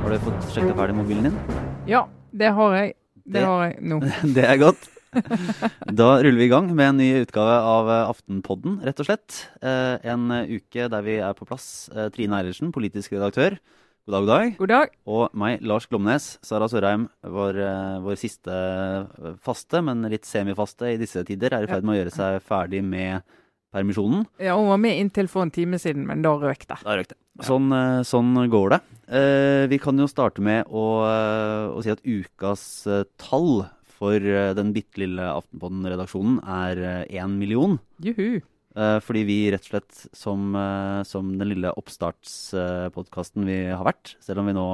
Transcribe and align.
Har 0.00 0.10
du 0.12 0.18
fått 0.22 0.46
sjekka 0.54 0.74
ferdig 0.78 0.94
mobilen 0.96 1.26
din? 1.28 1.36
Ja, 1.90 2.04
det 2.32 2.52
har 2.56 2.76
jeg. 2.78 2.94
Det, 3.26 3.32
Det- 3.40 3.44
har 3.44 3.64
jeg 3.66 3.76
nå. 3.82 3.98
Det 4.36 4.44
er 4.44 4.56
godt. 4.62 4.88
Da 6.00 6.08
ruller 6.20 6.36
vi 6.40 6.44
i 6.44 6.52
gang 6.52 6.68
med 6.76 6.88
en 6.90 6.96
ny 7.00 7.08
utgave 7.22 7.54
av 7.64 7.88
eh, 7.88 8.08
Aftenpodden, 8.10 8.80
rett 8.84 9.00
og 9.00 9.06
slett. 9.08 9.36
Eh, 9.62 9.96
En 10.04 10.30
eh, 10.30 10.48
uke 10.60 10.88
der 10.92 11.02
vi 11.06 11.16
er 11.24 11.32
på 11.36 11.46
plass. 11.48 11.88
Trine 12.12 12.36
Eilertsen, 12.40 12.72
politisk 12.72 13.12
redaktør. 13.16 13.56
God 14.06 14.12
dag, 14.14 14.24
god 14.24 14.28
dag. 14.28 14.56
God 14.58 14.68
dag. 14.72 14.88
Og 15.08 15.30
meg, 15.34 15.60
Lars 15.66 15.86
Glomnes. 15.90 16.38
Sara 16.46 16.68
Sørheim, 16.70 17.08
vår, 17.24 17.58
vår 18.04 18.16
siste 18.20 18.52
faste, 19.42 19.80
men 19.82 20.04
litt 20.12 20.24
semifaste 20.28 20.92
i 20.94 21.00
disse 21.00 21.24
tider, 21.26 21.52
er 21.56 21.64
i 21.64 21.70
ferd 21.70 21.84
med 21.84 21.96
å 21.96 21.98
gjøre 22.00 22.14
seg 22.14 22.40
ferdig 22.46 22.84
med 22.86 23.24
permisjonen. 23.76 24.24
Ja, 24.42 24.56
hun 24.56 24.70
var 24.72 24.80
med 24.80 24.96
inntil 24.96 25.28
for 25.30 25.44
en 25.44 25.52
time 25.54 25.78
siden, 25.82 26.08
men 26.08 26.24
da 26.24 26.34
røk 26.40 26.64
det. 26.64 26.80
Da 26.80 26.96
røk 26.96 27.12
det. 27.12 27.18
Sånn, 27.44 27.68
eh, 27.76 28.00
sånn 28.08 28.32
går 28.50 28.76
det. 28.76 28.80
Eh, 29.06 29.66
vi 29.70 29.78
kan 29.78 29.98
jo 30.00 30.08
starte 30.10 30.42
med 30.42 30.66
å, 30.66 31.04
eh, 31.06 31.76
å 31.76 31.82
si 31.84 31.92
at 31.92 32.02
ukas 32.02 32.86
tall 33.20 33.68
for 33.96 34.20
den 34.20 34.74
bitte 34.76 35.00
lille 35.00 35.24
Aftenpodden-redaksjonen 35.24 36.40
er 36.44 37.06
én 37.08 37.38
million. 37.38 37.78
Juhu. 38.02 38.42
Eh, 38.76 38.98
fordi 39.00 39.22
vi 39.24 39.38
rett 39.54 39.64
og 39.64 39.70
slett, 39.70 40.02
som, 40.12 40.52
som 41.08 41.30
den 41.38 41.48
lille 41.54 41.72
oppstartspodkasten 41.80 43.46
vi 43.48 43.62
har 43.70 43.84
vært, 43.86 44.16
selv 44.20 44.42
om 44.42 44.50
vi 44.50 44.56
nå 44.56 44.66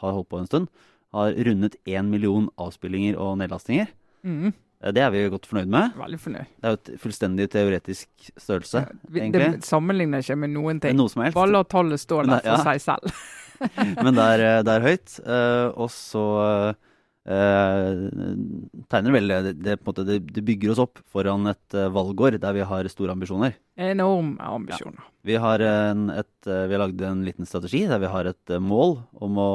har 0.00 0.16
holdt 0.16 0.30
på 0.30 0.40
en 0.40 0.48
stund, 0.48 0.70
har 1.12 1.34
rundet 1.34 1.76
én 1.90 2.08
million 2.08 2.48
avspillinger 2.56 3.18
og 3.18 3.36
nedlastinger. 3.42 3.90
Mm, 4.24 4.54
det 4.80 5.02
er 5.04 5.10
vi 5.12 5.24
godt 5.28 5.44
fornøyd 5.44 5.68
med. 5.68 5.96
veldig 6.00 6.18
fornøyd. 6.22 6.52
Det 6.56 6.68
er 6.68 6.72
jo 6.72 6.78
et 6.78 6.90
fullstendig 7.02 7.48
teoretisk 7.52 8.30
størrelse, 8.40 8.86
Vi- 9.10 9.20
egentlig. 9.20 9.50
Det 9.58 9.68
sammenligner 9.68 10.24
ikke 10.24 10.38
med 10.40 10.54
noen 10.54 10.80
ting. 10.80 10.96
Noe 10.96 11.12
som 11.12 11.22
helst. 11.22 11.36
Bare 11.36 11.52
la 11.52 11.62
tallet 11.64 12.00
stå 12.00 12.22
der 12.24 12.40
for 12.40 12.54
ja. 12.54 12.62
seg 12.64 12.80
selv. 12.80 13.12
Men 14.04 14.16
det 14.16 14.24
er, 14.24 14.62
det 14.64 14.72
er 14.72 14.86
høyt. 14.86 15.18
eh, 15.20 15.66
og 15.76 15.90
så 15.92 16.24
eh, 17.28 18.08
tegner 18.88 19.14
vel 19.14 19.28
det, 19.28 19.52
det, 19.60 19.76
måte, 19.84 20.04
det, 20.08 20.44
bygger 20.46 20.72
oss 20.72 20.82
opp 20.86 21.00
foran 21.12 21.50
et 21.52 21.76
eh, 21.76 21.90
valgår 21.92 22.38
der 22.40 22.56
vi 22.56 22.64
har 22.64 22.88
store 22.88 23.12
ambisjoner. 23.12 23.58
Enorme 23.76 24.40
ambisjoner. 24.40 25.04
Vi 25.28 25.36
har, 25.36 25.60
en, 25.60 26.08
et, 26.14 26.32
eh, 26.48 26.64
vi 26.70 26.76
har 26.76 26.84
lagd 26.86 27.04
en 27.04 27.24
liten 27.26 27.48
strategi 27.48 27.84
der 27.90 28.00
vi 28.00 28.10
har 28.12 28.32
et 28.32 28.54
eh, 28.56 28.62
mål 28.62 28.96
om 29.20 29.40
å, 29.44 29.52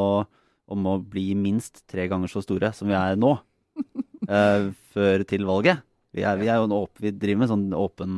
om 0.70 0.90
å 0.94 1.00
bli 1.02 1.32
minst 1.34 1.82
tre 1.90 2.06
ganger 2.12 2.32
så 2.32 2.46
store 2.46 2.74
som 2.78 2.92
vi 2.92 2.98
er 3.00 3.18
nå. 3.18 3.34
eh, 4.30 4.70
før 4.96 5.26
til 5.28 5.46
valget. 5.48 5.84
Vi, 6.16 6.24
er, 6.24 6.38
vi, 6.40 6.48
er 6.48 6.62
jo 6.62 6.68
en 6.70 6.78
åp, 6.78 6.94
vi 7.04 7.12
driver 7.12 7.42
med 7.42 7.52
sånn 7.52 7.66
åpen 7.76 8.12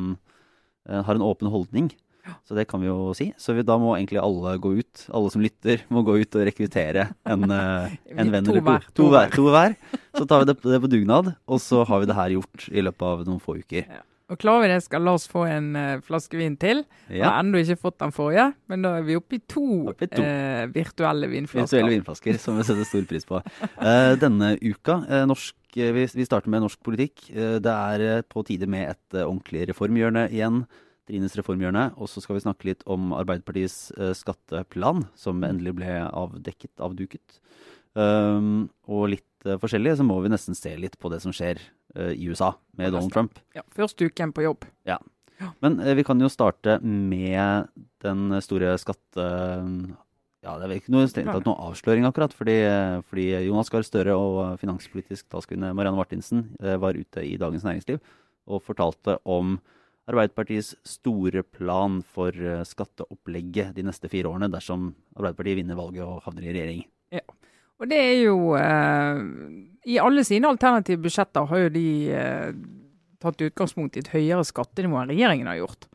uh, 0.86 1.00
Har 1.02 1.16
en 1.18 1.24
åpen 1.26 1.50
holdning. 1.50 1.88
Så 2.44 2.56
det 2.56 2.66
kan 2.68 2.82
vi 2.82 2.88
jo 2.88 3.14
si. 3.16 3.30
Så 3.40 3.54
vi, 3.56 3.64
da 3.66 3.78
må 3.80 3.94
egentlig 3.96 4.20
alle 4.20 4.54
gå 4.60 4.74
ut. 4.80 5.04
Alle 5.14 5.32
som 5.32 5.42
lytter, 5.42 5.82
må 5.92 6.02
gå 6.06 6.18
ut 6.20 6.36
og 6.38 6.44
rekruttere 6.48 7.08
en, 7.28 7.46
eh, 7.58 7.96
en 8.14 8.32
venn 8.34 8.50
eller 8.52 8.62
to. 8.84 8.92
to 9.00 9.08
hver, 9.12 9.32
to 9.34 9.46
hver. 9.48 9.76
Så 10.16 10.26
tar 10.28 10.44
vi 10.44 10.50
det, 10.50 10.58
det 10.64 10.82
på 10.84 10.92
dugnad, 10.92 11.32
og 11.48 11.62
så 11.64 11.84
har 11.88 12.02
vi 12.02 12.10
det 12.10 12.18
her 12.18 12.36
gjort 12.36 12.68
i 12.68 12.84
løpet 12.84 13.08
av 13.10 13.24
noen 13.28 13.42
få 13.42 13.58
uker. 13.62 13.88
Og 14.28 14.36
klarer 14.36 14.66
vi 14.66 14.68
det, 14.74 14.82
skal 14.84 15.06
Lars 15.08 15.24
få 15.30 15.46
en 15.48 15.68
uh, 15.72 16.00
flaske 16.04 16.36
vin 16.36 16.56
til. 16.60 16.82
Ja. 17.08 17.30
Har 17.30 17.38
ennå 17.40 17.62
ikke 17.62 17.78
fått 17.80 17.96
den 18.02 18.12
forrige, 18.12 18.50
men 18.68 18.82
da 18.84 18.98
er 18.98 19.06
vi 19.06 19.16
oppe 19.16 19.38
i 19.38 19.40
to, 19.48 19.64
Oppe 19.88 20.04
i 20.04 20.10
to. 20.12 20.24
Uh, 20.24 20.66
virtuelle 20.74 21.30
vinflasker. 21.32 21.64
Virtuelle 21.64 21.94
vinflasker, 21.94 22.40
som 22.42 22.58
vi 22.60 22.66
setter 22.68 22.88
stor 22.88 23.06
pris 23.08 23.24
på. 23.28 23.40
Uh, 23.80 24.12
denne 24.20 24.50
uka, 24.60 24.98
norsk, 25.30 25.56
vi, 25.72 26.04
vi 26.12 26.26
starter 26.28 26.52
med 26.52 26.66
norsk 26.66 26.82
politikk. 26.84 27.30
Det 27.64 27.72
er 27.72 28.22
på 28.28 28.42
tide 28.48 28.68
med 28.68 28.90
et 28.90 29.18
ordentlig 29.22 29.68
reformhjørne 29.70 30.26
igjen. 30.28 30.62
Trines 31.08 31.36
reformhjørne. 31.38 31.86
Og 31.96 32.10
så 32.12 32.20
skal 32.24 32.36
vi 32.36 32.44
snakke 32.44 32.68
litt 32.68 32.84
om 32.90 33.14
Arbeiderpartiets 33.16 33.92
skatteplan, 34.18 35.06
som 35.16 35.44
endelig 35.46 35.76
ble 35.78 36.02
avdekket, 36.08 36.74
avduket. 36.84 37.40
Um, 37.96 38.68
og 38.90 39.08
litt 39.14 39.48
forskjellig, 39.62 39.96
så 40.00 40.08
må 40.08 40.18
vi 40.24 40.32
nesten 40.32 40.56
se 40.58 40.74
litt 40.80 40.98
på 41.00 41.12
det 41.12 41.22
som 41.24 41.32
skjer 41.36 41.62
i 41.96 42.26
USA 42.28 42.52
med 42.76 42.92
Donald 42.92 43.12
Trump. 43.14 43.38
Ja, 43.56 43.62
første 43.74 44.06
uken 44.10 44.34
på 44.36 44.44
jobb. 44.44 44.66
Ja. 44.88 44.98
Men 45.62 45.78
eh, 45.80 45.94
vi 45.98 46.04
kan 46.06 46.20
jo 46.20 46.30
starte 46.32 46.78
med 46.82 47.70
den 48.04 48.42
store 48.44 48.76
skatte... 48.80 49.24
Ja, 50.46 50.52
det 50.54 50.68
er 50.68 50.70
vel 50.70 50.78
ikke 50.78 50.92
noe, 50.94 51.08
noe 51.42 51.62
avsløring 51.66 52.06
akkurat, 52.06 52.32
fordi, 52.36 52.60
eh, 52.62 53.00
fordi 53.10 53.26
Jonas 53.48 53.72
Gahr 53.72 53.86
Støre 53.86 54.14
og 54.14 54.36
eh, 54.44 54.52
finanspolitisk 54.60 55.26
talskvinne 55.32 55.72
Marianne 55.74 55.98
Martinsen 55.98 56.44
eh, 56.62 56.78
var 56.80 56.98
ute 56.98 57.24
i 57.26 57.34
Dagens 57.40 57.66
Næringsliv 57.66 57.98
og 58.48 58.62
fortalte 58.64 59.18
om 59.28 59.56
Arbeiderpartiets 60.08 60.72
store 60.88 61.42
plan 61.42 61.98
for 62.14 62.32
eh, 62.32 62.62
skatteopplegget 62.64 63.74
de 63.76 63.84
neste 63.84 64.10
fire 64.12 64.30
årene 64.30 64.48
dersom 64.52 64.92
Arbeiderpartiet 65.18 65.58
vinner 65.58 65.78
valget 65.78 66.06
og 66.06 66.22
havner 66.24 66.46
i 66.46 66.54
regjering. 66.54 66.86
Og 67.78 67.90
det 67.90 67.98
er 67.98 68.16
jo 68.24 68.56
eh, 68.58 69.20
I 69.86 70.00
alle 70.02 70.24
sine 70.26 70.50
alternative 70.50 71.02
budsjetter 71.04 71.46
har 71.50 71.64
jo 71.64 71.74
de 71.74 71.86
eh, 72.14 72.50
tatt 73.22 73.44
utgangspunkt 73.46 73.96
i 73.96 74.02
et 74.02 74.10
høyere 74.14 74.46
skattenivå 74.46 75.00
enn 75.02 75.12
regjeringen 75.12 75.50
har 75.50 75.60
gjort. 75.60 75.88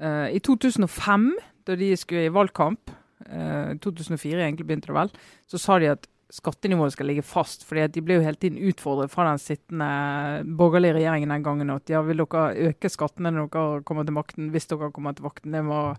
Eh, 0.00 0.34
I 0.34 0.42
2005, 0.42 1.30
da 1.66 1.78
de 1.78 1.92
skulle 1.98 2.26
i 2.26 2.34
valgkamp, 2.34 2.90
eh, 3.28 3.76
2004 3.82 4.42
egentlig 4.42 4.66
begynte 4.68 4.90
det 4.90 4.98
vel, 4.98 5.14
så 5.50 5.60
sa 5.60 5.78
de 5.82 5.92
at 5.94 6.10
skattenivået 6.34 6.94
skal 6.94 7.06
ligge 7.06 7.22
fast. 7.22 7.64
fordi 7.64 7.80
at 7.84 7.94
de 7.94 8.02
ble 8.02 8.18
jo 8.18 8.24
hele 8.24 8.40
tiden 8.40 8.58
utfordret 8.58 9.10
fra 9.10 9.28
den 9.28 9.38
sittende 9.38 10.46
borgerlige 10.56 10.96
regjeringen 10.96 11.30
den 11.30 11.44
gangen 11.44 11.70
at 11.70 11.90
ja, 11.90 12.02
vil 12.02 12.24
dere 12.24 12.70
øke 12.70 12.88
skattene 12.90 13.30
når 13.30 13.50
dere 13.52 13.82
kommer 13.86 14.04
til 14.04 14.16
makten, 14.16 14.50
hvis 14.50 14.66
dere 14.66 14.90
kommer 14.90 15.14
til 15.14 15.28
makten. 15.28 15.52
Det 15.52 15.62
må, 15.64 15.94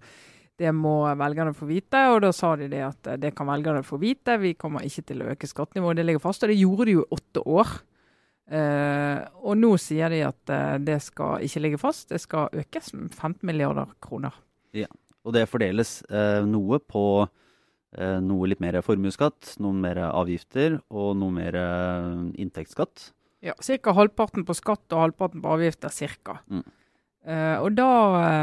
det 0.60 0.72
må 0.76 1.02
velgerne 1.20 1.56
få 1.56 1.68
vite. 1.70 2.00
Og 2.14 2.22
da 2.24 2.32
sa 2.36 2.54
de 2.60 2.70
det 2.72 2.84
at 2.86 3.12
eh, 3.12 3.20
det 3.22 3.34
kan 3.38 3.50
velgerne 3.50 3.84
få 3.86 4.00
vite, 4.02 4.38
vi 4.42 4.56
kommer 4.60 4.86
ikke 4.88 5.06
til 5.10 5.24
å 5.24 5.30
øke 5.34 5.50
skattenivået. 5.50 6.00
Det 6.00 6.08
ligger 6.08 6.24
fast. 6.24 6.46
Og 6.46 6.52
det 6.54 6.60
gjorde 6.60 6.88
de 6.90 6.98
jo 6.98 7.06
i 7.06 7.14
åtte 7.18 7.44
år. 7.46 7.74
Eh, 8.46 9.24
og 9.42 9.58
nå 9.58 9.72
sier 9.82 10.14
de 10.14 10.22
at 10.28 10.54
eh, 10.54 10.76
det 10.86 11.00
skal 11.02 11.42
ikke 11.46 11.64
ligge 11.66 11.82
fast, 11.82 12.12
det 12.14 12.22
skal 12.22 12.54
økes 12.54 12.92
med 12.94 13.10
15 13.10 13.42
milliarder 13.48 13.90
kroner. 14.04 14.36
Ja, 14.76 14.92
Og 15.26 15.34
det 15.34 15.48
fordeles 15.50 16.04
eh, 16.14 16.44
noe 16.46 16.78
på 16.78 17.26
eh, 17.26 18.20
noe 18.22 18.52
litt 18.52 18.62
mer 18.62 18.78
formuesskatt, 18.86 19.56
noen 19.64 19.80
mer 19.82 19.98
avgifter 20.12 20.78
og 20.94 21.16
noe 21.18 21.34
mer 21.34 21.58
eh, 21.58 22.20
inntektsskatt. 22.44 23.10
Ja, 23.46 23.56
Ca. 23.58 23.94
halvparten 23.98 24.46
på 24.46 24.54
skatt 24.58 24.94
og 24.94 25.02
halvparten 25.08 25.42
på 25.42 25.56
avgifter. 25.58 25.90
Cirka. 25.94 26.40
Mm. 26.50 26.64
Eh, 27.26 27.58
og 27.58 27.74
da 27.74 27.90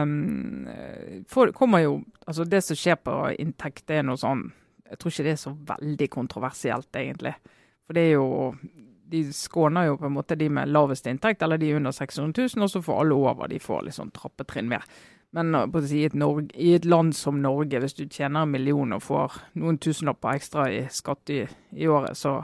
um, 0.02 0.66
for, 1.30 1.52
kommer 1.54 1.84
jo 1.84 2.00
Altså, 2.26 2.42
det 2.44 2.64
som 2.66 2.78
skjer 2.78 2.96
på 2.98 3.12
inntekt, 3.38 3.84
det 3.86 4.00
er 4.00 4.06
noe 4.06 4.18
sånn 4.18 4.48
Jeg 4.90 4.98
tror 4.98 5.12
ikke 5.12 5.26
det 5.26 5.34
er 5.36 5.38
så 5.38 5.52
veldig 5.68 6.08
kontroversielt, 6.10 6.88
egentlig. 6.98 7.34
For 7.86 7.94
det 7.94 8.02
er 8.08 8.12
jo 8.16 8.26
De 9.12 9.22
skåner 9.34 9.86
jo 9.86 9.96
på 10.00 10.08
en 10.08 10.16
måte 10.16 10.38
de 10.38 10.48
med 10.50 10.72
lavest 10.72 11.06
inntekt, 11.06 11.42
eller 11.42 11.60
de 11.62 11.74
under 11.76 11.94
600 11.94 12.32
000, 12.56 12.64
og 12.64 12.70
så 12.72 12.82
får 12.82 13.00
alle 13.02 13.14
over. 13.14 13.50
De 13.52 13.58
får 13.60 13.82
liksom 13.90 14.10
trappetrinn 14.16 14.70
mer. 14.70 14.86
Men 15.32 15.54
eh, 15.54 15.80
si, 15.86 16.02
i, 16.02 16.06
et 16.08 16.14
Norge, 16.18 16.50
i 16.54 16.74
et 16.76 16.84
land 16.84 17.14
som 17.16 17.40
Norge, 17.42 17.80
hvis 17.80 17.96
du 17.96 18.04
tjener 18.06 18.44
en 18.44 18.52
million 18.52 18.96
og 18.96 19.02
får 19.04 19.38
noen 19.60 19.78
tusenlapper 19.80 20.36
ekstra 20.36 20.68
i 20.72 20.82
skatt 20.92 21.32
i, 21.32 21.42
i 21.76 21.88
året, 21.88 22.18
så 22.18 22.40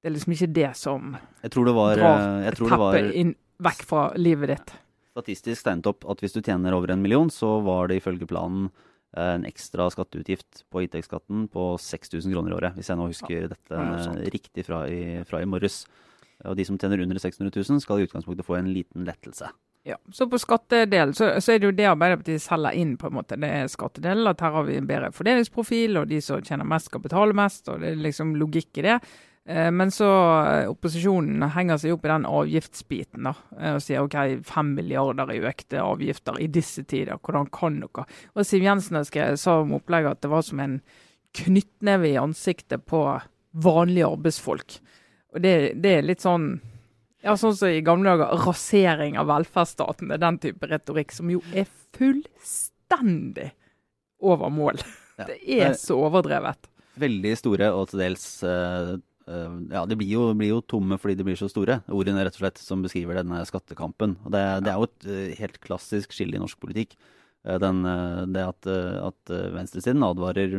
det 0.00 0.10
er 0.10 0.16
liksom 0.16 0.34
ikke 0.34 0.52
det 0.56 0.70
som 0.80 1.16
Jeg 1.42 1.52
tror 1.54 1.68
det 1.68 1.74
var, 1.76 1.96
drar 2.00 2.22
eh, 2.22 2.44
jeg 2.48 2.56
tror 2.58 2.72
det 2.72 2.80
var 2.82 2.96
teppet 2.96 3.18
inn, 3.22 3.34
vekk 3.60 3.84
fra 3.86 4.04
livet 4.16 4.54
ditt. 4.54 4.72
Statistisk 5.10 5.66
tegnet 5.66 5.88
opp 5.90 6.06
at 6.10 6.22
hvis 6.22 6.36
du 6.36 6.40
tjener 6.40 6.76
over 6.76 6.92
en 6.92 7.02
million, 7.02 7.30
så 7.32 7.58
var 7.64 7.90
det 7.90 8.00
ifølge 8.00 8.28
planen 8.30 8.68
eh, 9.16 9.36
en 9.36 9.46
ekstra 9.48 9.88
skatteutgift 9.92 10.64
på 10.70 10.84
inntektsskatten 10.84 11.48
på 11.52 11.72
6000 11.80 12.34
kroner 12.34 12.54
i 12.54 12.58
året, 12.60 12.76
hvis 12.78 12.92
jeg 12.92 13.00
nå 13.00 13.08
husker 13.10 13.48
dette 13.54 13.70
det 13.70 13.80
var 13.80 14.22
riktig 14.36 14.66
fra 14.68 14.84
i, 14.90 15.02
fra 15.28 15.42
i 15.42 15.48
morges. 15.50 15.82
Og 16.48 16.56
de 16.56 16.64
som 16.64 16.78
tjener 16.80 17.02
under 17.02 17.18
600 17.20 17.52
000 17.52 17.82
skal 17.84 18.00
i 18.00 18.06
utgangspunktet 18.08 18.46
få 18.46 18.56
en 18.56 18.70
liten 18.72 19.04
lettelse. 19.04 19.50
Ja, 19.82 19.96
Så 20.12 20.26
på 20.28 20.38
skattedelen 20.38 21.14
så, 21.16 21.30
så 21.40 21.54
er 21.54 21.60
det 21.60 21.68
jo 21.70 21.76
det 21.76 21.86
Arbeiderpartiet 21.88 22.42
selger 22.44 22.76
inn, 22.76 22.96
på 23.00 23.08
en 23.08 23.16
måte. 23.16 23.38
Det 23.40 23.48
er 23.48 23.70
skattedelen. 23.72 24.28
At 24.28 24.42
her 24.44 24.52
har 24.52 24.66
vi 24.68 24.76
en 24.76 24.88
bedre 24.88 25.08
fordelingsprofil, 25.16 25.96
og 26.00 26.10
de 26.10 26.20
som 26.24 26.42
tjener 26.44 26.68
mest, 26.68 26.90
skal 26.90 27.04
betale 27.04 27.36
mest. 27.36 27.68
og 27.68 27.80
Det 27.80 27.94
er 27.94 28.02
liksom 28.04 28.34
logikk 28.40 28.80
i 28.82 28.86
det. 28.90 28.98
Eh, 29.50 29.70
Men 29.70 29.90
så 29.90 30.08
eh, 30.46 30.70
opposisjonen 30.70 31.42
henger 31.56 31.80
seg 31.80 31.96
opp 31.96 32.04
i 32.06 32.12
den 32.12 32.26
avgiftsbiten 32.28 33.26
da, 33.26 33.34
eh, 33.58 33.74
og 33.74 33.82
sier 33.82 34.04
OK, 34.04 34.16
fem 34.46 34.74
milliarder 34.76 35.32
i 35.34 35.40
økte 35.50 35.82
avgifter 35.82 36.38
i 36.38 36.46
disse 36.52 36.84
tider, 36.86 37.18
hvordan 37.18 37.50
kan 37.54 37.80
dere? 37.82 38.06
Og 38.36 38.46
Siv 38.46 38.62
Jensen 38.62 39.00
sa 39.02 39.56
om 39.58 39.74
opplegget 39.80 40.18
at 40.18 40.22
det 40.22 40.30
var 40.30 40.46
som 40.46 40.62
en 40.62 40.78
knyttneve 41.40 42.12
i 42.12 42.18
ansiktet 42.20 42.86
på 42.90 43.02
vanlige 43.50 44.12
arbeidsfolk. 44.12 44.78
Og 45.34 45.42
det, 45.42 45.54
det 45.82 45.96
er 45.98 46.06
litt 46.06 46.22
sånn 46.22 46.52
ja, 47.20 47.34
sånn 47.36 47.52
som 47.56 47.68
i 47.68 47.82
gamle 47.84 48.14
dager, 48.14 48.38
rasering 48.46 49.18
av 49.20 49.28
velferdsstaten. 49.28 50.08
Det 50.08 50.16
er 50.16 50.24
den 50.24 50.38
type 50.40 50.70
retorikk 50.70 51.12
som 51.12 51.28
jo 51.30 51.42
er 51.52 51.66
fullstendig 51.98 53.50
over 54.24 54.52
mål. 54.54 54.80
Ja. 55.20 55.26
Det 55.28 55.36
er 55.52 55.74
så 55.76 55.98
overdrevet. 56.06 56.70
Veldig 57.00 57.34
store 57.36 57.66
og 57.76 57.90
til 57.90 58.00
dels 58.06 58.22
eh, 58.46 58.94
Ja, 59.70 59.84
de 59.86 59.96
blir 59.98 60.10
jo, 60.10 60.24
blir 60.34 60.52
jo 60.54 60.60
tomme 60.66 60.98
fordi 61.00 61.14
de 61.18 61.26
blir 61.26 61.38
så 61.38 61.48
store. 61.50 61.80
Ordene 61.92 62.24
rett 62.26 62.36
og 62.38 62.42
slett 62.42 62.60
som 62.62 62.82
beskriver 62.84 63.20
denne 63.20 63.42
skattekampen. 63.48 64.16
Og 64.24 64.34
det, 64.34 64.42
det 64.66 64.72
er 64.72 64.78
jo 64.80 64.88
et 64.88 65.06
eh, 65.06 65.38
helt 65.38 65.60
klassisk 65.62 66.16
skille 66.16 66.38
i 66.38 66.42
norsk 66.42 66.60
politikk. 66.62 66.96
Den, 67.40 67.78
det 68.34 68.42
at, 68.44 68.66
at 68.68 69.30
venstresiden 69.54 70.02
advarer 70.04 70.50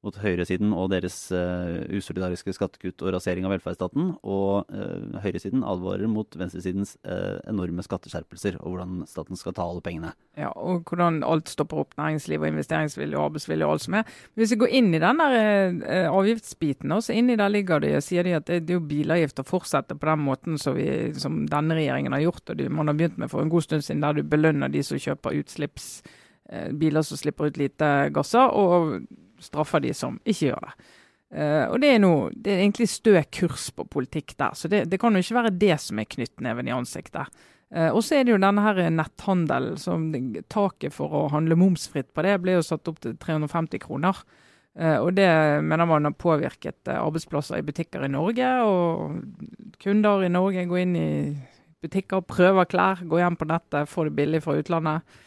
mot 0.00 0.16
høyresiden 0.16 0.72
og 0.72 0.88
deres 0.94 1.16
uh, 1.34 1.82
usolidariske 1.92 2.54
skattekutt 2.56 3.02
og 3.04 3.12
rasering 3.16 3.44
av 3.44 3.52
velferdsstaten. 3.52 4.14
Og 4.24 4.70
uh, 4.72 5.18
høyresiden 5.20 5.64
advarer 5.66 6.08
mot 6.08 6.38
venstresidens 6.40 6.94
uh, 7.04 7.36
enorme 7.50 7.84
skatteskjerpelser 7.84 8.56
og 8.62 8.72
hvordan 8.72 9.02
staten 9.10 9.36
skal 9.36 9.56
ta 9.56 9.66
alle 9.66 9.84
pengene. 9.84 10.14
Ja, 10.40 10.54
og 10.56 10.88
hvordan 10.88 11.20
alt 11.26 11.52
stopper 11.52 11.82
opp, 11.82 11.92
næringsliv 12.00 12.40
og 12.40 12.48
investeringsvilje 12.48 13.18
og 13.18 13.26
arbeidsvilje 13.28 13.68
og 13.68 13.74
alt 13.74 13.84
som 13.84 13.98
er. 14.00 14.16
Hvis 14.40 14.54
vi 14.54 14.60
går 14.62 14.74
inn 14.80 14.90
i 14.96 15.02
den 15.02 15.20
der 15.20 16.08
avgiftsbiten, 16.08 16.96
så 17.04 17.16
inni 17.16 17.36
der 17.36 17.52
ligger 17.52 17.82
det, 17.84 17.92
sier 18.06 18.24
de 18.24 18.38
at 18.38 18.48
det, 18.48 18.62
det 18.64 18.74
er 18.74 18.80
jo 18.80 18.88
bilavgift 18.88 19.42
å 19.42 19.48
fortsette 19.48 19.98
på 20.00 20.08
den 20.08 20.24
måten 20.24 20.56
som, 20.60 20.78
vi, 20.78 21.10
som 21.20 21.42
denne 21.50 21.76
regjeringen 21.76 22.16
har 22.16 22.24
gjort, 22.24 22.44
og 22.48 22.60
de, 22.60 22.70
man 22.72 22.88
har 22.88 22.96
begynt 22.96 23.20
med 23.20 23.32
for 23.32 23.44
en 23.44 23.52
god 23.52 23.68
stund 23.68 23.84
siden, 23.84 24.04
der 24.04 24.16
du 24.16 24.24
belønner 24.24 24.72
de 24.72 24.84
som 24.86 25.00
kjøper 25.00 25.42
utslipps 25.42 25.90
biler 26.80 27.04
som 27.06 27.18
slipper 27.20 27.50
ut 27.50 27.60
lite 27.60 27.88
gasser. 28.14 28.48
og 28.50 29.02
straffer 29.42 29.82
de 29.84 29.92
som 29.96 30.18
ikke 30.24 30.50
gjør 30.50 30.66
det. 30.68 30.74
Uh, 31.30 31.70
og 31.70 31.76
det 31.78 31.92
er, 31.94 32.00
noe, 32.02 32.30
det 32.34 32.50
er 32.50 32.64
egentlig 32.64 32.88
stø 32.90 33.14
kurs 33.30 33.68
på 33.70 33.86
politikk 33.86 34.34
der, 34.34 34.56
så 34.58 34.66
det, 34.70 34.88
det 34.90 34.98
kan 34.98 35.14
jo 35.14 35.22
ikke 35.22 35.36
være 35.36 35.54
det 35.62 35.76
som 35.78 36.00
er 36.02 36.08
knyttneven 36.10 36.70
i 36.70 36.74
ansiktet. 36.74 37.30
Uh, 37.70 37.92
og 37.94 38.02
så 38.02 38.18
er 38.18 38.26
det 38.26 38.34
jo 38.34 38.40
denne 38.42 38.64
her 38.64 38.80
netthandelen. 38.90 39.78
som 39.78 40.08
Taket 40.50 40.94
for 40.94 41.14
å 41.14 41.28
handle 41.30 41.58
momsfritt 41.58 42.10
på 42.14 42.24
det 42.26 42.34
ble 42.42 42.58
jo 42.58 42.66
satt 42.66 42.90
opp 42.90 42.98
til 43.04 43.14
350 43.14 43.82
kroner. 43.84 44.18
Uh, 44.74 44.98
og 45.04 45.14
det 45.14 45.30
mener 45.62 45.86
man 45.86 46.10
har 46.10 46.18
påvirket 46.18 46.90
arbeidsplasser 46.96 47.60
i 47.60 47.66
butikker 47.66 48.06
i 48.06 48.10
Norge. 48.10 48.50
Og 48.66 49.78
kunder 49.82 50.26
i 50.26 50.34
Norge 50.34 50.66
går 50.66 50.82
inn 50.82 50.98
i 50.98 51.10
butikker, 51.80 52.26
prøver 52.26 52.66
klær, 52.68 53.06
går 53.06 53.22
hjem 53.22 53.38
på 53.38 53.48
nettet, 53.48 53.88
får 53.88 54.10
det 54.10 54.16
billig 54.18 54.42
fra 54.44 54.58
utlandet. 54.58 55.20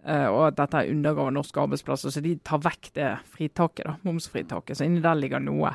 Uh, 0.00 0.30
og 0.32 0.42
at 0.46 0.56
dette 0.56 0.86
undergraver 0.88 1.32
norske 1.34 1.60
arbeidsplasser. 1.60 2.12
Så 2.14 2.22
de 2.24 2.36
tar 2.46 2.62
vekk 2.64 2.92
det 2.96 3.08
fritaket, 3.34 3.84
da, 3.84 3.98
momsfritaket. 4.06 4.78
Så 4.78 4.86
inni 4.86 5.02
der 5.04 5.18
ligger 5.18 5.42
noe. 5.44 5.74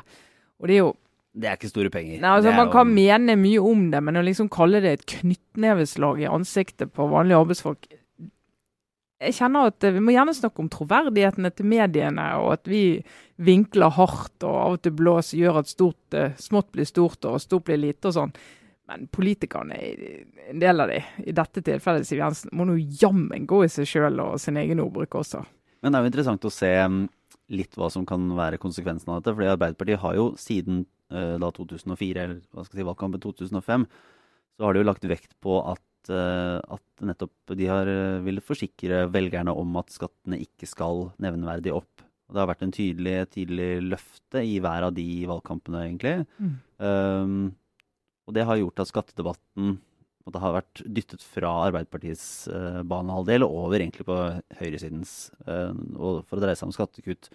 Og 0.58 0.66
det 0.70 0.78
er 0.78 0.82
jo 0.82 0.94
Det 1.36 1.50
er 1.50 1.58
ikke 1.58 1.68
store 1.68 1.90
penger. 1.92 2.16
Nei, 2.22 2.32
altså 2.32 2.54
Man 2.56 2.70
jo... 2.70 2.72
kan 2.72 2.88
mene 2.88 3.36
mye 3.36 3.60
om 3.60 3.90
det, 3.92 4.00
men 4.02 4.16
å 4.16 4.24
liksom 4.24 4.48
kalle 4.48 4.80
det 4.80 4.92
et 4.96 5.06
knyttneveslag 5.18 6.22
i 6.24 6.30
ansiktet 6.32 6.94
på 6.96 7.10
vanlige 7.12 7.42
arbeidsfolk 7.44 7.84
Jeg 9.20 9.36
kjenner 9.36 9.68
at 9.68 9.84
vi 9.84 10.00
må 10.00 10.14
gjerne 10.14 10.32
snakke 10.32 10.64
om 10.64 10.70
troverdighetene 10.72 11.50
til 11.52 11.68
mediene, 11.68 12.24
og 12.40 12.54
at 12.56 12.68
vi 12.68 13.02
vinkler 13.36 13.92
hardt 13.98 14.48
og 14.48 14.56
av 14.62 14.78
og 14.78 14.82
til 14.84 14.96
blåser 14.96 15.42
gjør 15.42 15.60
at 15.60 15.70
stort, 15.70 16.16
uh, 16.16 16.32
smått 16.40 16.72
blir 16.72 16.88
stort 16.88 17.28
og 17.28 17.36
stort 17.44 17.68
blir 17.68 17.84
lite 17.84 18.08
og 18.10 18.16
sånn. 18.16 18.34
Men 18.86 19.08
politikerne, 19.10 19.76
en 20.50 20.62
del 20.62 20.82
av 20.82 20.90
de, 20.92 21.00
i 21.26 21.34
dette 21.34 21.62
tilfellet 21.66 22.06
Siv 22.06 22.20
Jensen, 22.22 22.52
må 22.54 22.66
nå 22.68 22.76
jammen 22.78 23.46
gå 23.48 23.64
i 23.64 23.70
seg 23.72 23.88
sjøl 23.90 24.20
og 24.22 24.36
sin 24.42 24.58
egen 24.60 24.82
ordbruk 24.84 25.18
også. 25.22 25.42
Men 25.82 25.92
det 25.92 25.98
er 25.98 26.04
jo 26.04 26.10
interessant 26.12 26.46
å 26.46 26.52
se 26.54 26.70
mm, 26.70 27.00
litt 27.58 27.74
hva 27.78 27.88
som 27.92 28.06
kan 28.06 28.28
være 28.38 28.60
konsekvensen 28.62 29.10
av 29.10 29.20
dette. 29.20 29.34
fordi 29.34 29.50
Arbeiderpartiet 29.50 30.02
har 30.04 30.14
jo 30.18 30.28
siden 30.38 30.84
uh, 31.14 31.34
da 31.42 31.50
2004, 31.58 32.22
eller 32.22 32.38
hva 32.54 32.66
skal 32.66 32.78
jeg 32.78 32.84
si, 32.84 32.88
valgkampen 32.92 33.24
2005, 33.26 33.88
så 34.56 34.66
har 34.66 34.72
de 34.74 34.82
jo 34.82 34.88
lagt 34.88 35.10
vekt 35.10 35.34
på 35.42 35.58
at, 35.74 36.12
uh, 36.14 36.62
at 36.78 37.06
nettopp 37.10 37.56
de 37.58 37.68
har 37.70 37.90
uh, 37.90 38.22
villet 38.26 38.46
forsikre 38.46 39.04
velgerne 39.10 39.54
om 39.54 39.82
at 39.82 39.90
skattene 39.94 40.40
ikke 40.46 40.70
skal 40.70 41.08
nevneverdig 41.22 41.74
opp. 41.74 42.06
Og 42.26 42.34
det 42.34 42.42
har 42.42 42.50
vært 42.50 42.66
en 42.66 42.74
tydelig, 42.74 43.18
tydelig 43.34 43.70
løfte 43.86 44.42
i 44.42 44.56
hver 44.62 44.88
av 44.88 44.94
de 44.94 45.06
valgkampene, 45.30 45.84
egentlig. 45.86 46.16
Mm. 46.42 46.58
Um, 46.82 47.38
og 48.26 48.34
det 48.34 48.46
har 48.46 48.58
gjort 48.58 48.82
at 48.82 48.90
skattedebatten 48.90 49.76
det 50.34 50.42
har 50.42 50.56
vært 50.56 50.80
dyttet 50.90 51.22
fra 51.22 51.52
Arbeiderpartiets 51.68 52.48
eh, 52.50 52.80
banehalvdel 52.88 53.46
over 53.46 53.78
egentlig 53.78 54.06
på 54.08 54.16
høyresidens, 54.58 55.12
eh, 55.46 55.70
og 55.94 56.24
for 56.26 56.38
å 56.38 56.42
dreie 56.42 56.58
seg 56.58 56.66
om 56.66 56.74
skattekutt. 56.74 57.30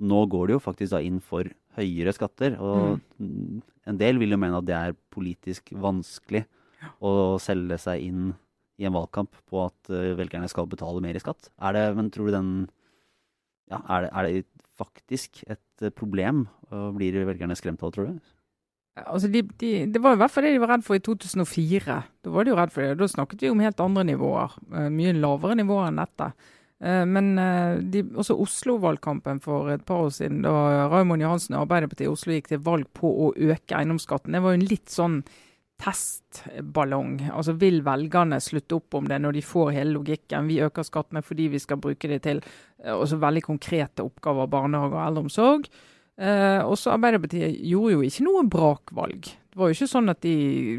Nå 0.00 0.22
går 0.32 0.48
det 0.48 0.56
jo 0.56 0.62
faktisk 0.64 0.94
da 0.94 1.02
inn 1.04 1.18
for 1.24 1.50
høyere 1.76 2.14
skatter, 2.16 2.56
og 2.56 3.02
mm. 3.20 3.60
en 3.92 4.00
del 4.00 4.20
vil 4.22 4.32
jo 4.32 4.40
mene 4.40 4.56
at 4.56 4.68
det 4.68 4.78
er 4.78 4.96
politisk 5.12 5.74
vanskelig 5.76 6.46
ja. 6.80 6.94
å 7.04 7.36
selge 7.42 7.76
seg 7.82 8.06
inn 8.08 8.32
i 8.80 8.88
en 8.88 8.96
valgkamp 8.96 9.36
på 9.52 9.60
at 9.66 9.92
uh, 9.92 10.16
velgerne 10.16 10.48
skal 10.48 10.68
betale 10.70 11.04
mer 11.04 11.18
i 11.18 11.20
skatt. 11.20 11.50
Er 11.60 11.76
det, 11.76 11.82
men 11.98 12.08
tror 12.08 12.30
du 12.30 12.36
den 12.38 12.52
ja, 13.68 13.82
er, 13.84 14.06
det, 14.06 14.10
er 14.16 14.24
det 14.24 14.70
faktisk 14.80 15.42
et 15.44 15.90
problem? 15.92 16.46
Og 16.72 16.96
blir 16.96 17.20
velgerne 17.28 17.58
skremt 17.58 17.84
av 17.84 17.92
det, 17.92 17.98
tror 17.98 18.08
du? 18.08 18.32
Altså 18.98 19.28
de, 19.30 19.42
de, 19.60 19.72
det 19.86 20.00
var 20.02 20.16
i 20.16 20.20
hvert 20.20 20.32
fall 20.32 20.46
det 20.46 20.54
de 20.56 20.62
var 20.62 20.74
redd 20.74 20.86
for 20.86 20.98
i 20.98 21.02
2004. 21.04 21.98
Da 22.24 22.32
var 22.34 22.46
de 22.46 22.52
jo 22.52 22.56
redd 22.58 22.72
for 22.74 22.84
det. 22.84 22.96
Da 23.00 23.08
snakket 23.08 23.44
vi 23.44 23.52
om 23.52 23.60
helt 23.62 23.82
andre 23.82 24.06
nivåer. 24.08 24.56
Uh, 24.72 24.88
mye 24.92 25.14
lavere 25.16 25.56
nivåer 25.60 25.90
enn 25.90 26.00
dette. 26.00 26.30
Uh, 26.82 27.04
men 27.08 27.30
uh, 27.38 27.78
de, 27.80 28.02
også 28.18 28.36
Oslo-valgkampen 28.42 29.40
for 29.44 29.70
et 29.72 29.84
par 29.86 30.06
år 30.06 30.10
siden, 30.16 30.42
da 30.46 30.88
Raymond 30.90 31.22
Johansen 31.22 31.56
og 31.56 31.68
Arbeiderpartiet 31.68 32.08
i 32.08 32.10
Oslo 32.10 32.34
gikk 32.34 32.50
til 32.50 32.64
valg 32.66 32.90
på 32.96 33.12
å 33.26 33.30
øke 33.36 33.78
eiendomsskatten, 33.78 34.34
det 34.34 34.42
var 34.44 34.56
jo 34.56 34.60
en 34.60 34.66
litt 34.72 34.92
sånn 34.92 35.20
testballong. 35.80 37.14
Altså 37.30 37.54
Vil 37.56 37.80
velgerne 37.86 38.36
slutte 38.44 38.76
opp 38.76 38.98
om 38.98 39.06
det 39.08 39.16
når 39.22 39.38
de 39.38 39.44
får 39.46 39.70
hele 39.78 39.94
logikken? 39.94 40.50
Vi 40.50 40.58
øker 40.66 40.84
skattene 40.84 41.22
fordi 41.24 41.46
vi 41.54 41.62
skal 41.62 41.80
bruke 41.80 42.10
det 42.10 42.20
til 42.26 42.42
også 42.84 43.16
veldig 43.22 43.46
konkrete 43.46 44.04
oppgaver, 44.04 44.50
barnehage 44.52 44.92
og 44.92 45.06
eldreomsorg. 45.06 45.70
Eh, 46.20 46.62
også 46.68 46.92
Arbeiderpartiet 46.92 47.62
gjorde 47.64 47.94
jo 47.94 48.02
ikke 48.04 48.24
noe 48.26 48.42
brakvalg. 48.52 49.28
Det 49.50 49.58
var 49.58 49.70
jo 49.70 49.76
ikke 49.78 49.88
sånn 49.88 50.12
at 50.12 50.20
de 50.22 50.34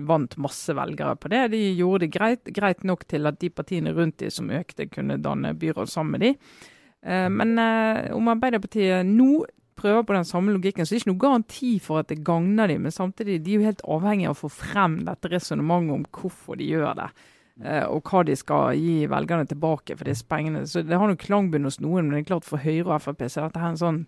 vant 0.08 0.36
masse 0.40 0.74
velgere 0.78 1.16
på 1.18 1.32
det. 1.34 1.48
De 1.56 1.62
gjorde 1.80 2.06
det 2.06 2.12
greit, 2.14 2.52
greit 2.54 2.86
nok 2.86 3.08
til 3.10 3.26
at 3.26 3.40
de 3.42 3.50
partiene 3.50 3.94
rundt 3.96 4.20
de 4.22 4.30
som 4.32 4.52
økte, 4.54 4.86
kunne 4.92 5.18
danne 5.22 5.56
byråd 5.58 5.90
sammen 5.90 6.14
med 6.16 6.24
de. 6.24 6.62
Eh, 7.02 7.28
men 7.34 7.58
eh, 7.58 8.12
om 8.14 8.30
Arbeiderpartiet 8.32 9.10
nå 9.10 9.42
prøver 9.82 10.06
på 10.06 10.14
den 10.14 10.30
samme 10.30 10.54
logikken, 10.54 10.86
så 10.86 10.94
er 10.94 11.00
det 11.00 11.02
ikke 11.02 11.12
noe 11.12 11.24
garanti 11.26 11.74
for 11.82 12.04
at 12.04 12.12
det 12.14 12.22
gagner 12.28 12.70
de, 12.70 12.78
Men 12.78 12.94
samtidig 12.94 13.42
de 13.42 13.56
er 13.56 13.58
jo 13.58 13.68
helt 13.72 13.86
avhengig 13.98 14.30
av 14.30 14.38
å 14.38 14.42
få 14.44 14.54
frem 14.54 15.02
dette 15.08 15.32
resonnementet 15.32 15.96
om 15.96 16.06
hvorfor 16.06 16.62
de 16.62 16.70
gjør 16.70 16.94
det. 17.02 17.12
Uh, 17.62 17.86
og 17.94 18.08
hva 18.08 18.22
de 18.26 18.34
skal 18.38 18.78
gi 18.78 19.10
velgerne 19.10 19.46
tilbake 19.50 19.98
for 19.98 20.08
disse 20.08 20.26
pengene. 20.26 20.64
Så 20.70 20.82
Det 20.86 20.98
har 20.98 21.10
nok 21.10 21.22
klangbunn 21.22 21.66
hos 21.66 21.82
noen, 21.82 22.08
men 22.08 22.16
det 22.16 22.22
er 22.24 22.30
klart 22.30 22.46
for 22.48 22.62
Høyre 22.62 22.94
og 22.96 23.02
Frp 23.02 23.26
så 23.26 23.42
er 23.42 23.50
dette 23.50 23.62
her 23.62 23.74
en 23.74 23.82
sånn 23.82 24.00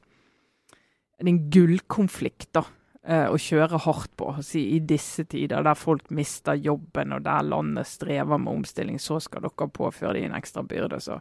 en 1.31 1.39
gullkonflikt 1.53 2.51
da, 2.55 2.65
eh, 3.05 3.25
å 3.31 3.39
kjøre 3.39 3.79
hardt 3.85 4.13
på 4.19 4.29
si, 4.43 4.65
i 4.75 4.81
disse 4.83 5.25
tider, 5.29 5.63
der 5.63 5.79
folk 5.79 6.11
mister 6.11 6.59
jobben 6.59 7.15
og 7.15 7.23
der 7.25 7.47
landet 7.47 7.89
strever 7.89 8.41
med 8.41 8.53
omstilling. 8.59 8.99
Så 8.99 9.21
skal 9.23 9.45
dere 9.45 9.69
påføre 9.71 10.17
dem 10.19 10.31
en 10.31 10.39
ekstra 10.39 10.65
byrde. 10.67 11.01
så 11.01 11.19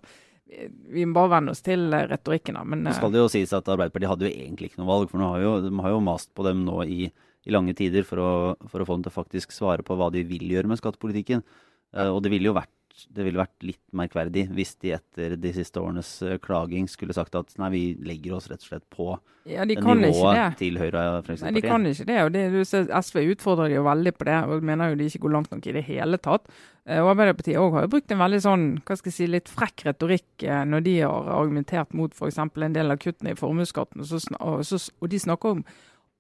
vi 0.93 1.07
må 1.07 1.15
bare 1.17 1.39
venne 1.39 1.53
oss 1.55 1.63
til 1.65 1.87
eh, 1.95 2.07
retorikken. 2.11 2.59
da. 2.59 2.65
Men, 2.69 2.85
Nå 2.85 2.95
skal 2.97 3.13
det 3.13 3.23
jo 3.23 3.31
sies 3.33 3.53
at 3.57 3.69
Arbeiderpartiet 3.73 4.11
hadde 4.11 4.29
jo 4.29 4.35
egentlig 4.35 4.71
ikke 4.71 4.83
noe 4.83 4.91
valg. 4.91 5.11
For 5.11 5.25
har 5.25 5.41
jo, 5.41 5.53
de 5.65 5.73
har 5.81 5.95
jo 5.95 6.05
mast 6.05 6.33
på 6.37 6.45
dem 6.47 6.65
nå 6.67 6.83
i, 6.85 7.07
i 7.09 7.55
lange 7.55 7.75
tider 7.79 8.05
for 8.09 8.21
å, 8.21 8.33
for 8.69 8.83
å, 8.83 8.89
få 8.89 8.99
dem 8.99 9.07
til 9.07 9.15
å 9.15 9.21
faktisk 9.21 9.55
svare 9.55 9.87
på 9.87 9.97
hva 9.97 10.11
de 10.13 10.27
vil 10.29 10.45
gjøre 10.53 10.69
med 10.69 10.81
skattepolitikken. 10.83 11.45
Og 11.93 12.23
det 12.25 12.31
ville 12.33 12.49
jo 12.49 12.57
vært 12.57 12.73
det 13.13 13.27
ville 13.27 13.41
vært 13.41 13.65
litt 13.67 13.83
merkverdig 13.97 14.47
hvis 14.55 14.75
de 14.83 14.95
etter 14.97 15.37
de 15.41 15.53
siste 15.55 15.81
årenes 15.81 16.11
eh, 16.27 16.39
klaging 16.43 16.89
skulle 16.91 17.17
sagt 17.17 17.37
at 17.39 17.53
nei, 17.61 17.71
vi 17.73 17.83
legger 18.07 18.37
oss 18.39 18.49
rett 18.51 18.63
og 18.63 18.69
slett 18.69 18.87
på 18.93 19.13
ja, 19.49 19.65
nivået 19.67 20.59
til 20.61 20.79
Høyre 20.79 21.03
og 21.17 21.27
Fremskrittspartiet. 21.27 21.49
Nei, 21.49 21.61
de 21.61 21.67
kan 21.67 21.87
ikke 21.91 22.07
det. 22.09 22.19
og 22.23 22.31
det, 22.37 23.01
SV 23.09 23.23
utfordrer 23.35 23.73
de 23.73 23.79
jo 23.81 23.87
veldig 23.87 24.15
på 24.15 24.29
det, 24.29 24.39
og 24.47 24.67
mener 24.69 24.93
jo 24.93 25.01
de 25.01 25.09
ikke 25.11 25.23
går 25.25 25.35
langt 25.37 25.55
nok 25.55 25.67
i 25.67 25.75
det 25.77 25.85
hele 25.89 26.21
tatt. 26.23 26.51
Eh, 26.87 27.01
og 27.03 27.13
Arbeiderpartiet 27.15 27.59
også 27.59 27.79
har 27.79 27.87
jo 27.87 27.93
brukt 27.97 28.15
en 28.15 28.23
veldig 28.23 28.43
sånn, 28.47 28.67
hva 28.87 28.99
skal 28.99 29.13
jeg 29.13 29.19
si, 29.19 29.31
litt 29.31 29.51
frekk 29.53 29.87
retorikk 29.89 30.47
eh, 30.47 30.65
når 30.69 30.87
de 30.87 30.99
har 31.03 31.33
argumentert 31.39 31.97
mot 31.99 32.15
f.eks. 32.15 32.43
en 32.43 32.77
del 32.77 32.95
av 32.95 33.01
kuttene 33.03 33.35
i 33.35 33.39
formuesskatten. 33.39 34.05
Og, 34.41 34.63
og 34.63 35.11
de 35.11 35.25
snakker 35.27 35.57
om 35.59 35.65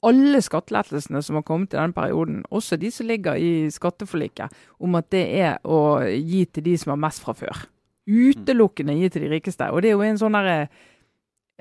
alle 0.02 0.40
skattelettelsene 0.42 1.22
som 1.22 1.38
har 1.38 1.44
kommet 1.46 1.74
i 1.74 1.78
denne 1.78 1.94
perioden, 1.94 2.42
også 2.50 2.78
de 2.80 2.90
som 2.90 3.06
ligger 3.06 3.38
i 3.38 3.70
skatteforliket, 3.70 4.54
om 4.82 4.98
at 4.98 5.10
det 5.14 5.24
er 5.38 5.60
å 5.62 6.02
gi 6.02 6.44
til 6.50 6.66
de 6.66 6.78
som 6.80 6.94
har 6.94 7.02
mest 7.04 7.22
fra 7.22 7.34
før. 7.38 7.66
Utelukkende 8.10 8.98
gi 8.98 9.12
til 9.14 9.26
de 9.26 9.30
rikeste. 9.36 9.70
Og 9.70 9.82
det 9.82 9.92
er 9.92 9.96
jo 9.96 10.08
en 10.08 10.20
sånn 10.20 10.38
derre 10.38 10.64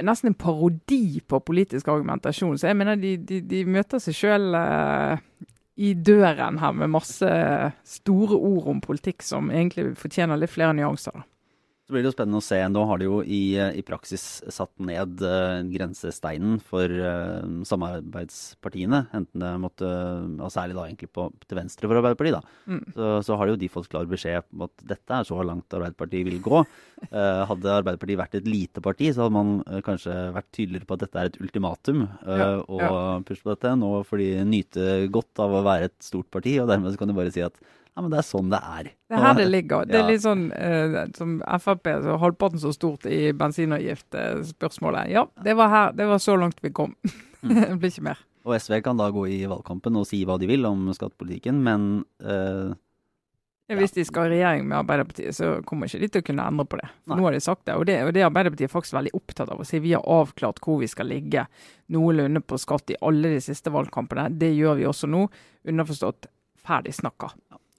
Nesten 0.02 0.32
en 0.32 0.38
parodi 0.40 1.20
på 1.30 1.38
politisk 1.46 1.90
argumentasjon. 1.92 2.56
Så 2.58 2.72
jeg 2.72 2.78
mener 2.80 2.96
de, 2.98 3.12
de, 3.28 3.42
de 3.46 3.60
møter 3.70 4.00
seg 4.02 4.16
sjøl 4.18 4.56
uh, 4.56 5.20
i 5.78 5.92
døren 5.94 6.58
her 6.62 6.74
med 6.74 6.90
masse 6.96 7.28
store 7.86 8.40
ord 8.40 8.70
om 8.72 8.80
politikk 8.82 9.22
som 9.22 9.52
egentlig 9.52 9.92
fortjener 10.00 10.40
litt 10.40 10.54
flere 10.54 10.74
nyanser. 10.80 11.22
Så 11.92 11.98
blir 11.98 12.06
det 12.06 12.14
jo 12.14 12.16
spennende 12.16 12.40
å 12.40 12.44
se. 12.46 12.58
Nå 12.72 12.82
har 12.88 13.00
de 13.02 13.08
jo 13.10 13.18
i, 13.20 13.42
i 13.76 13.82
praksis 13.84 14.22
satt 14.48 14.72
ned 14.80 15.20
uh, 15.28 15.58
grensesteinen 15.68 16.54
for 16.64 16.88
uh, 16.88 17.44
samarbeidspartiene. 17.68 19.02
Enten 19.12 19.44
det 19.44 19.50
måtte 19.60 19.90
uh, 19.90 20.46
Særlig 20.48 20.78
da 20.78 20.86
egentlig 20.86 21.10
på, 21.12 21.26
til 21.44 21.60
venstre 21.60 21.90
for 21.92 22.00
Arbeiderpartiet, 22.00 22.38
da. 22.38 22.72
Mm. 22.72 22.80
Så, 22.96 23.10
så, 23.28 23.36
har 23.42 23.52
jo 23.52 23.58
de 23.60 23.70
fått 23.74 23.90
klar 23.92 24.08
beskjed 24.08 24.48
om 24.56 24.64
at 24.70 24.86
dette 24.88 25.18
er 25.18 25.28
så 25.28 25.44
langt 25.44 25.76
Arbeiderpartiet 25.76 26.30
vil 26.30 26.40
gå. 26.48 26.64
hadde 27.12 27.76
Arbeiderpartiet 27.76 28.22
vært 28.24 28.40
et 28.40 28.48
lite 28.48 28.84
parti, 28.84 29.12
så 29.12 29.26
hadde 29.26 29.36
man 29.36 29.84
kanskje 29.84 30.16
vært 30.38 30.50
tydeligere 30.56 30.88
på 30.88 30.96
at 30.96 31.04
dette 31.04 31.20
er 31.20 31.34
et 31.34 31.40
ultimatum. 31.44 32.08
Ja, 32.24 32.50
og 32.72 32.84
ja. 32.88 32.96
på 33.28 33.52
dette. 33.52 33.76
Nå 33.84 33.92
får 34.08 34.24
de 34.24 34.32
nyte 34.48 34.90
godt 35.12 35.44
av 35.44 35.60
å 35.60 35.64
være 35.68 35.92
et 35.92 36.00
stort 36.08 36.32
parti, 36.32 36.56
og 36.64 36.72
dermed 36.72 36.96
så 36.96 37.04
kan 37.04 37.12
de 37.12 37.20
bare 37.20 37.36
si 37.36 37.44
at 37.44 37.60
Ja, 37.92 38.02
men 38.02 38.12
det 38.14 38.22
er 38.22 38.24
sånn 38.24 38.52
det 38.54 38.60
er. 38.64 38.90
Det 39.12 39.18
er 39.18 39.24
her 39.26 39.34
det 39.36 39.46
ligger. 39.50 39.88
Det 39.90 39.98
er 40.00 40.06
litt 40.08 40.24
sånn 40.24 40.46
eh, 40.56 40.94
som 41.18 41.34
Frp, 41.60 41.90
så 42.06 42.16
halvparten 42.22 42.62
så 42.62 42.72
stort 42.76 43.04
i 43.06 43.34
bensinavgift-spørsmålet. 43.36 45.10
Ja, 45.12 45.26
det 45.44 45.56
var 45.60 45.72
her. 45.74 45.92
Det 45.98 46.08
var 46.08 46.22
så 46.24 46.38
langt 46.40 46.62
vi 46.64 46.74
kom. 46.76 46.96
Mm. 47.42 47.56
det 47.58 47.76
blir 47.82 47.90
ikke 47.90 48.04
mer. 48.06 48.20
Og 48.46 48.54
SV 48.62 48.76
kan 48.86 49.00
da 49.00 49.08
gå 49.10 49.24
i 49.34 49.40
valgkampen 49.50 49.96
og 49.98 50.04
si 50.06 50.20
hva 50.30 50.36
de 50.38 50.46
vil 50.46 50.62
om 50.70 50.84
skattepolitikken, 50.94 51.58
men 51.66 52.04
eh, 52.22 52.76
Ja, 53.66 53.78
Hvis 53.80 53.96
de 53.96 54.04
skal 54.06 54.28
i 54.28 54.36
regjering 54.36 54.68
med 54.70 54.78
Arbeiderpartiet, 54.78 55.34
så 55.34 55.50
kommer 55.66 55.90
ikke 55.90 56.04
de 56.04 56.10
til 56.14 56.22
å 56.22 56.28
kunne 56.28 56.46
endre 56.46 56.68
på 56.70 56.78
det. 56.78 56.86
For 57.02 57.16
Nei. 57.16 57.18
nå 57.18 57.26
har 57.26 57.34
de 57.34 57.40
sagt 57.42 57.66
det, 57.66 57.80
og 57.82 57.88
det, 57.90 57.96
og 58.06 58.14
det 58.14 58.22
er 58.22 58.28
Arbeiderpartiet 58.28 58.70
faktisk 58.70 58.94
veldig 58.94 59.16
opptatt 59.18 59.50
av 59.50 59.64
å 59.64 59.66
si. 59.66 59.82
Vi 59.82 59.96
har 59.98 60.06
avklart 60.06 60.62
hvor 60.62 60.78
vi 60.84 60.92
skal 60.92 61.10
ligge 61.10 61.48
noenlunde 61.96 62.44
på 62.46 62.62
skatt 62.62 62.94
i 62.94 63.00
alle 63.02 63.34
de 63.34 63.42
siste 63.42 63.74
valgkampene. 63.74 64.28
Det 64.38 64.52
gjør 64.54 64.78
vi 64.84 64.86
også 64.92 65.10
nå. 65.10 65.24
Underforstått 65.74 66.30
ferdig 66.62 66.94
snakka. 66.94 67.32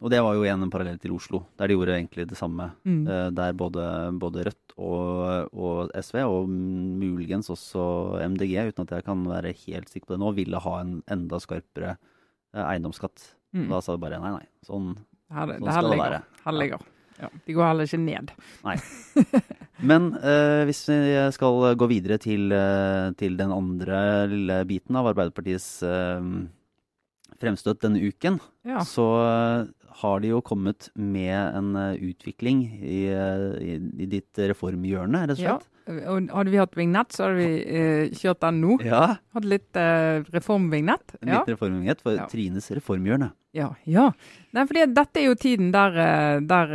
Og 0.03 0.11
det 0.11 0.19
var 0.25 0.35
jo 0.35 0.43
igjen 0.43 0.63
en 0.65 0.71
parallell 0.73 0.99
til 0.99 1.13
Oslo, 1.15 1.45
der 1.61 1.71
de 1.71 1.77
gjorde 1.77 1.95
egentlig 1.95 2.25
det 2.31 2.37
samme. 2.39 2.71
Mm. 2.85 3.03
Eh, 3.07 3.29
der 3.39 3.53
både, 3.55 3.85
både 4.19 4.45
Rødt 4.49 4.75
og, 4.83 5.53
og 5.55 5.93
SV, 5.95 6.19
og 6.27 6.49
muligens 6.51 7.51
også 7.55 7.85
MDG, 8.33 8.57
uten 8.73 8.83
at 8.89 8.97
jeg 8.99 9.07
kan 9.07 9.23
være 9.31 9.53
helt 9.67 9.93
sikker 9.93 10.09
på 10.11 10.17
det 10.17 10.23
nå, 10.25 10.33
ville 10.35 10.59
ha 10.65 10.73
en 10.83 10.97
enda 11.07 11.39
skarpere 11.43 11.93
eh, 11.95 12.65
eiendomsskatt. 12.65 13.29
Mm. 13.55 13.69
Da 13.71 13.79
sa 13.85 13.95
de 13.95 14.03
bare 14.03 14.19
nei, 14.23 14.33
nei. 14.41 14.47
Sånn. 14.67 14.97
Her, 15.33 15.55
sånn 15.55 15.69
det 15.69 15.77
skal 15.77 15.87
det 15.87 15.93
ligger. 15.95 16.05
være. 16.17 16.23
Her 16.49 16.59
ligger. 16.59 16.89
Ja. 17.23 17.29
De 17.47 17.55
går 17.55 17.69
heller 17.69 17.87
ikke 17.87 18.01
ned. 18.03 18.33
Men 19.93 20.09
eh, 20.19 20.63
hvis 20.67 20.81
vi 20.91 21.15
skal 21.37 21.77
gå 21.79 21.89
videre 21.91 22.19
til, 22.23 22.51
eh, 22.57 23.13
til 23.19 23.37
den 23.39 23.53
andre 23.55 24.03
lille 24.31 24.59
biten 24.67 24.99
av 24.99 25.13
Arbeiderpartiets 25.13 25.69
eh, 25.87 26.27
fremstøt 27.43 27.81
denne 27.85 28.03
uken, 28.03 28.41
Ja. 28.67 28.83
så 28.87 29.07
har 30.01 30.21
de 30.21 30.29
jo 30.33 30.41
kommet 30.41 30.89
med 30.97 31.37
en 31.59 31.77
eh, 31.77 31.99
utvikling 32.11 32.63
i, 32.81 33.05
eh, 33.13 33.45
i, 33.61 33.75
i 34.03 34.07
ditt 34.07 34.39
reformhjørne, 34.39 35.27
rett 35.29 35.39
og 35.39 35.45
ja. 35.45 35.59
Og 35.83 36.29
hadde 36.31 36.53
vi 36.53 36.59
hatt 36.61 36.77
vignett, 36.79 37.11
så 37.11 37.25
hadde 37.27 37.41
vi 37.41 37.63
eh, 37.67 38.13
kjørt 38.15 38.39
den 38.45 38.61
nå. 38.63 38.77
Ja. 38.87 39.17
Hatt 39.35 39.45
litt 39.51 39.75
eh, 39.77 40.23
reformvignett. 40.31 41.17
En 41.21 41.29
Ja. 41.33 41.41
liten 41.41 41.57
reformvignett 41.57 42.01
for 42.05 42.15
Ja. 42.15 42.27
Trines 42.31 42.71
reformhjørne. 42.71 43.33
Ja, 43.53 43.73
ja. 43.85 44.13
Nei, 44.55 44.63
fordi 44.71 44.87
dette 44.95 45.21
er 45.21 45.27
jo 45.27 45.35
tiden 45.35 45.73
der, 45.75 45.99
eh, 45.99 46.39
der 46.47 46.71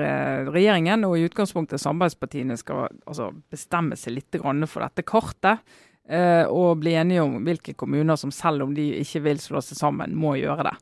regjeringen 0.51 1.05
og 1.07 1.15
i 1.17 1.23
utgangspunktet 1.29 1.79
samarbeidspartiene 1.81 2.57
skal 2.59 2.89
altså, 3.07 3.31
bestemme 3.49 3.95
seg 3.97 4.17
litt 4.19 4.31
grann 4.43 4.67
for 4.67 4.83
dette 4.83 5.03
kartet. 5.07 5.63
eh, 6.09 6.43
Og 6.47 6.79
bli 6.79 6.93
enige 6.95 7.23
om 7.23 7.39
hvilke 7.43 7.73
kommuner 7.75 8.15
som 8.19 8.31
selv 8.31 8.63
om 8.63 8.73
de 8.75 8.91
ikke 9.01 9.23
vil 9.23 9.37
slå 9.37 9.59
seg 9.63 9.77
sammen, 9.77 10.13
må 10.15 10.35
gjøre 10.39 10.63
det. 10.69 10.75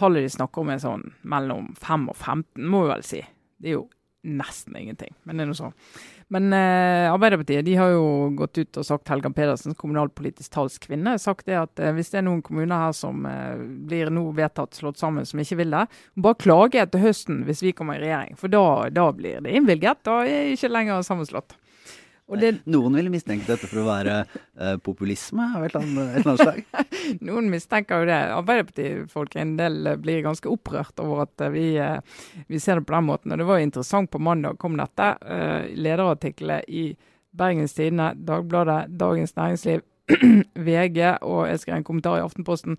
Tallet 0.00 0.24
de 0.24 0.32
snakker 0.32 0.62
om 0.62 0.72
er 0.72 0.80
sånn 0.80 1.10
mellom 1.28 1.72
5 1.80 2.10
og 2.12 2.16
15, 2.16 2.64
må 2.64 2.84
vi 2.86 2.92
vel 2.94 3.04
si. 3.04 3.24
Det 3.60 3.72
er 3.72 3.76
jo 3.76 3.88
nesten 4.20 4.76
ingenting, 4.76 5.14
men 5.24 5.38
det 5.38 5.44
er 5.44 5.48
noe 5.48 5.56
sånn. 5.56 5.76
Men 6.30 6.52
eh, 6.54 7.08
Arbeiderpartiet 7.10 7.64
de 7.66 7.74
har 7.78 7.90
jo 7.90 8.30
gått 8.38 8.60
ut 8.60 8.78
og 8.78 8.86
sagt, 8.86 9.08
Helga 9.10 9.32
Pedersen, 9.34 9.74
kommunalpolitisk 9.78 10.52
talskvinne, 10.54 11.16
sagt 11.18 11.48
det 11.48 11.56
at 11.58 11.80
eh, 11.82 11.92
hvis 11.96 12.12
det 12.12 12.20
er 12.20 12.26
noen 12.28 12.42
kommuner 12.44 12.84
her 12.84 12.94
som 12.96 13.24
eh, 13.26 13.56
blir 13.58 14.12
nå 14.14 14.28
vedtatt 14.36 14.76
slått 14.78 15.00
sammen 15.00 15.26
som 15.26 15.40
ikke 15.42 15.58
vil 15.62 15.74
det, 15.74 15.86
bare 16.20 16.38
klage 16.38 16.82
etter 16.84 17.02
høsten 17.02 17.42
hvis 17.48 17.64
vi 17.64 17.74
kommer 17.76 17.98
i 17.98 18.04
regjering. 18.04 18.38
For 18.40 18.52
da, 18.52 18.62
da 18.94 19.08
blir 19.16 19.42
det 19.44 19.56
innvilget. 19.56 20.04
Da 20.06 20.20
er 20.28 20.52
ikke 20.52 20.70
lenger 20.70 21.02
sammenslått. 21.06 21.56
Det, 22.38 22.50
Noen 22.70 22.94
ville 22.94 23.10
mistenke 23.10 23.48
dette 23.48 23.66
for 23.66 23.82
å 23.82 23.86
være 23.88 24.14
uh, 24.22 24.76
populisme 24.84 25.44
av 25.56 25.64
et 25.66 25.74
eller 25.74 26.20
annet, 26.20 26.42
slag. 26.42 26.60
Noen 27.26 27.48
mistenker 27.50 28.02
jo 28.02 28.10
det. 28.10 28.18
Arbeiderpartifolk 28.36 29.34
en 29.40 29.56
del 29.58 29.80
eh, 29.90 29.98
blir 29.98 30.22
ganske 30.22 30.50
opprørt 30.50 31.02
over 31.02 31.24
at 31.24 31.46
eh, 31.46 31.52
vi, 31.54 31.64
uh, 31.82 31.98
vi 32.46 32.60
ser 32.62 32.78
det 32.78 32.86
på 32.86 32.94
den 32.94 33.08
måten. 33.08 33.34
Og 33.34 33.42
Det 33.42 33.48
var 33.48 33.58
jo 33.58 33.66
interessant 33.66 34.12
på 34.12 34.22
mandag 34.22 34.60
kom 34.62 34.78
dette. 34.78 35.10
Uh, 35.24 35.66
Lederartikler 35.74 36.68
i 36.70 36.92
Bergens 37.34 37.74
Tidende, 37.74 38.12
Dagbladet, 38.14 38.94
Dagens 39.00 39.34
Næringsliv, 39.38 39.82
VG 40.68 41.02
og 41.22 41.44
jeg 41.50 41.64
skrev 41.64 41.80
en 41.80 41.86
kommentar 41.86 42.18
i 42.18 42.24
Aftenposten. 42.24 42.78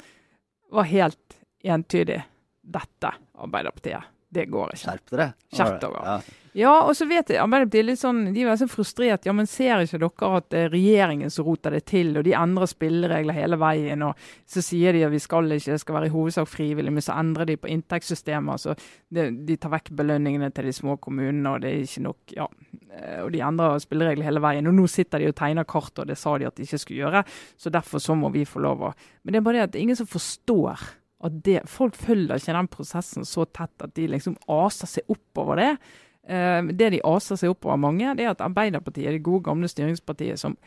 var 0.72 0.88
helt 0.88 1.40
entydig. 1.64 2.22
Dette 2.62 3.16
Arbeiderpartiet. 3.36 4.21
Det 4.32 4.48
går 4.52 4.76
ikke. 4.76 4.86
Skjerp 4.86 5.12
dere. 5.12 5.32
Skjerp 5.52 5.82
dere. 5.84 6.06
Ja. 6.08 6.38
Ja, 6.54 6.72
og 6.84 6.98
så 7.00 7.06
vet 7.08 7.30
jeg, 7.32 7.40
Arbeiderpartiet 7.40 7.80
er 7.80 7.86
litt 7.88 8.00
sånn, 8.02 8.26
de 8.36 8.42
er 8.44 8.58
så 8.60 8.66
frustrert. 8.68 9.24
Ja, 9.28 9.32
men 9.36 9.48
ser 9.48 9.86
ikke 9.86 10.02
dere 10.02 10.32
at 10.42 10.50
det 10.52 10.64
er 10.66 10.74
regjeringen 10.74 11.32
som 11.32 11.48
roter 11.48 11.72
det 11.72 11.86
til, 11.88 12.12
og 12.20 12.26
de 12.28 12.34
endrer 12.36 12.68
spilleregler 12.68 13.38
hele 13.38 13.60
veien, 13.62 14.04
og 14.04 14.20
så 14.52 14.64
sier 14.66 14.98
de 14.98 15.06
at 15.08 15.14
vi 15.14 15.22
skal 15.24 15.48
ikke, 15.56 15.78
det 15.78 15.84
skal 15.84 15.96
være 15.96 16.10
i 16.10 16.12
hovedsak 16.12 16.52
frivillig, 16.52 16.92
men 16.92 17.06
så 17.06 17.16
endrer 17.16 17.48
de 17.48 17.56
på 17.62 17.72
inntektssystemet. 17.72 18.52
altså 18.58 18.76
det, 19.08 19.30
De 19.48 19.56
tar 19.56 19.72
vekk 19.78 19.94
belønningene 19.96 20.52
til 20.52 20.68
de 20.68 20.76
små 20.76 20.98
kommunene, 21.00 21.56
og 21.56 21.64
det 21.64 21.72
er 21.72 21.88
ikke 21.88 22.06
nok 22.10 22.36
ja, 22.36 22.50
eh, 23.00 23.20
Og 23.24 23.32
de 23.32 23.46
endrer 23.48 23.80
spilleregler 23.80 24.28
hele 24.28 24.44
veien. 24.44 24.68
Og 24.68 24.76
nå 24.76 24.90
sitter 24.92 25.24
de 25.24 25.32
og 25.32 25.40
tegner 25.40 25.64
kart, 25.64 26.04
og 26.04 26.12
det 26.12 26.20
sa 26.20 26.36
de 26.38 26.52
at 26.52 26.60
de 26.60 26.68
ikke 26.68 26.84
skulle 26.84 27.06
gjøre, 27.06 27.24
så 27.56 27.72
derfor 27.72 28.04
så 28.04 28.18
må 28.18 28.32
vi 28.36 28.44
få 28.44 28.60
lov 28.60 28.90
å 28.90 28.96
Men 29.24 29.34
det 29.34 29.40
er 29.40 29.48
bare 29.48 29.62
det 29.62 29.70
at 29.70 29.72
det 29.72 29.80
er 29.80 29.88
ingen 29.88 30.04
som 30.04 30.10
forstår 30.20 30.84
at 31.22 31.38
det, 31.46 31.62
folk 31.70 31.98
følger 31.98 32.40
ikke 32.40 32.56
den 32.58 32.70
prosessen 32.72 33.28
så 33.28 33.46
tett 33.54 33.86
at 33.86 33.94
de 33.98 34.08
liksom 34.10 34.38
aser 34.50 34.90
seg 34.90 35.12
oppover 35.12 35.62
det. 35.62 35.72
Eh, 36.26 36.60
det 36.74 36.92
de 36.96 37.02
aser 37.06 37.40
seg 37.40 37.54
oppover 37.54 37.80
mange, 37.82 38.16
det 38.18 38.26
er 38.26 38.34
at 38.34 38.44
Arbeiderpartiet, 38.46 39.14
det 39.14 39.26
gode 39.26 39.46
gamle 39.46 39.70
styringspartiet, 39.70 40.42
som 40.42 40.58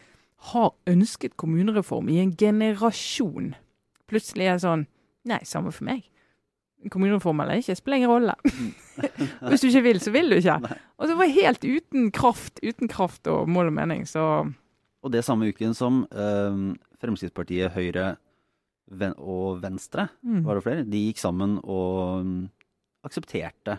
har 0.52 0.72
ønsket 0.90 1.38
kommunereform 1.40 2.10
i 2.12 2.20
en 2.22 2.34
generasjon, 2.36 3.54
plutselig 4.10 4.50
er 4.50 4.60
sånn 4.62 4.90
Nei, 5.24 5.38
samme 5.48 5.70
for 5.72 5.86
meg. 5.88 6.02
Kommunereform 6.92 7.38
eller 7.40 7.62
ikke, 7.62 7.78
spiller 7.78 7.96
ingen 7.96 8.10
rolle. 8.10 8.34
Hvis 9.48 9.62
du 9.62 9.70
ikke 9.70 9.80
vil, 9.86 10.00
så 10.04 10.10
vil 10.12 10.28
du 10.28 10.34
ikke. 10.36 10.58
Og 11.00 11.08
det 11.08 11.14
var 11.16 11.30
helt 11.32 11.64
uten 11.64 12.10
kraft, 12.12 12.60
uten 12.60 12.90
kraft 12.92 13.30
og 13.32 13.48
mål 13.48 13.70
og 13.70 13.76
mening. 13.78 14.02
Så 14.04 14.20
Og 15.00 15.12
det 15.14 15.24
samme 15.24 15.48
uken 15.48 15.72
som 15.72 16.02
eh, 16.12 16.58
Fremskrittspartiet, 17.00 17.72
Høyre 17.72 18.18
og 19.18 19.62
Venstre, 19.62 20.08
mm. 20.22 20.44
var 20.44 20.58
det 20.58 20.64
flere, 20.66 20.84
de 20.84 21.02
gikk 21.08 21.22
sammen 21.22 21.58
og 21.62 22.24
mm, 22.24 22.38
aksepterte. 23.08 23.78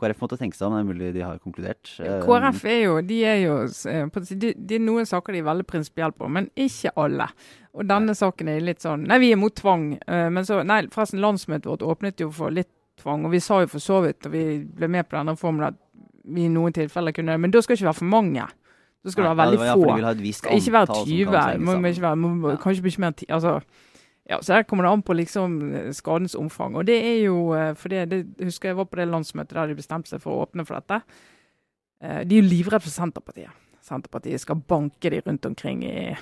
KrF 0.00 0.22
måtte 0.22 0.38
tenke 0.40 0.56
seg 0.56 0.66
om, 0.66 0.74
det 0.74 0.80
er 0.82 0.88
mulig 0.88 1.10
de 1.14 1.24
har 1.24 1.40
konkludert. 1.42 1.90
Eh, 2.00 2.22
KrF 2.24 2.62
er 2.64 2.78
jo, 2.86 2.94
de 3.04 3.18
er 3.28 3.40
jo 3.42 3.56
det 3.68 4.38
de, 4.40 4.52
de 4.56 4.78
er 4.78 4.82
noen 4.82 5.08
saker 5.08 5.36
de 5.36 5.42
er 5.42 5.48
veldig 5.50 5.66
prinsipielle 5.68 6.16
på, 6.16 6.30
men 6.32 6.48
ikke 6.56 6.94
alle. 6.98 7.28
Og 7.76 7.86
denne 7.88 8.14
saken 8.16 8.50
er 8.52 8.64
litt 8.64 8.84
sånn 8.84 9.06
Nei, 9.08 9.18
vi 9.22 9.30
er 9.32 9.40
mot 9.40 9.54
tvang. 9.56 9.92
eh, 10.00 10.28
Men 10.32 10.48
så 10.48 10.62
Nei, 10.66 10.82
forresten, 10.92 11.20
landsmøtet 11.22 11.68
vårt 11.70 11.84
åpnet 11.84 12.20
jo 12.20 12.30
for 12.34 12.52
litt 12.52 12.70
tvang. 13.00 13.26
Og 13.28 13.32
vi 13.32 13.40
sa 13.40 13.62
jo 13.62 13.70
for 13.72 13.84
så 13.84 14.00
vidt, 14.04 14.26
og 14.28 14.34
vi 14.34 14.44
ble 14.64 14.88
med 14.92 15.08
på 15.08 15.16
denne 15.16 15.36
reformen, 15.36 15.70
at 15.70 15.78
vi 16.24 16.46
i 16.46 16.52
noen 16.52 16.74
tilfeller 16.76 17.14
kunne 17.16 17.38
Men 17.40 17.50
da 17.52 17.62
skal 17.62 17.74
det 17.74 17.80
ikke 17.80 17.90
være 17.90 18.00
for 18.00 18.12
mange. 18.12 18.48
Da 19.02 19.10
skal 19.10 19.24
det 19.24 19.30
være 19.30 19.40
veldig 19.40 19.58
ja, 19.58 19.64
ja, 19.64 19.72
for 19.74 20.20
de 20.20 20.32
få. 20.32 20.38
Skal 20.38 20.60
ikke 20.60 20.72
være 20.72 20.88
antall 20.88 21.00
som 21.00 21.12
20. 21.12 21.32
kan 21.32 21.64
Må, 21.64 21.78
må 21.80 21.90
ikke 21.90 22.04
være, 22.04 22.16
må, 22.22 22.50
Ja. 22.52 22.58
Kanskje 22.62 22.86
ikke 22.92 23.02
mer 23.02 23.16
ti, 23.18 23.26
altså, 23.28 23.60
ja, 24.30 24.38
så 24.42 24.52
Der 24.54 24.62
kommer 24.62 24.84
det 24.86 24.92
an 24.92 25.02
på 25.02 25.16
liksom 25.18 25.56
skadens 25.92 26.34
omfang. 26.38 26.76
Og 26.78 26.86
det 26.86 26.98
er 27.02 27.18
jo 27.24 27.52
eh, 27.58 27.72
for 27.74 27.88
det, 27.90 28.04
det 28.12 28.20
husker 28.46 28.70
jeg 28.70 28.76
var 28.78 28.86
på 28.86 28.96
det 29.00 29.08
landsmøtet 29.10 29.56
der 29.58 29.66
de 29.72 29.74
bestemte 29.78 30.12
seg 30.12 30.22
for 30.22 30.32
å 30.36 30.44
åpne 30.46 30.64
for 30.68 30.78
dette. 30.78 31.00
Eh, 32.02 32.20
De 32.24 32.38
er 32.38 32.42
jo 32.42 32.48
livredde 32.48 32.84
for 32.86 32.94
Senterpartiet. 32.94 33.50
Senterpartiet 33.82 34.40
skal 34.44 34.60
banke 34.62 35.10
de 35.10 35.18
rundt 35.26 35.46
omkring 35.48 35.82
i, 35.84 36.12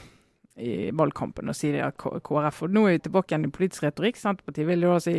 i 0.57 0.90
valgkampen 0.97 1.52
og 1.52 1.57
si 1.59 1.75
det 1.75 1.83
er 1.85 1.92
KrF. 1.92 2.62
Og 2.64 2.73
nå 2.73 2.87
er 2.88 2.97
vi 2.97 3.02
tilbake 3.04 3.35
igjen 3.35 3.45
i 3.50 3.52
politisk 3.52 3.85
retorikk. 3.85 4.16
Senterpartiet 4.16 4.66
vil 4.71 4.88
jo 4.88 4.95
da 4.97 5.02
si 5.04 5.16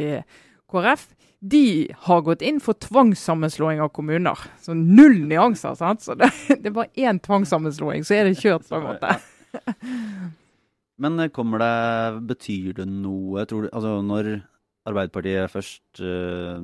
KrF. 0.72 1.06
De 1.54 1.64
har 2.08 2.22
gått 2.26 2.42
inn 2.46 2.60
for 2.62 2.74
tvangssammenslåing 2.82 3.80
av 3.82 3.94
kommuner. 3.94 4.42
Så 4.62 4.74
null 4.78 5.22
nyanser. 5.30 5.78
sant? 5.78 6.02
Så 6.02 6.18
det, 6.18 6.32
det 6.62 6.74
er 6.74 6.78
bare 6.82 6.94
én 6.98 7.22
tvangssammenslåing, 7.22 8.02
så 8.06 8.18
er 8.18 8.30
det 8.30 8.40
kjørt 8.42 8.66
på 8.70 8.82
en 8.82 8.90
måte. 8.90 9.16
Men 11.02 11.20
eh, 11.20 11.32
kommer 11.34 11.62
det 11.62 12.26
Betyr 12.32 12.76
det 12.82 12.88
noe, 12.90 13.46
tror 13.50 13.66
du 13.66 13.72
Altså, 13.72 13.98
når 14.06 14.34
Arbeiderpartiet 14.90 15.52
først 15.54 16.00
uh, 16.02 16.62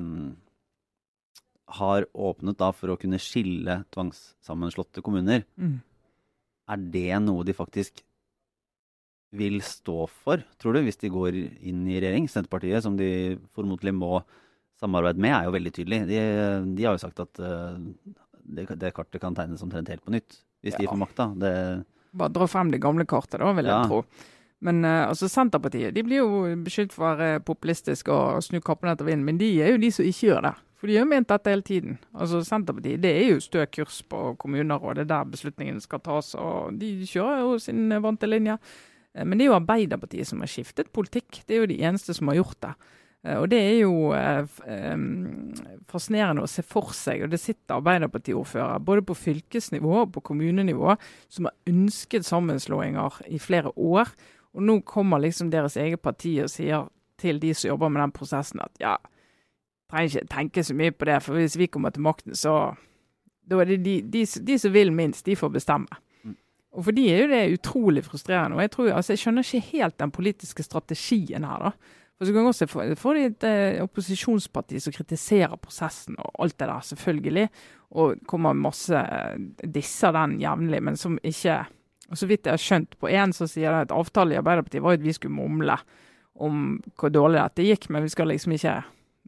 har 1.78 2.06
åpnet 2.18 2.56
da 2.58 2.72
for 2.74 2.90
å 2.90 2.96
kunne 2.98 3.20
skille 3.22 3.76
tvangssammenslåtte 3.94 5.04
kommuner, 5.06 5.44
Mm. 5.54 5.76
er 6.74 6.82
det 6.90 7.20
noe 7.22 7.44
de 7.46 7.54
faktisk 7.54 8.02
vil 9.38 9.60
stå 9.62 10.08
for, 10.08 10.42
tror 10.58 10.74
du, 10.74 10.80
hvis 10.82 10.98
de 10.98 11.12
går 11.12 11.36
inn 11.38 11.86
i 11.86 12.00
regjering? 12.00 12.26
Senterpartiet, 12.26 12.82
som 12.82 12.96
de 12.96 13.38
formodentlig 13.54 13.94
må 13.94 14.22
samarbeide 14.80 15.22
med, 15.22 15.36
er 15.36 15.46
jo 15.46 15.54
veldig 15.54 15.74
tydelig. 15.76 16.00
De, 16.08 16.18
de 16.74 16.88
har 16.88 16.96
jo 16.96 17.04
sagt 17.04 17.20
at 17.22 17.38
uh, 17.38 17.78
det, 18.42 18.66
det 18.80 18.94
kartet 18.96 19.22
kan 19.22 19.36
tegnes 19.36 19.62
omtrent 19.62 19.94
helt 19.94 20.02
på 20.02 20.16
nytt, 20.16 20.40
hvis 20.64 20.74
de 20.80 20.90
får 20.90 21.02
makta. 21.04 21.30
Det, 21.38 21.54
Bare 22.14 22.32
dra 22.32 22.46
frem 22.46 22.70
det 22.72 22.80
gamle 22.80 23.04
kartet, 23.06 23.38
da, 23.40 23.52
vil 23.52 23.64
jeg 23.64 23.74
Ja. 23.74 23.86
tro. 23.86 24.04
Men 24.60 24.84
eh, 24.84 25.06
altså 25.08 25.28
Senterpartiet 25.28 25.94
de 25.94 26.02
blir 26.02 26.18
jo 26.18 26.56
beskyldt 26.64 26.92
for 26.92 27.04
å 27.04 27.16
være 27.16 27.40
populistiske 27.44 28.08
og 28.10 28.42
snu 28.42 28.60
kappen 28.60 28.90
etter 28.90 29.04
vinden, 29.06 29.24
men 29.24 29.38
de 29.38 29.60
er 29.62 29.70
jo 29.72 29.78
de 29.78 29.90
som 29.90 30.04
ikke 30.04 30.26
gjør 30.32 30.42
det. 30.42 30.54
For 30.78 30.86
de 30.86 30.94
har 30.96 31.04
jo 31.04 31.10
ment 31.10 31.28
dette 31.28 31.50
hele 31.50 31.62
tiden. 31.62 31.98
Altså 32.14 32.40
Senterpartiet 32.46 33.00
det 33.00 33.10
er 33.16 33.28
jo 33.34 33.40
stø 33.40 33.64
kurs 33.66 34.02
på 34.02 34.36
kommuner, 34.38 34.82
og 34.82 34.94
det 34.94 35.02
er 35.06 35.10
der 35.12 35.24
beslutningene 35.30 35.80
skal 35.82 35.98
tas. 36.00 36.34
og 36.34 36.78
De 36.78 37.04
kjører 37.06 37.40
jo 37.40 37.58
sin 37.58 37.88
vante 38.02 38.26
linje. 38.26 38.58
Eh, 39.14 39.24
Men 39.24 39.38
det 39.38 39.46
er 39.46 39.50
jo 39.52 39.60
Arbeiderpartiet 39.60 40.26
som 40.26 40.40
har 40.40 40.46
skiftet 40.48 40.92
politikk. 40.92 41.44
Det 41.46 41.54
er 41.56 41.60
jo 41.60 41.66
de 41.66 41.78
eneste 41.82 42.14
som 42.14 42.28
har 42.28 42.36
gjort 42.36 42.60
det. 42.60 42.74
Og 43.36 43.48
det 43.50 43.58
er 43.60 43.74
jo 43.82 44.12
fascinerende 45.90 46.44
å 46.44 46.50
se 46.50 46.62
for 46.64 46.94
seg. 46.96 47.24
Og 47.24 47.32
det 47.32 47.40
sitter 47.42 47.76
Arbeiderpartiordførere 47.78 48.80
både 48.84 49.04
på 49.08 49.16
fylkesnivå 49.18 49.94
og 50.04 50.12
på 50.14 50.24
kommunenivå 50.30 50.94
som 51.28 51.48
har 51.48 51.56
ønsket 51.70 52.28
sammenslåinger 52.28 53.22
i 53.28 53.40
flere 53.42 53.72
år. 53.74 54.12
Og 54.56 54.64
nå 54.64 54.80
kommer 54.88 55.20
liksom 55.22 55.52
deres 55.52 55.76
eget 55.80 56.02
parti 56.04 56.38
og 56.42 56.52
sier 56.52 56.88
til 57.18 57.40
de 57.42 57.52
som 57.54 57.72
jobber 57.72 57.90
med 57.92 58.04
den 58.04 58.14
prosessen 58.14 58.62
at 58.62 58.82
ja, 58.82 58.96
trenger 59.90 60.20
ikke 60.20 60.34
tenke 60.34 60.64
så 60.64 60.76
mye 60.76 60.94
på 60.94 61.08
det, 61.08 61.18
for 61.24 61.38
hvis 61.38 61.58
vi 61.58 61.70
kommer 61.72 61.94
til 61.94 62.04
makten, 62.06 62.36
så 62.36 62.74
da 63.48 63.62
er 63.62 63.72
det 63.72 63.78
de, 63.84 63.96
de, 64.04 64.24
de 64.24 64.58
som 64.60 64.74
vil 64.74 64.92
minst, 64.92 65.24
de 65.26 65.36
får 65.38 65.50
bestemme. 65.54 66.00
Mm. 66.22 66.36
Og 66.76 66.84
For 66.84 66.96
de 66.96 67.06
er 67.10 67.22
jo 67.22 67.30
det 67.32 67.58
utrolig 67.58 68.04
frustrerende. 68.04 68.56
og 68.56 68.62
Jeg 68.62 68.70
tror, 68.74 68.90
altså 68.92 69.14
jeg 69.14 69.22
skjønner 69.22 69.46
ikke 69.46 69.70
helt 69.72 69.98
den 69.98 70.12
politiske 70.12 70.62
strategien 70.62 71.44
her. 71.48 71.58
da. 71.64 71.70
For 72.18 72.26
så 72.26 72.34
kan 72.34 72.48
også 72.50 72.66
få 72.98 73.12
et 73.14 73.44
eh, 73.46 73.78
opposisjonsparti 73.84 74.80
som 74.82 74.94
kritiserer 74.94 75.54
prosessen 75.62 76.18
og 76.18 76.32
alt 76.42 76.56
det 76.58 76.66
der, 76.66 76.86
selvfølgelig. 76.88 77.44
Og 77.94 78.18
kommer 78.26 78.58
masse 78.58 78.98
eh, 78.98 79.38
disser 79.62 80.16
den 80.16 80.40
jevnlig, 80.42 80.82
men 80.82 80.98
som 80.98 81.18
ikke 81.22 81.64
og 82.08 82.16
Så 82.16 82.24
vidt 82.24 82.46
jeg 82.46 82.54
har 82.54 82.60
skjønt 82.62 82.94
på 82.96 83.10
én, 83.12 83.34
så 83.36 83.44
sier 83.44 83.68
det 83.68 83.80
at 83.84 83.90
avtalen 83.92 84.32
i 84.32 84.38
Arbeiderpartiet 84.40 84.80
var 84.80 84.96
at 84.96 85.02
vi 85.04 85.12
skulle 85.12 85.34
mumle 85.36 85.74
om 86.40 86.78
hvor 86.96 87.12
dårlig 87.12 87.42
dette 87.42 87.66
gikk, 87.66 87.90
men 87.92 88.06
vi 88.06 88.12
skal 88.14 88.30
liksom 88.32 88.54
ikke 88.56 88.78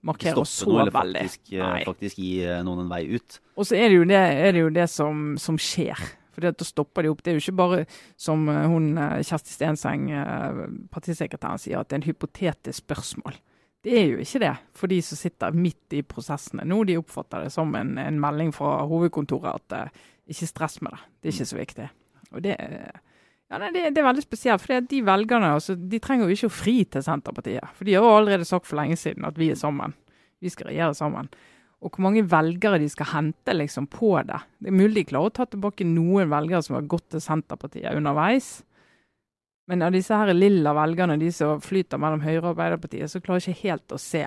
markere 0.08 0.40
oss 0.40 0.54
så 0.62 0.78
veldig. 0.78 0.94
Faktisk, 0.94 1.52
eller 1.52 1.84
faktisk 1.84 2.22
gi 2.22 2.30
noen 2.64 2.86
en 2.86 2.88
vei 2.88 3.02
ut. 3.12 3.36
Og 3.60 3.68
så 3.68 3.76
er 3.76 3.92
det 3.92 3.98
jo 3.98 4.06
det, 4.08 4.22
det, 4.56 4.62
jo 4.64 4.72
det 4.72 4.86
som, 4.88 5.34
som 5.36 5.60
skjer. 5.60 6.00
For 6.34 6.44
da 6.44 6.66
stopper 6.66 7.04
de 7.04 7.12
opp. 7.12 7.22
Det 7.24 7.32
er 7.32 7.38
jo 7.38 7.44
ikke 7.44 7.58
bare 7.60 7.84
som 8.20 8.48
eh, 8.50 8.66
hun 8.70 8.92
eh, 8.98 9.20
Kjersti 9.26 9.54
Stenseng, 9.54 10.10
eh, 10.14 10.64
partisekretæren, 10.92 11.60
sier, 11.60 11.80
at 11.80 11.90
det 11.90 11.98
er 11.98 12.02
en 12.02 12.08
hypotetisk 12.08 12.84
spørsmål. 12.84 13.38
Det 13.80 13.94
er 13.96 14.08
jo 14.10 14.18
ikke 14.20 14.42
det 14.42 14.54
for 14.76 14.92
de 14.92 14.98
som 15.04 15.16
sitter 15.16 15.56
midt 15.56 15.96
i 15.96 16.02
prosessene 16.04 16.66
nå. 16.68 16.82
De 16.88 16.98
oppfatter 17.00 17.46
det 17.46 17.52
som 17.54 17.72
en, 17.78 17.94
en 18.00 18.18
melding 18.20 18.52
fra 18.52 18.82
hovedkontoret 18.90 19.56
at 19.56 19.76
uh, 19.88 20.02
ikke 20.28 20.48
stress 20.50 20.82
med 20.84 20.92
det. 20.92 21.06
Det 21.16 21.30
er 21.30 21.36
ikke 21.38 21.48
så 21.48 21.56
viktig. 21.56 21.86
Og 22.30 22.44
det, 22.44 22.58
ja, 22.60 23.56
nei, 23.56 23.70
det, 23.72 23.86
det 23.96 24.02
er 24.02 24.06
veldig 24.10 24.26
spesielt. 24.26 24.60
For 24.60 24.84
de 24.84 25.00
velgerne 25.08 25.54
altså, 25.56 25.78
de 25.80 26.02
trenger 26.04 26.28
jo 26.28 26.36
ikke 26.36 26.50
å 26.50 26.58
fri 26.58 26.74
til 26.92 27.06
Senterpartiet. 27.06 27.72
For 27.78 27.88
de 27.88 27.96
har 27.96 28.04
jo 28.04 28.18
allerede 28.18 28.50
sagt 28.50 28.68
for 28.68 28.82
lenge 28.82 29.00
siden 29.00 29.24
at 29.24 29.40
vi 29.40 29.48
er 29.54 29.56
sammen. 29.58 29.96
Vi 30.44 30.52
skal 30.52 30.68
regjere 30.74 30.98
sammen 31.00 31.32
og 31.80 31.94
hvor 31.94 32.04
mange 32.04 32.26
velgere 32.28 32.78
de 32.80 32.88
skal 32.92 33.08
hente 33.14 33.54
liksom, 33.56 33.86
på 33.88 34.12
det. 34.28 34.42
Det 34.60 34.68
er 34.68 34.76
mulig 34.76 35.00
de 35.00 35.06
klarer 35.14 35.30
å 35.30 35.36
ta 35.38 35.46
tilbake 35.48 35.86
noen 35.88 36.28
velgere 36.28 36.60
som 36.64 36.76
har 36.76 36.88
gått 36.90 37.06
til 37.14 37.22
Senterpartiet 37.24 37.96
underveis. 37.96 38.58
Men 39.70 39.86
av 39.86 39.94
disse 39.94 40.16
her 40.16 40.32
lilla 40.34 40.74
velgerne, 40.76 41.16
de 41.20 41.30
som 41.32 41.62
flyter 41.62 42.00
mellom 42.02 42.20
Høyre 42.24 42.42
og 42.42 42.52
Arbeiderpartiet, 42.52 43.08
så 43.08 43.22
klarer 43.24 43.40
jeg 43.46 43.56
ikke 43.56 43.70
helt 43.70 43.96
å 43.96 44.00
se 44.02 44.26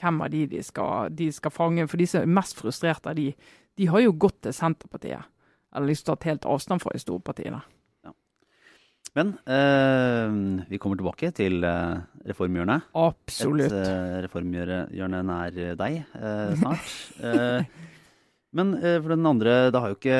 hvem 0.00 0.22
av 0.24 0.32
de 0.32 0.46
de 0.50 0.62
skal, 0.64 1.12
de 1.12 1.28
skal 1.34 1.52
fange. 1.52 1.86
For 1.90 2.00
de 2.00 2.08
som 2.08 2.24
er 2.24 2.34
mest 2.40 2.56
frustrerte 2.58 3.14
de, 3.18 3.28
de 3.76 3.90
har 3.90 4.04
jo 4.04 4.16
gått 4.24 4.40
til 4.46 4.56
Senterpartiet. 4.56 5.28
Eller 5.74 5.90
liksom 5.90 6.12
tatt 6.12 6.28
helt 6.30 6.48
avstand 6.48 6.82
fra 6.82 6.94
de 6.94 7.02
store 7.02 7.24
partiene. 7.26 7.60
Men 9.14 9.36
eh, 9.46 10.64
vi 10.72 10.78
kommer 10.82 10.98
tilbake 10.98 11.30
til 11.36 11.62
eh, 11.62 12.00
reformhjørnet. 12.26 12.88
Absolutt. 12.98 13.68
Et 13.68 13.76
eh, 13.78 14.16
reformhjørne 14.24 15.20
nær 15.28 15.60
deg 15.78 16.00
eh, 16.02 16.54
snart. 16.60 16.90
Eh, 17.22 17.68
men 18.58 18.74
eh, 18.80 18.98
for 18.98 19.14
den 19.14 19.30
andre, 19.30 19.54
det 19.70 19.82
har 19.82 19.92
jo 19.92 20.00
ikke 20.00 20.18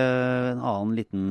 en 0.52 0.62
annen 0.62 0.94
liten 1.00 1.26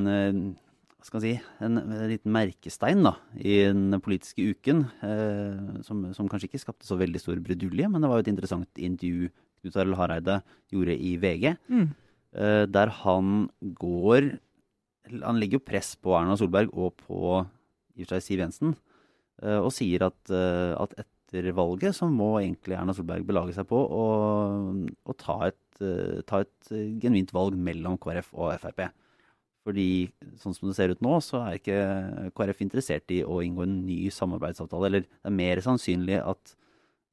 hva 1.04 1.08
skal 1.10 1.26
jeg 1.28 1.40
si, 1.40 1.54
en, 1.64 1.80
en 1.84 2.06
liten 2.08 2.32
merkestein 2.32 3.02
da, 3.04 3.18
i 3.36 3.58
den 3.68 4.00
politiske 4.00 4.46
uken, 4.54 4.86
som, 5.84 6.06
som, 6.16 6.30
kanskje 6.32 6.48
ikke 6.48 6.62
skapte 6.62 6.88
så 6.88 6.96
veldig 6.96 7.20
stor 7.20 7.42
brudulje, 7.44 7.90
men 7.92 8.00
det 8.00 8.08
var 8.08 8.22
jo 8.22 8.24
et 8.24 8.30
interessant 8.32 8.80
intervju 8.80 9.28
Knut 9.28 9.80
Arild 9.82 9.98
Hareide 10.00 10.38
gjorde 10.72 10.96
i 10.96 11.12
VG, 11.20 11.50
mm. 11.68 11.90
der 12.72 12.94
han 13.02 13.34
går 13.84 14.30
han 15.12 15.40
legger 15.40 15.60
jo 15.60 15.68
press 15.68 15.94
på 16.00 16.16
Erna 16.18 16.38
Solberg 16.40 16.72
og 16.74 16.96
på 17.04 17.44
i 17.94 18.04
og 18.04 18.08
for 18.08 18.16
seg 18.16 18.26
Siv 18.26 18.42
Jensen, 18.42 18.74
eh, 19.44 19.60
og 19.60 19.72
sier 19.76 20.08
at, 20.08 20.20
eh, 20.34 20.74
at, 20.80 20.96
etter 21.04 21.52
valget 21.58 21.98
så 21.98 22.08
må 22.10 22.36
egentlig 22.40 22.78
Erna 22.78 22.96
Solberg 22.96 23.26
belage 23.28 23.56
seg 23.58 23.68
på 23.70 23.78
å, 23.78 24.04
ta, 25.20 25.38
et, 25.50 25.82
eh, 25.82 26.22
ta, 26.30 26.42
et, 26.46 26.74
genuint 27.02 27.34
valg 27.36 27.58
mellom 27.58 28.00
KrF 28.02 28.34
og 28.34 28.54
Frp. 28.62 28.88
Fordi 29.64 29.88
sånn 30.42 30.56
som 30.58 30.68
det 30.68 30.76
ser 30.76 30.92
ut 30.92 31.04
nå, 31.06 31.20
så 31.24 31.40
er 31.46 31.60
ikke 31.60 31.78
KrF 32.36 32.66
interessert 32.66 33.14
i 33.16 33.22
å 33.24 33.40
inngå 33.46 33.64
en 33.64 33.78
ny 33.86 34.00
samarbeidsavtale. 34.12 34.90
Eller 34.90 35.06
det 35.06 35.30
er 35.30 35.38
mer 35.38 35.62
sannsynlig 35.64 36.18
at, 36.20 36.56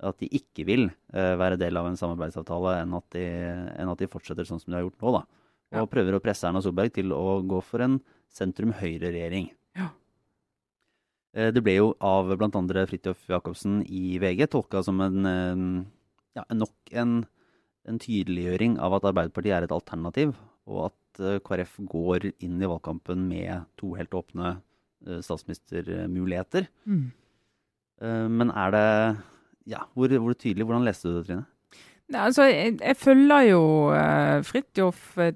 at 0.03 0.19
de 0.19 0.27
ikke 0.35 0.67
vil 0.67 0.89
være 1.15 1.61
del 1.61 1.79
av 1.79 1.87
en 1.87 2.01
samarbeidsavtale 2.01 2.81
enn 2.81 2.97
at, 2.99 3.07
de, 3.15 3.23
enn 3.79 3.93
at 3.93 4.03
de 4.03 4.11
fortsetter 4.11 4.49
sånn 4.49 4.59
som 4.59 4.73
de 4.73 4.81
har 4.81 4.83
gjort 4.83 4.99
nå. 4.99 5.13
da 5.21 5.23
og 5.71 5.85
ja. 5.85 5.91
prøver 5.91 6.17
å 6.17 6.23
presse 6.23 6.47
Erna 6.49 6.63
Solberg 6.65 6.95
til 6.97 7.13
å 7.15 7.41
gå 7.47 7.61
for 7.63 7.85
en 7.85 7.99
sentrum-høyre-regjering. 8.35 9.51
Ja. 9.79 9.91
Eh, 11.37 11.51
det 11.55 11.63
ble 11.63 11.77
jo 11.77 11.91
av 12.03 12.33
bl.a. 12.35 12.87
Fridtjof 12.91 13.29
Jacobsen 13.31 13.81
i 13.87 14.19
VG 14.23 14.49
tolka 14.51 14.83
som 14.87 15.01
en, 15.05 15.85
ja, 16.35 16.45
nok 16.55 16.95
en, 16.95 17.21
en, 17.87 18.01
tydeliggjøring 18.03 18.79
av 18.83 18.99
at 18.99 19.07
Arbeiderpartiet 19.13 19.59
er 19.59 19.69
et 19.69 19.77
alternativ, 19.77 20.35
og 20.71 20.91
at 20.91 21.23
eh, 21.23 21.39
KrF 21.47 21.79
går 21.91 22.33
inn 22.33 22.59
i 22.59 22.71
valgkampen 22.71 23.23
med 23.31 23.71
to 23.81 23.95
helt 23.99 24.15
åpne 24.17 24.57
eh, 24.57 25.23
statsministermuligheter. 25.23 26.71
Mm. 26.87 27.09
Men 28.01 28.49
er 28.57 28.71
det 28.73 28.87
Ja, 29.69 29.83
hvor, 29.93 30.09
hvor 30.09 30.33
tydelig? 30.33 30.65
Hvordan 30.65 30.87
leste 30.87 31.11
du 31.11 31.19
det, 31.19 31.27
Trine? 31.27 31.43
Altså, 32.15 32.43
jeg, 32.51 32.79
jeg, 32.81 32.97
følger 32.97 33.41
jo 33.51 33.63
uh, 33.93 34.43
Fridtjof 34.47 35.19
uh, 35.19 35.31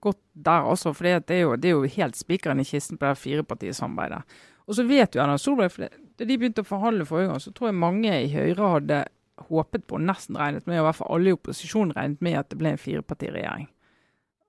godt 0.00 0.20
der 0.32 0.68
også, 0.70 0.92
for 0.96 1.04
det 1.04 1.36
er 1.36 1.40
jo, 1.40 1.56
det 1.56 1.68
er 1.68 1.74
jo 1.76 1.82
helt 1.96 2.16
spikeren 2.16 2.60
i 2.60 2.64
kisten 2.64 2.98
på 2.98 3.06
det 3.06 3.18
firepartisamarbeidet. 3.18 4.22
Og 4.66 4.74
så 4.74 4.84
vet 4.86 5.14
jo 5.14 5.20
Erna 5.20 5.36
Solberg, 5.36 5.70
for 5.70 5.88
Da 6.20 6.26
de 6.28 6.36
begynte 6.36 6.60
å 6.60 6.68
forhandle 6.68 7.04
forrige 7.08 7.30
gang, 7.30 7.40
så 7.40 7.52
tror 7.52 7.70
jeg 7.70 7.80
mange 7.80 8.12
i 8.12 8.28
Høyre 8.28 8.72
hadde 8.74 9.04
håpet 9.48 9.86
på, 9.88 9.98
nesten 9.98 10.36
regnet 10.36 10.66
med, 10.68 10.76
og 10.78 10.82
i 10.82 10.86
hvert 10.88 10.98
fall 10.98 11.14
alle 11.16 11.30
i 11.30 11.36
opposisjonen 11.36 11.94
regnet 11.96 12.20
med 12.24 12.36
at 12.36 12.50
det 12.52 12.58
ble 12.60 12.74
en 12.74 12.80
firepartiregjering. 12.80 13.70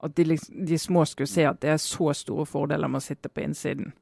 At 0.04 0.16
de, 0.18 0.26
liksom, 0.34 0.66
de 0.68 0.80
små 0.82 1.06
skulle 1.08 1.32
se 1.32 1.46
at 1.48 1.62
det 1.64 1.72
er 1.72 1.80
så 1.80 2.12
store 2.18 2.46
fordeler 2.50 2.92
med 2.92 3.00
å 3.00 3.06
sitte 3.06 3.32
på 3.32 3.44
innsiden 3.46 3.94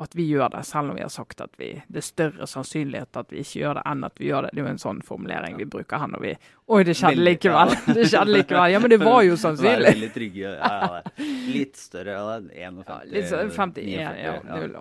at 0.00 0.14
vi 0.16 0.24
gjør 0.30 0.48
det, 0.54 0.62
selv 0.64 0.90
om 0.90 0.96
vi 0.96 1.02
har 1.04 1.12
sagt 1.12 1.42
at 1.44 1.52
vi, 1.60 1.70
det 1.88 2.00
er 2.00 2.06
større 2.06 2.46
sannsynlighet 2.48 3.18
at 3.20 3.32
vi 3.32 3.42
ikke 3.44 3.60
gjør 3.60 3.78
det, 3.78 3.84
enn 3.90 4.06
at 4.08 4.20
vi 4.20 4.30
gjør 4.30 4.46
det. 4.46 4.50
Det 4.54 4.62
er 4.62 4.64
jo 4.64 4.72
en 4.72 4.80
sånn 4.80 5.02
formulering 5.04 5.58
vi 5.60 5.66
bruker 5.68 6.00
her 6.00 6.10
når 6.14 6.24
vi 6.24 6.34
Oi, 6.70 6.82
det 6.86 6.94
skjedde 6.94 7.24
likevel! 7.26 7.72
Det 7.96 8.04
skjedde 8.06 8.30
likevel. 8.30 8.70
Ja, 8.70 8.78
men 8.78 8.92
det 8.92 9.00
var 9.02 9.24
jo 9.26 9.34
sannsynlig. 9.40 9.90
Være 9.90 10.10
trygge. 10.14 10.52
Ja, 10.54 10.68
ja, 10.94 11.30
litt 11.50 11.80
større. 11.80 12.14
Ja, 12.14 12.36
51. 12.38 12.92
Ja, 12.92 12.98
litt 13.10 13.26
så, 13.26 13.40
51, 13.42 13.88
ja, 13.90 14.36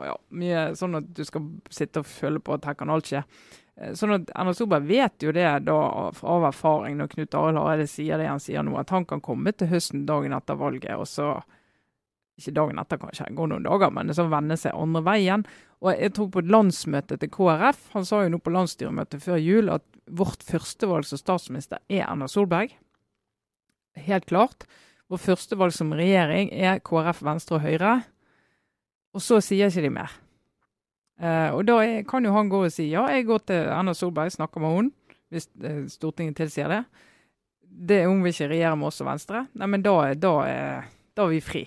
ja. 0.06 0.14
Mye 0.30 0.68
sånn 0.78 1.00
at 1.02 1.10
du 1.18 1.24
skal 1.26 1.48
sitte 1.74 2.04
og 2.04 2.12
føle 2.12 2.44
på 2.44 2.54
at 2.60 2.70
her 2.70 2.78
kan 2.78 2.94
alt 2.94 3.10
skje. 3.10 3.24
Eh, 3.80 3.96
sånn 3.98 4.14
at 4.20 4.30
Erna 4.36 4.54
Solberg 4.54 4.86
vet 4.90 5.26
jo 5.26 5.34
det 5.36 5.48
da 5.66 5.78
av 5.80 6.46
erfaring, 6.52 7.00
når 7.00 7.14
Knut 7.16 7.38
Arild 7.42 7.62
Hareide 7.64 7.88
sier 7.90 8.22
det 8.22 8.30
han 8.30 8.44
sier 8.44 8.66
nå, 8.66 8.78
at 8.80 8.94
han 8.94 9.08
kan 9.10 9.24
komme 9.24 9.54
til 9.56 9.72
høsten 9.72 10.06
dagen 10.10 10.36
etter 10.38 10.60
valget, 10.60 10.94
og 10.94 11.10
så 11.10 11.40
ikke 12.39 12.56
dagen 12.58 12.82
etter, 12.82 12.99
kanskje, 13.02 13.28
det 13.30 13.38
går 13.38 13.52
noen 13.52 13.65
dager, 13.67 13.91
men 13.93 14.10
det 14.10 14.15
sånn 14.17 14.32
vende 14.32 14.58
seg 14.60 14.75
andre 14.78 15.02
veien. 15.06 15.45
Og 15.80 15.93
jeg 15.93 16.13
tror 16.15 16.30
på 16.34 16.43
landsmøtet 16.43 17.21
til 17.21 17.32
KrF, 17.32 17.82
han 17.93 18.08
sa 18.08 18.23
jo 18.23 18.34
nå 18.34 18.41
på 18.43 18.54
landsstyremøtet 18.56 19.23
før 19.23 19.39
jul 19.39 19.71
at 19.73 19.86
vårt 20.10 20.43
førstevalg 20.43 21.08
som 21.08 21.21
statsminister 21.21 21.84
er 21.88 22.08
Erna 22.08 22.28
Solberg. 22.32 22.73
Helt 23.99 24.28
klart. 24.30 24.65
Vår 25.10 25.21
førstevalg 25.23 25.73
som 25.73 25.93
regjering 25.95 26.52
er 26.54 26.82
KrF, 26.86 27.23
Venstre 27.25 27.58
og 27.58 27.63
Høyre. 27.65 27.93
Og 29.15 29.23
så 29.25 29.39
sier 29.41 29.71
ikke 29.71 29.86
de 29.88 29.93
mer. 29.93 30.17
Uh, 31.19 31.52
og 31.58 31.65
da 31.67 31.80
er, 31.84 32.04
kan 32.08 32.23
jo 32.23 32.32
han 32.32 32.47
gå 32.52 32.62
og 32.63 32.71
si 32.71 32.86
ja, 32.93 33.04
jeg 33.12 33.25
går 33.28 33.41
til 33.49 33.65
Erna 33.73 33.91
Solberg, 33.97 34.32
snakker 34.32 34.63
med 34.63 34.75
henne, 34.78 35.17
hvis 35.34 35.49
uh, 35.65 35.82
Stortinget 35.91 36.38
tilsier 36.39 36.71
det. 36.71 36.84
Det 37.69 38.06
Hun 38.06 38.23
vil 38.23 38.32
ikke 38.32 38.52
regjere 38.54 38.78
med 38.80 38.88
oss 38.91 39.02
og 39.04 39.10
Venstre. 39.10 39.43
Nei, 39.60 39.67
men 39.69 39.84
da, 39.84 39.95
da, 40.15 40.32
er, 40.47 40.88
da 41.17 41.25
er 41.25 41.34
vi 41.34 41.41
fri. 41.43 41.65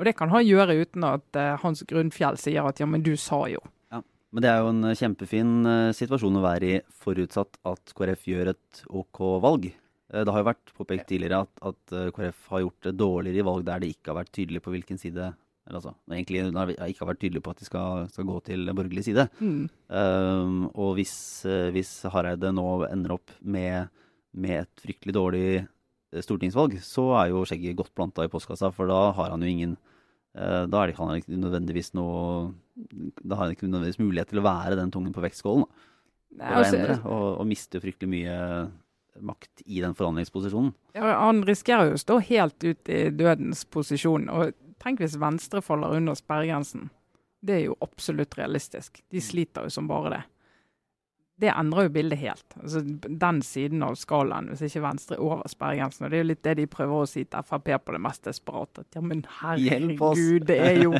Og 0.00 0.06
det 0.08 0.16
kan 0.16 0.32
han 0.32 0.46
gjøre 0.46 0.78
uten 0.80 1.04
at 1.04 1.36
uh, 1.36 1.58
Hans 1.60 1.84
Grunnfjell 1.84 2.38
sier 2.40 2.64
at 2.64 2.80
ja, 2.80 2.88
men 2.88 3.04
du 3.04 3.12
sa 3.20 3.42
jo. 3.52 3.60
Ja, 3.92 4.00
Men 4.32 4.44
det 4.44 4.48
er 4.48 4.62
jo 4.62 4.70
en 4.72 4.86
eh, 4.88 4.96
kjempefin 4.96 5.50
uh, 5.68 5.92
situasjon 5.96 6.38
å 6.40 6.44
være 6.44 6.70
i, 6.70 6.78
forutsatt 7.04 7.60
at 7.68 7.92
KrF 7.98 8.24
gjør 8.32 8.54
et 8.54 8.80
OK 8.88 9.20
valg. 9.44 9.68
Det 10.10 10.26
har 10.26 10.42
jo 10.42 10.48
vært 10.48 10.72
påpekt 10.74 11.04
tidligere 11.06 11.44
at, 11.44 11.52
at 11.68 11.92
KrF 12.16 12.48
har 12.50 12.62
gjort 12.64 12.86
det 12.88 12.92
dårligere 12.98 13.44
i 13.44 13.46
valg 13.46 13.60
der 13.68 13.82
det 13.84 13.92
ikke 13.92 14.10
har 14.10 14.16
vært 14.24 14.32
tydelig 14.34 14.62
på 14.64 14.72
hvilken 14.72 14.98
side 14.98 15.28
eller 15.68 15.78
altså, 15.78 15.92
egentlig 16.10 16.40
ikke 16.48 17.04
har 17.04 17.08
vært 17.12 17.20
tydelige 17.22 17.44
på 17.46 17.52
at 17.52 17.60
de 17.60 17.68
skal, 17.68 18.08
skal 18.10 18.26
gå 18.26 18.40
til 18.48 18.72
borgerlig 18.74 19.04
side. 19.06 19.28
Mm. 19.38 19.68
Um, 19.86 20.56
og 20.72 20.96
hvis, 20.96 21.12
hvis, 21.76 21.92
Hareide 22.10 22.50
nå 22.56 22.64
ender 22.88 23.14
opp 23.14 23.30
med, 23.38 23.92
med 24.34 24.64
et 24.64 24.82
fryktelig 24.82 25.14
dårlig 25.14 25.44
stortingsvalg, 26.26 26.74
så 26.82 27.06
er 27.20 27.30
jo 27.30 27.44
skjegget 27.46 27.78
godt 27.78 27.94
planta 27.94 28.26
i 28.26 28.32
postkassa, 28.32 28.72
for 28.74 28.90
da 28.90 29.12
har 29.14 29.30
han 29.36 29.46
jo 29.46 29.52
ingen 29.52 29.78
Eh, 29.78 29.89
da 30.34 30.82
er 30.82 30.90
det, 30.90 30.94
han 30.94 31.16
ikke 31.18 31.36
nødvendigvis 31.42 31.88
noe 31.98 32.52
Da 32.78 33.34
har 33.34 33.48
han 33.48 33.54
ikke 33.56 33.66
nødvendigvis 33.66 33.98
mulighet 33.98 34.30
til 34.30 34.38
å 34.38 34.44
være 34.46 34.76
den 34.78 34.92
tungen 34.94 35.14
på 35.16 35.24
vektskålen. 35.24 35.64
altså, 36.38 36.76
endre, 36.78 37.00
og, 37.02 37.40
og 37.42 37.48
mister 37.50 37.82
fryktelig 37.82 38.12
mye 38.12 38.36
makt 39.20 39.64
i 39.66 39.80
den 39.82 39.94
forhandlingsposisjonen. 39.98 40.72
Ja, 40.94 41.10
han 41.26 41.42
risikerer 41.46 41.90
jo 41.90 41.98
å 41.98 42.02
stå 42.02 42.18
helt 42.30 42.64
ut 42.64 42.90
i 42.92 43.02
dødens 43.10 43.64
posisjon. 43.66 44.28
Og 44.32 44.54
tenk 44.82 45.02
hvis 45.02 45.18
Venstre 45.20 45.62
faller 45.64 45.98
under 45.98 46.16
sperregrensen. 46.18 46.88
Det 47.40 47.56
er 47.56 47.64
jo 47.66 47.78
absolutt 47.84 48.36
realistisk. 48.38 49.02
De 49.10 49.22
sliter 49.24 49.66
jo 49.66 49.74
som 49.74 49.88
bare 49.90 50.14
det. 50.14 50.22
Det 51.40 51.48
endrer 51.52 51.86
jo 51.86 51.92
bildet 51.94 52.20
helt. 52.20 52.56
Altså, 52.60 52.82
den 53.22 53.40
siden 53.46 53.84
av 53.86 53.94
skalaen, 53.96 54.50
hvis 54.52 54.64
ikke 54.66 54.82
Venstre 54.84 55.16
er 55.16 55.22
over 55.24 55.46
sperregrensen. 55.48 56.04
Og 56.04 56.12
det 56.12 56.18
er 56.18 56.24
jo 56.24 56.30
litt 56.30 56.42
det 56.44 56.56
de 56.58 56.66
prøver 56.70 57.04
å 57.04 57.08
si 57.08 57.24
til 57.24 57.46
Frp 57.48 57.70
på 57.84 57.94
det 57.96 58.00
mest 58.04 58.26
desperate. 58.28 58.84
At 58.84 58.98
ja, 58.98 59.04
men 59.04 59.22
herregud, 59.40 60.44
det 60.50 60.58
er 60.66 60.82
jo 60.82 60.92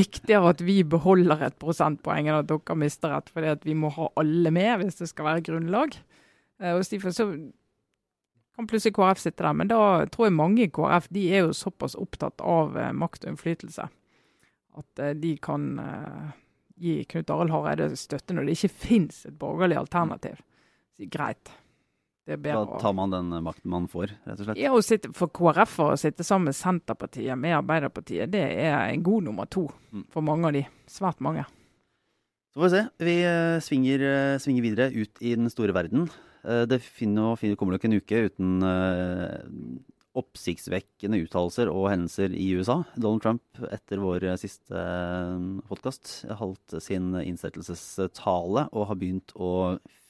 viktigere 0.00 0.52
at 0.54 0.62
vi 0.62 0.78
beholder 0.86 1.48
et 1.48 1.58
prosentpoeng 1.62 2.28
enn 2.28 2.38
at 2.42 2.50
dere 2.52 2.78
mister 2.78 3.16
et. 3.16 3.32
fordi 3.32 3.56
vi 3.66 3.78
må 3.78 3.90
ha 3.96 4.06
alle 4.22 4.54
med 4.54 4.84
hvis 4.84 5.02
det 5.02 5.10
skal 5.10 5.32
være 5.32 5.46
grunnlag. 5.50 5.98
Eh, 6.62 6.76
og 6.76 6.86
Stifen, 6.86 7.16
så 7.16 7.32
kan 8.52 8.68
plutselig 8.68 8.94
KrF 8.94 9.24
sitte 9.24 9.42
der. 9.42 9.56
Men 9.56 9.72
da 9.72 9.80
tror 10.12 10.28
jeg 10.28 10.38
mange 10.38 10.68
i 10.68 10.70
KrF 10.70 11.10
de 11.10 11.26
er 11.32 11.48
jo 11.48 11.56
såpass 11.56 11.98
opptatt 11.98 12.40
av 12.40 12.78
eh, 12.78 12.94
makt 12.94 13.26
og 13.26 13.34
innflytelse 13.34 13.90
at 14.78 15.02
eh, 15.02 15.16
de 15.18 15.34
kan 15.42 15.66
gi 16.82 16.94
Knut 17.08 17.30
Arild 17.30 17.52
Hareide 17.54 17.90
støtte 17.96 18.34
når 18.36 18.46
det 18.50 18.56
ikke 18.58 18.72
finnes 18.86 19.24
et 19.30 19.36
borgerlig 19.38 19.78
alternativ. 19.80 20.40
Si 20.98 21.06
greit. 21.06 21.50
Det 22.26 22.36
er 22.36 22.42
bedre 22.44 22.66
Da 22.76 22.78
tar 22.78 22.92
man 22.94 23.10
den 23.10 23.30
makten 23.42 23.70
man 23.72 23.88
får, 23.90 24.12
rett 24.28 24.38
og 24.38 24.46
slett. 24.46 24.58
ja, 24.62 24.70
sitte, 24.86 25.08
For 25.18 25.26
KrF 25.34 25.72
å 25.82 25.88
sitte 25.98 26.22
sammen 26.22 26.50
med 26.52 26.54
Senterpartiet, 26.54 27.34
med 27.38 27.56
Arbeiderpartiet, 27.56 28.30
det 28.30 28.44
er 28.62 28.76
en 28.92 29.02
god 29.02 29.24
nummer 29.26 29.48
to 29.50 29.64
Mm. 29.92 30.04
for 30.10 30.22
mange 30.22 30.46
av 30.46 30.52
de. 30.52 30.62
Svært 30.86 31.18
mange. 31.20 31.44
Så 32.54 32.60
får 32.60 32.68
vi 32.68 32.70
se. 32.76 32.82
Vi 33.00 33.16
eh, 33.24 33.58
svinger, 33.64 34.00
eh, 34.06 34.38
svinger 34.38 34.62
videre 34.62 34.92
ut 34.94 35.18
i 35.20 35.34
den 35.34 35.50
store 35.50 35.72
verden. 35.74 36.08
Eh, 36.44 36.64
Det 36.66 36.80
finner, 36.82 37.34
finner, 37.36 37.56
kommer 37.56 37.72
nok 37.74 37.84
en 37.84 37.98
uke 37.98 38.28
uten 38.28 38.62
eh, 38.62 39.42
oppsiktsvekkende 40.18 41.22
uttalelser 41.24 41.70
og 41.72 41.88
hendelser 41.88 42.34
i 42.36 42.50
USA. 42.58 42.82
Donald 42.96 43.24
Trump, 43.24 43.42
etter 43.72 44.02
vår 44.02 44.26
eh, 44.28 44.38
siste 44.40 44.84
podkast, 45.70 46.12
holdt 46.40 46.76
sin 46.84 47.14
innsettelsestale 47.22 48.66
og 48.70 48.88
har 48.90 49.00
begynt 49.00 49.34
å 49.36 49.52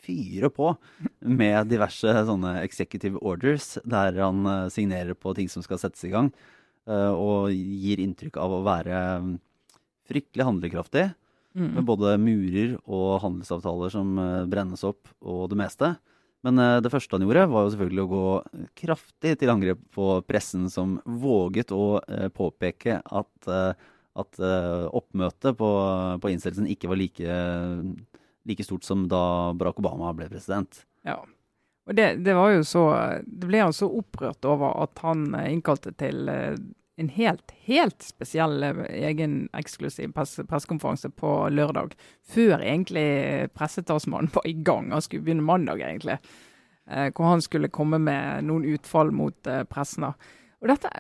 fyre 0.03 0.51
på 0.53 0.73
med 1.21 1.71
diverse 1.71 2.13
sånne 2.27 2.57
executive 2.65 3.21
orders, 3.23 3.77
der 3.87 4.19
han 4.19 4.47
eh, 4.49 4.69
signerer 4.75 5.19
på 5.19 5.35
ting 5.39 5.51
som 5.53 5.65
skal 5.65 5.81
settes 5.81 6.05
i 6.09 6.13
gang, 6.13 6.33
eh, 6.91 7.11
og 7.13 7.53
gir 7.55 8.03
inntrykk 8.03 8.39
av 8.43 8.57
å 8.59 8.63
være 8.67 9.03
mm, 9.23 9.35
fryktelig 10.11 10.49
handlekraftig. 10.51 11.11
Mm. 11.53 11.75
Med 11.77 11.85
både 11.85 12.15
murer 12.17 12.79
og 12.89 13.21
handelsavtaler 13.27 13.93
som 13.93 14.17
eh, 14.19 14.47
brennes 14.51 14.83
opp, 14.89 15.11
og 15.21 15.51
det 15.53 15.61
meste. 15.61 15.95
Men 16.47 16.59
eh, 16.59 16.79
det 16.83 16.91
første 16.91 17.17
han 17.17 17.25
gjorde, 17.27 17.47
var 17.53 17.67
jo 17.67 17.73
selvfølgelig 17.75 18.05
å 18.05 18.13
gå 18.13 18.25
kraftig 18.83 19.35
til 19.41 19.53
angrep 19.53 19.83
på 19.95 20.07
pressen, 20.27 20.69
som 20.73 20.97
våget 21.07 21.75
å 21.75 22.01
eh, 22.03 22.29
påpeke 22.35 22.99
at, 23.03 23.51
eh, 23.51 23.93
at 24.23 24.41
oppmøtet 24.93 25.57
på, 25.57 25.69
på 26.21 26.33
innsettelsen 26.33 26.69
ikke 26.69 26.91
var 26.91 26.99
like, 27.01 27.37
like 28.49 28.67
stort 28.67 28.85
som 28.85 29.07
da 29.09 29.23
Barack 29.57 29.79
Obama 29.81 30.11
ble 30.17 30.29
president. 30.29 30.83
Ja. 31.09 31.23
Og 31.89 31.97
det, 31.99 32.21
det 32.23 32.35
var 32.37 32.53
jo 32.53 32.61
så 32.63 32.83
Det 33.27 33.49
ble 33.49 33.59
han 33.59 33.73
så 33.75 33.89
opprørt 33.91 34.45
over 34.47 34.77
at 34.85 35.01
han 35.03 35.33
innkalte 35.49 35.91
til 35.99 36.29
en 37.03 37.11
helt, 37.17 37.53
helt 37.67 38.03
spesiell 38.03 38.63
eh, 38.63 38.85
egen 39.09 39.49
eksklusiv 39.57 40.15
press, 40.17 40.39
pressekonferanse 40.49 41.11
på 41.19 41.35
lørdag. 41.53 41.97
Før 42.35 42.63
egentlig 42.63 43.51
pressetalsmannen 43.57 44.33
var 44.35 44.47
i 44.49 44.55
gang. 44.55 44.93
Han 44.95 45.03
skulle 45.05 45.27
begynne 45.27 45.47
mandag, 45.47 45.83
egentlig. 45.83 46.19
Eh, 46.91 47.11
hvor 47.15 47.33
han 47.35 47.43
skulle 47.43 47.73
komme 47.73 47.99
med 48.03 48.47
noen 48.49 48.67
utfall 48.75 49.13
mot 49.15 49.51
eh, 49.51 49.65
pressen. 49.69 50.09
Og 50.63 50.71
dette, 50.71 50.91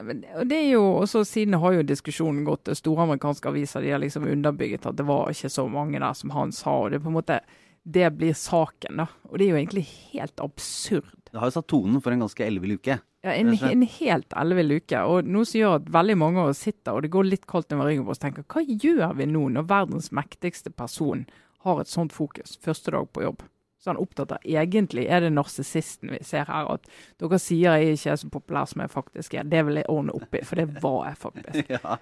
og 0.40 0.46
det 0.50 0.58
er 0.58 0.70
jo, 0.74 0.84
også 1.04 1.22
Siden 1.26 1.54
har 1.62 1.76
jo 1.76 1.86
diskusjonen 1.86 2.44
gått 2.46 2.70
store 2.78 3.06
amerikanske 3.06 3.50
aviser. 3.50 3.84
De 3.84 3.92
har 3.94 4.02
liksom 4.02 4.26
underbygget 4.26 4.86
at 4.90 4.98
det 4.98 5.06
var 5.06 5.30
ikke 5.30 5.52
så 5.52 5.68
mange 5.70 6.02
der 6.02 6.18
som 6.18 6.34
han 6.34 6.54
sa. 6.54 6.80
og 6.82 6.90
det 6.90 6.98
er 6.98 7.04
på 7.06 7.12
en 7.12 7.20
måte 7.20 7.42
det 7.82 8.12
blir 8.14 8.34
saken, 8.34 9.00
da. 9.02 9.08
Og 9.30 9.38
det 9.38 9.46
er 9.46 9.54
jo 9.54 9.58
egentlig 9.58 9.86
helt 10.12 10.40
absurd. 10.40 11.21
Det 11.32 11.40
har 11.40 11.48
jo 11.48 11.54
satt 11.54 11.68
tonen 11.72 12.00
for 12.04 12.12
en 12.12 12.22
ganske 12.26 12.44
ellevill 12.44 12.76
uke. 12.76 12.98
Ja, 13.24 13.32
en, 13.32 13.52
en 13.54 13.84
helt 13.88 14.34
ellevill 14.36 14.74
uke. 14.82 15.00
Og 15.08 15.28
noe 15.30 15.48
som 15.48 15.60
gjør 15.62 15.78
at 15.78 15.88
veldig 15.94 16.16
mange 16.20 16.42
av 16.42 16.50
oss 16.52 16.60
sitter 16.66 16.98
og 16.98 17.06
det 17.06 17.12
går 17.14 17.28
litt 17.30 17.46
kaldt 17.48 17.72
over 17.72 17.88
ryggen 17.88 18.04
på 18.04 18.12
oss 18.12 18.20
og 18.20 18.26
tenker 18.26 18.44
hva 18.52 18.64
gjør 18.66 19.16
vi 19.16 19.28
nå 19.30 19.46
når 19.54 19.70
verdens 19.70 20.10
mektigste 20.12 20.74
person 20.76 21.24
har 21.64 21.80
et 21.80 21.90
sånt 21.90 22.12
fokus 22.12 22.58
første 22.60 22.92
dag 22.92 23.08
på 23.14 23.24
jobb? 23.24 23.46
Så 23.82 23.90
han 23.90 23.98
er 23.98 24.04
opptatt 24.04 24.30
av 24.36 24.44
egentlig 24.46 25.08
er 25.10 25.24
det 25.24 25.32
narsissisten 25.34 26.12
vi 26.14 26.20
ser 26.22 26.46
her. 26.46 26.68
At 26.70 26.84
dere 27.18 27.38
sier 27.42 27.80
jeg 27.80 27.96
ikke 27.96 28.12
er 28.12 28.20
så 28.20 28.28
populær 28.30 28.68
som 28.70 28.84
jeg 28.84 28.92
faktisk 28.92 29.34
er. 29.34 29.48
Det 29.50 29.64
vil 29.66 29.80
jeg 29.80 29.88
ordne 29.90 30.14
opp 30.14 30.38
i, 30.38 30.42
for 30.46 30.60
det 30.60 30.68
var 30.84 31.08
jeg 31.08 31.18
faktisk. 31.18 31.72
ja, 31.74 31.96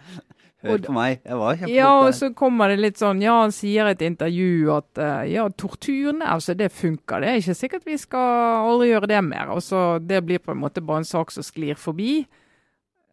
hør 0.66 0.82
på 0.84 0.96
meg. 0.98 1.22
Jeg 1.24 1.38
var 1.40 1.62
Ja, 1.72 1.94
og 2.02 2.12
så 2.18 2.28
kommer 2.36 2.68
det 2.68 2.82
litt 2.82 3.00
sånn 3.00 3.22
Ja, 3.24 3.38
han 3.40 3.54
sier 3.56 3.88
i 3.88 3.94
et 3.96 4.04
intervju 4.04 4.68
at 4.76 5.00
uh, 5.00 5.22
ja, 5.24 5.46
torturen, 5.56 6.20
altså 6.20 6.52
det 6.58 6.68
funker. 6.68 7.24
Det 7.24 7.32
er 7.32 7.40
ikke 7.40 7.56
sikkert 7.62 7.88
vi 7.88 7.96
skal 8.04 8.68
aldri 8.68 8.92
gjøre 8.92 9.12
det 9.14 9.24
mer. 9.24 9.54
Og 9.56 9.64
så 9.64 9.86
Det 10.04 10.20
blir 10.28 10.44
på 10.44 10.52
en 10.52 10.60
måte 10.60 10.84
bare 10.84 11.00
en 11.00 11.08
sak 11.08 11.32
som 11.32 11.46
sklir 11.48 11.80
forbi. 11.80 12.26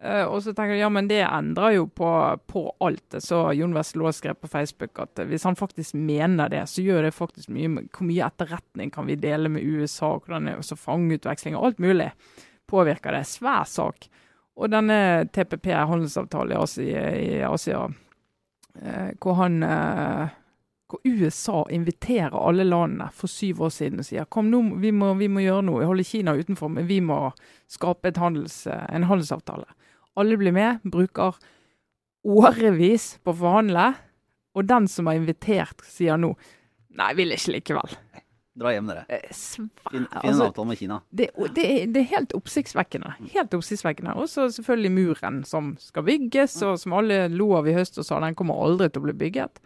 Eh, 0.02 0.24
og 0.24 0.44
så 0.44 0.54
tenker 0.54 0.76
jeg 0.76 0.84
ja, 0.84 0.90
men 0.94 1.08
det 1.10 1.24
endrer 1.26 1.78
jo 1.80 1.88
på, 1.90 2.10
på 2.46 2.64
alt. 2.86 3.18
Så 3.24 3.40
Jon 3.58 3.74
Wesselaa 3.74 4.14
skrev 4.14 4.38
på 4.38 4.50
Facebook 4.52 5.00
at 5.02 5.24
hvis 5.26 5.48
han 5.48 5.58
faktisk 5.58 5.98
mener 5.98 6.52
det, 6.54 6.68
så 6.70 6.86
gjør 6.86 7.08
det 7.08 7.16
faktisk 7.18 7.50
mye 7.54 7.88
Hvor 7.90 8.06
mye 8.06 8.28
etterretning 8.28 8.94
kan 8.94 9.10
vi 9.10 9.18
dele 9.18 9.50
med 9.50 9.66
USA? 9.66 10.14
Hvordan 10.18 10.48
er 10.52 10.62
også 10.62 10.78
fangeutveksling 10.78 11.58
og 11.58 11.72
alt 11.72 11.82
mulig 11.82 12.12
påvirker 12.68 13.16
det. 13.16 13.26
Svær 13.26 13.64
sak. 13.64 14.10
Og 14.58 14.70
denne 14.74 15.28
TPP, 15.34 15.70
handelsavtalen 15.74 16.54
i 16.54 16.60
Asia, 16.62 17.08
i 17.16 17.42
Asia 17.46 17.86
eh, 18.82 19.14
hvor 19.22 19.38
han 19.42 19.64
eh, 19.64 20.36
hvor 20.88 21.02
USA 21.04 21.66
inviterer 21.74 22.36
alle 22.38 22.64
landene 22.64 23.10
for 23.14 23.28
syv 23.28 23.66
år 23.68 23.72
siden 23.76 24.00
og 24.00 24.08
sier 24.08 24.28
kom 24.32 24.48
nå, 24.48 24.62
vi 24.80 24.94
må, 24.96 25.12
vi 25.20 25.28
må 25.28 25.44
gjøre 25.44 25.66
noe. 25.68 25.82
Vi 25.82 25.90
holder 25.90 26.08
Kina 26.08 26.36
utenfor, 26.38 26.72
men 26.72 26.88
vi 26.88 27.02
må 27.04 27.18
skape 27.68 28.14
handels, 28.16 28.62
en 28.68 29.08
handelsavtale. 29.10 29.68
Alle 30.18 30.38
blir 30.40 30.56
med, 30.56 30.84
bruker 30.84 31.38
årevis 32.28 33.16
på 33.24 33.34
å 33.34 33.40
forhandle, 33.42 33.92
og 34.58 34.66
den 34.68 34.88
som 34.90 35.10
har 35.10 35.20
invitert, 35.20 35.84
sier 35.86 36.18
nå 36.20 36.34
nei, 36.98 37.12
vil 37.18 37.36
ikke 37.36 37.54
likevel. 37.60 37.98
Dra 38.58 38.72
hjem, 38.74 38.88
dere. 38.90 39.04
Eh, 39.14 39.28
Finn, 39.30 39.68
finn 39.86 40.08
en 40.08 40.22
altså, 40.24 40.48
avtale 40.48 40.72
med 40.72 40.80
Kina. 40.80 40.96
det, 41.14 41.28
det, 41.54 41.66
er, 41.66 41.84
det 41.94 42.02
er 42.02 42.08
helt 42.16 42.34
oppsiktsvekkende. 42.34 43.12
Helt 43.36 43.54
oppsiktsvekkende. 43.54 44.16
Og 44.18 44.32
så 44.32 44.48
selvfølgelig 44.56 44.94
muren 44.96 45.44
som 45.46 45.76
skal 45.82 46.08
bygges, 46.08 46.56
og 46.66 46.80
som 46.82 46.96
alle 46.98 47.28
lo 47.30 47.52
av 47.60 47.70
i 47.70 47.76
høst 47.78 48.02
og 48.02 48.08
sa 48.08 48.18
den 48.24 48.38
kommer 48.38 48.58
aldri 48.66 48.90
til 48.90 49.04
å 49.04 49.06
bli 49.06 49.18
bygget. 49.22 49.62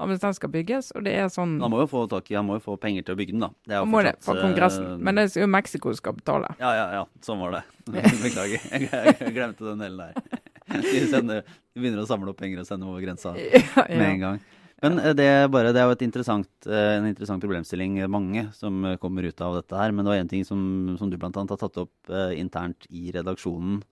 Men 0.00 0.18
den 0.18 0.34
skal 0.34 0.50
bygges, 0.50 0.90
og 0.96 1.04
det 1.06 1.12
er 1.20 1.28
sånn 1.30 1.58
Han 1.60 1.70
må 1.70 1.82
jo 1.82 1.88
få 1.90 2.06
tak 2.10 2.30
må 2.42 2.56
jo 2.56 2.62
få 2.64 2.76
penger 2.80 3.04
til 3.06 3.14
å 3.14 3.18
bygge 3.18 3.34
den, 3.36 3.44
da. 3.44 3.50
Det 3.68 3.74
er 3.76 3.82
jo 3.82 3.90
må 3.92 4.00
det 4.02 4.14
for 4.24 4.40
Kongressen. 4.40 4.86
eh, 4.94 5.02
Men 5.04 5.18
det 5.20 5.26
er 5.28 5.44
jo 5.44 5.50
Mexico 5.52 5.92
som 5.92 6.00
skal 6.00 6.16
betale. 6.16 6.48
Ja, 6.58 6.72
ja, 6.78 6.86
ja. 6.96 7.02
Sånn 7.22 7.38
var 7.42 7.58
det. 7.58 7.62
Beklager. 8.24 8.64
Jeg, 8.72 9.34
glemte 9.36 9.68
den 9.68 9.84
delen 9.84 10.00
der. 10.00 10.40
De, 10.72 11.04
sender, 11.10 11.42
de 11.44 11.82
begynner 11.82 12.00
å 12.00 12.08
samle 12.08 12.30
opp 12.32 12.38
penger 12.40 12.62
og 12.62 12.66
sende 12.68 12.86
over 12.88 13.02
grensa 13.04 13.34
Ja, 13.36 13.82
med 13.90 14.06
en 14.06 14.22
gang. 14.22 14.38
Men 14.82 14.96
eh, 15.02 15.12
det 15.18 15.26
er, 15.28 15.44
bare, 15.52 15.74
det 15.74 15.82
er 15.82 15.90
jo 15.90 15.94
et 15.98 16.04
interessant, 16.06 16.48
eh, 16.66 16.94
en 16.96 17.06
interessant 17.10 17.42
problemstilling, 17.44 18.00
mange 18.10 18.46
som 18.56 18.80
kommer 19.02 19.28
ut 19.28 19.44
av 19.44 19.58
dette 19.60 19.76
her. 19.76 19.92
Men 19.92 20.06
det 20.06 20.14
var 20.14 20.22
en 20.22 20.32
ting 20.32 20.46
som, 20.48 20.62
som 20.98 21.12
du 21.12 21.18
bl.a. 21.20 21.30
har 21.36 21.60
tatt 21.60 21.82
opp 21.84 22.10
eh, 22.10 22.32
internt 22.40 22.88
i 22.90 23.12
redaksjonen 23.14 23.82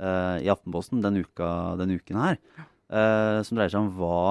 eh, 0.00 0.38
i 0.46 0.52
Aftenposten 0.52 1.02
den, 1.04 1.20
uka, 1.24 1.50
den 1.82 1.98
uken 1.98 2.22
her. 2.22 2.38
eh, 2.92 3.42
som 3.42 3.58
dreier 3.58 3.74
seg 3.74 3.82
om 3.82 3.92
hva 3.98 4.22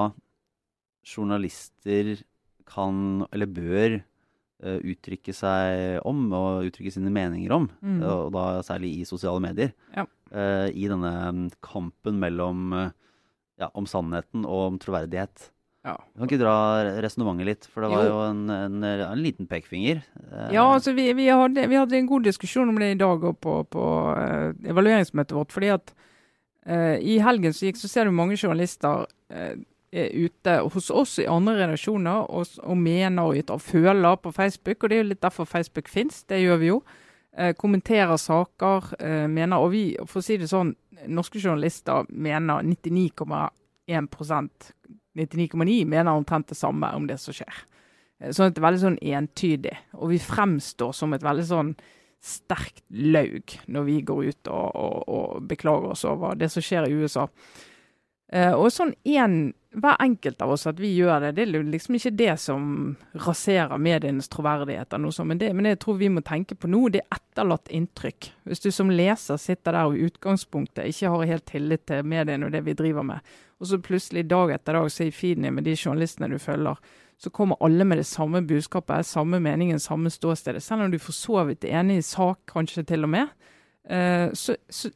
journalister 1.10 2.16
kan, 2.70 3.26
eller 3.34 3.50
bør, 3.50 4.00
uh, 4.66 4.80
uttrykke 4.86 5.34
seg 5.34 6.00
om 6.08 6.28
og 6.38 6.68
uttrykke 6.70 6.94
sine 6.94 7.12
meninger 7.14 7.54
om. 7.56 7.70
Mm. 7.82 8.02
Og 8.06 8.32
da 8.36 8.48
særlig 8.68 8.96
i 9.00 9.08
sosiale 9.10 9.42
medier. 9.44 9.74
Ja. 9.96 10.06
Uh, 10.30 10.68
I 10.70 10.90
denne 10.92 11.14
mm, 11.34 11.46
kampen 11.66 12.20
mellom 12.22 12.68
eh, 12.78 12.92
ja, 13.60 13.72
om 13.74 13.88
sannheten 13.90 14.46
og 14.46 14.68
om 14.68 14.78
troverdighet. 14.82 15.50
Ja. 15.88 15.96
Du 16.14 16.20
kan 16.20 16.28
ikke 16.28 16.42
dra 16.44 16.56
resonnementet 17.02 17.48
litt, 17.48 17.66
for 17.72 17.82
det 17.86 17.90
var 17.94 18.04
Jo. 18.04 18.12
jo 18.12 18.20
en, 18.28 18.42
en, 18.52 18.84
en 18.84 19.22
liten 19.24 19.48
pekefinger. 19.48 20.02
Eh, 20.28 20.50
Ja, 20.54 20.66
altså 20.76 20.94
vi, 20.94 21.08
vi, 21.18 21.30
hadde, 21.32 21.66
vi 21.72 21.80
hadde 21.80 21.98
en 21.98 22.10
god 22.12 22.28
diskusjon 22.28 22.70
om 22.70 22.78
det 22.78 22.92
i 22.94 23.00
dag 23.00 23.24
på, 23.42 23.56
på 23.64 23.86
eh, 24.20 24.52
evalueringsmøtet 24.70 25.38
vårt. 25.40 25.56
fordi 25.56 25.72
at 25.74 25.94
eh, 26.68 27.00
i 27.00 27.18
helgen 27.24 27.56
så 27.56 27.70
gikk 27.70 27.80
så 27.80 27.90
ser 27.90 28.06
du 28.06 28.12
mange 28.12 28.38
journalister 28.38 29.08
eh, 29.32 29.56
er 29.56 29.58
ute 29.92 30.60
hos 30.74 30.90
oss 30.94 31.20
i 31.20 31.26
andre 31.26 31.56
redaksjoner 31.64 32.28
og, 32.30 32.46
og 32.62 32.78
mener 32.78 33.26
og 33.26 33.50
og 33.50 33.62
føler 33.62 34.16
på 34.22 34.32
Facebook. 34.32 34.84
Og 34.84 34.90
det 34.90 34.98
er 34.98 35.04
jo 35.04 35.12
litt 35.12 35.24
derfor 35.24 35.46
Facebook 35.50 35.90
fins. 35.90 36.24
Det 36.30 36.44
gjør 36.44 36.58
vi 36.62 36.68
jo. 36.70 36.84
Eh, 37.38 37.54
kommenterer 37.54 38.18
saker, 38.18 38.84
eh, 39.00 39.28
mener 39.28 39.58
Og 39.58 39.72
vi, 39.72 39.98
for 40.06 40.20
å 40.20 40.24
si 40.24 40.38
det 40.38 40.50
sånn, 40.50 40.76
norske 41.08 41.40
journalister 41.40 42.06
mener 42.10 42.64
99,1% 42.64 44.74
99,9 45.16 45.86
mener 45.86 46.12
omtrent 46.12 46.48
det 46.48 46.58
samme 46.58 46.96
om 46.96 47.08
det 47.08 47.20
som 47.20 47.34
skjer. 47.34 47.54
Eh, 48.20 48.32
sånn 48.32 48.50
at 48.50 48.56
det 48.56 48.62
er 48.62 48.68
veldig 48.68 48.84
sånn 48.84 49.00
entydig. 49.00 49.78
Og 49.94 50.10
vi 50.14 50.20
fremstår 50.20 50.94
som 50.96 51.14
et 51.14 51.24
veldig 51.24 51.48
sånn 51.48 51.74
sterkt 52.20 52.84
laug 52.92 53.54
når 53.72 53.86
vi 53.88 54.02
går 54.04 54.26
ut 54.28 54.50
og, 54.52 54.76
og, 54.76 55.04
og 55.08 55.44
beklager 55.48 55.94
oss 55.94 56.04
over 56.10 56.36
det 56.36 56.50
som 56.52 56.66
skjer 56.66 56.90
i 56.90 56.98
USA. 57.00 57.30
Uh, 58.30 58.54
og 58.54 58.68
sånn 58.70 58.92
en, 59.10 59.38
hver 59.74 59.96
enkelt 60.02 60.42
av 60.46 60.52
oss 60.54 60.68
at 60.70 60.78
vi 60.82 60.92
gjør 60.94 61.24
det, 61.24 61.32
det 61.38 61.46
er 61.48 61.66
liksom 61.66 61.96
ikke 61.98 62.12
det 62.18 62.36
som 62.42 62.64
raserer 63.26 63.82
medienes 63.82 64.30
troverdighet. 64.30 64.94
Noe 65.02 65.14
sånt, 65.14 65.32
men, 65.32 65.42
det, 65.42 65.50
men 65.58 65.70
jeg 65.72 65.80
tror 65.82 65.98
vi 65.98 66.12
må 66.14 66.22
tenke 66.26 66.58
på 66.58 66.70
nå, 66.70 66.84
det 66.94 67.02
er 67.04 67.18
etterlatt 67.18 67.72
inntrykk. 67.74 68.32
Hvis 68.50 68.62
du 68.66 68.70
som 68.74 68.94
leser 68.94 69.42
sitter 69.42 69.74
der 69.74 69.90
og 69.90 69.98
i 69.98 70.06
utgangspunktet 70.10 70.90
ikke 70.92 71.14
har 71.14 71.32
helt 71.32 71.48
tillit 71.50 71.88
til 71.90 72.06
mediene 72.06 72.50
og 72.50 72.54
det 72.54 72.64
vi 72.66 72.78
driver 72.78 73.06
med, 73.10 73.36
og 73.60 73.68
så 73.68 73.82
plutselig 73.84 74.28
dag 74.30 74.54
etter 74.56 74.78
dag 74.78 74.94
så 74.94 75.10
i 75.10 75.14
feeden 75.14 75.50
med 75.54 75.66
de 75.68 75.76
journalistene 75.76 76.30
du 76.32 76.38
følger, 76.42 76.78
så 77.20 77.30
kommer 77.36 77.60
alle 77.66 77.84
med 77.84 78.00
det 78.00 78.08
samme 78.08 78.40
budskapet, 78.48 79.06
samme 79.06 79.42
meningen, 79.44 79.80
samme 79.80 80.10
ståstedet. 80.10 80.64
Selv 80.64 80.86
om 80.86 80.92
du 80.92 81.00
for 81.02 81.12
så 81.12 81.44
vidt 81.50 81.66
er 81.68 81.82
enig 81.82 82.00
i 82.00 82.06
sak, 82.08 82.46
kanskje 82.48 82.86
til 82.88 83.04
og 83.04 83.12
med, 83.12 83.34
uh, 83.92 84.32
så, 84.32 84.56
så 84.70 84.94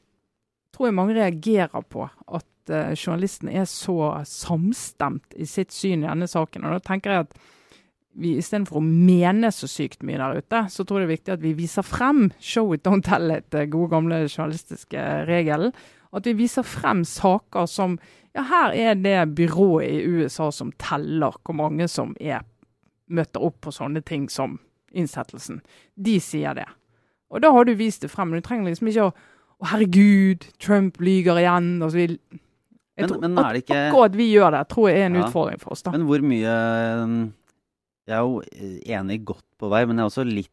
tror 0.74 0.88
jeg 0.88 0.96
mange 0.96 1.18
reagerer 1.18 1.84
på 1.84 2.08
at 2.08 2.48
uh, 2.72 2.94
journalisten 2.94 3.50
er 3.52 3.66
så 3.70 3.96
samstemt 4.28 5.36
i 5.36 5.48
sitt 5.50 5.74
syn 5.76 6.04
i 6.04 6.10
denne 6.10 6.30
saken. 6.30 6.66
Og 6.66 6.78
da 6.78 6.84
tenker 6.84 7.14
jeg 7.14 7.28
at 7.28 7.36
vi 8.14 8.36
istedenfor 8.38 8.78
å 8.78 8.86
mene 8.86 9.50
så 9.54 9.68
sykt 9.70 10.04
mye 10.06 10.20
der 10.22 10.44
ute, 10.44 10.60
så 10.70 10.86
tror 10.86 11.02
jeg 11.02 11.08
det 11.08 11.10
er 11.10 11.16
viktig 11.16 11.34
at 11.34 11.44
vi 11.44 11.54
viser 11.58 11.86
frem 11.86 12.28
show 12.38 12.74
it, 12.76 12.84
don't 12.86 13.06
tell 13.08 13.34
it, 13.34 13.50
gode 13.74 13.90
gamle 13.96 14.24
journalistiske 14.28 15.06
regelen. 15.30 15.74
At 16.14 16.30
vi 16.30 16.36
viser 16.38 16.66
frem 16.68 17.02
saker 17.08 17.70
som 17.70 17.98
Ja, 18.34 18.42
her 18.50 18.72
er 18.74 18.96
det 18.98 19.36
byrået 19.38 19.92
i 19.94 20.06
USA 20.10 20.48
som 20.50 20.72
teller 20.82 21.36
hvor 21.46 21.54
mange 21.54 21.86
som 21.86 22.16
er, 22.18 22.42
møter 23.06 23.44
opp 23.46 23.60
på 23.62 23.74
sånne 23.74 24.02
ting 24.02 24.26
som 24.26 24.56
innsettelsen. 24.90 25.60
De 25.94 26.16
sier 26.22 26.58
det. 26.58 26.66
Og 27.30 27.44
da 27.46 27.52
har 27.54 27.66
du 27.66 27.76
vist 27.78 28.02
det 28.02 28.10
frem. 28.10 28.32
Men 28.32 28.42
du 28.42 28.48
trenger 28.48 28.72
liksom 28.72 28.90
ikke 28.90 29.12
å 29.12 29.14
Å, 29.64 29.68
herregud, 29.70 30.44
Trump 30.60 30.98
lyger 31.00 31.38
igjen. 31.40 31.78
og 31.82 31.92
så 31.94 32.02
vil 32.02 32.18
jeg 32.94 33.06
men, 33.06 33.10
tror, 33.10 33.22
men 33.24 33.38
det 33.40 33.64
ikke 33.64 33.78
Akkurat 33.88 34.18
vi 34.18 34.28
gjør 34.30 34.54
det, 34.54 34.66
tror 34.70 34.90
jeg 34.90 35.00
er 35.02 35.08
en 35.10 35.18
ja, 35.18 35.28
utfordring 35.28 35.62
for 35.62 35.76
oss. 35.76 35.82
da. 35.86 35.94
Men 35.96 36.06
hvor 36.10 36.22
mye 36.22 36.58
Jeg 38.04 38.18
er 38.18 38.28
jo 38.28 38.44
enig 39.00 39.24
godt 39.26 39.48
på 39.58 39.72
vei, 39.72 39.86
men 39.88 39.98
jeg 39.98 40.06
er 40.06 40.12
også 40.12 40.28
litt 40.28 40.52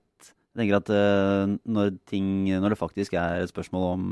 jeg 0.50 0.64
tenker 0.64 0.80
at 0.80 0.90
uh, 0.90 1.52
når, 1.70 1.92
ting, 2.10 2.26
når, 2.50 2.74
det 2.74 2.80
faktisk 2.80 3.14
er 3.14 3.44
et 3.44 3.52
spørsmål 3.52 3.84
om, 3.86 4.06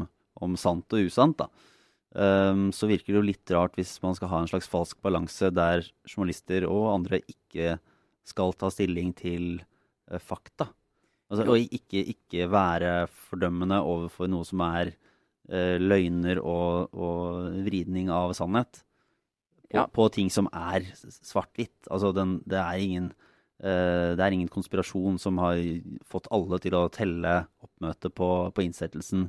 om 0.47 0.55
sant 0.61 0.95
og 0.95 1.09
usant, 1.09 1.35
da, 1.41 1.49
um, 2.14 2.69
så 2.75 2.87
virker 2.87 3.11
det 3.11 3.19
jo 3.19 3.27
litt 3.27 3.55
rart 3.55 3.75
hvis 3.79 3.97
man 4.05 4.14
skal 4.14 4.31
ha 4.31 4.43
en 4.45 4.51
slags 4.51 4.71
falsk 4.71 5.01
balanse 5.03 5.51
der 5.51 5.83
journalister 6.07 6.69
og 6.71 6.93
andre 6.93 7.21
ikke 7.27 7.77
skal 8.29 8.55
ta 8.55 8.71
stilling 8.71 9.11
til 9.19 9.59
uh, 10.12 10.21
fakta. 10.23 10.69
Altså, 11.29 11.45
og 11.45 11.59
ikke, 11.61 12.07
ikke, 12.14 12.47
være 12.49 12.93
fordømmende 13.29 13.83
overfor 13.83 14.31
noe 14.31 14.47
som 14.49 14.62
er 14.64 14.95
løgner 15.49 16.41
og, 16.43 16.93
og, 16.93 17.55
vridning 17.65 18.11
av 18.13 18.35
sannhet 18.37 18.83
på, 19.69 19.77
ja. 19.77 19.87
på 19.89 20.09
ting 20.13 20.29
som 20.33 20.49
er 20.53 20.87
svart-hvitt. 20.99 21.89
Altså 21.89 22.13
den, 22.17 22.39
det, 22.49 22.61
er 22.61 22.85
ingen, 22.85 23.11
uh, 23.65 24.17
det 24.17 24.25
er 24.25 24.37
ingen 24.37 24.51
konspirasjon 24.53 25.19
som 25.21 25.41
har 25.43 25.61
fått 26.09 26.29
alle 26.35 26.61
til 26.65 26.77
å 26.79 26.87
telle 26.93 27.35
oppmøtet 27.65 28.17
på, 28.17 28.31
på 28.53 28.65
innsettelsen 28.65 29.29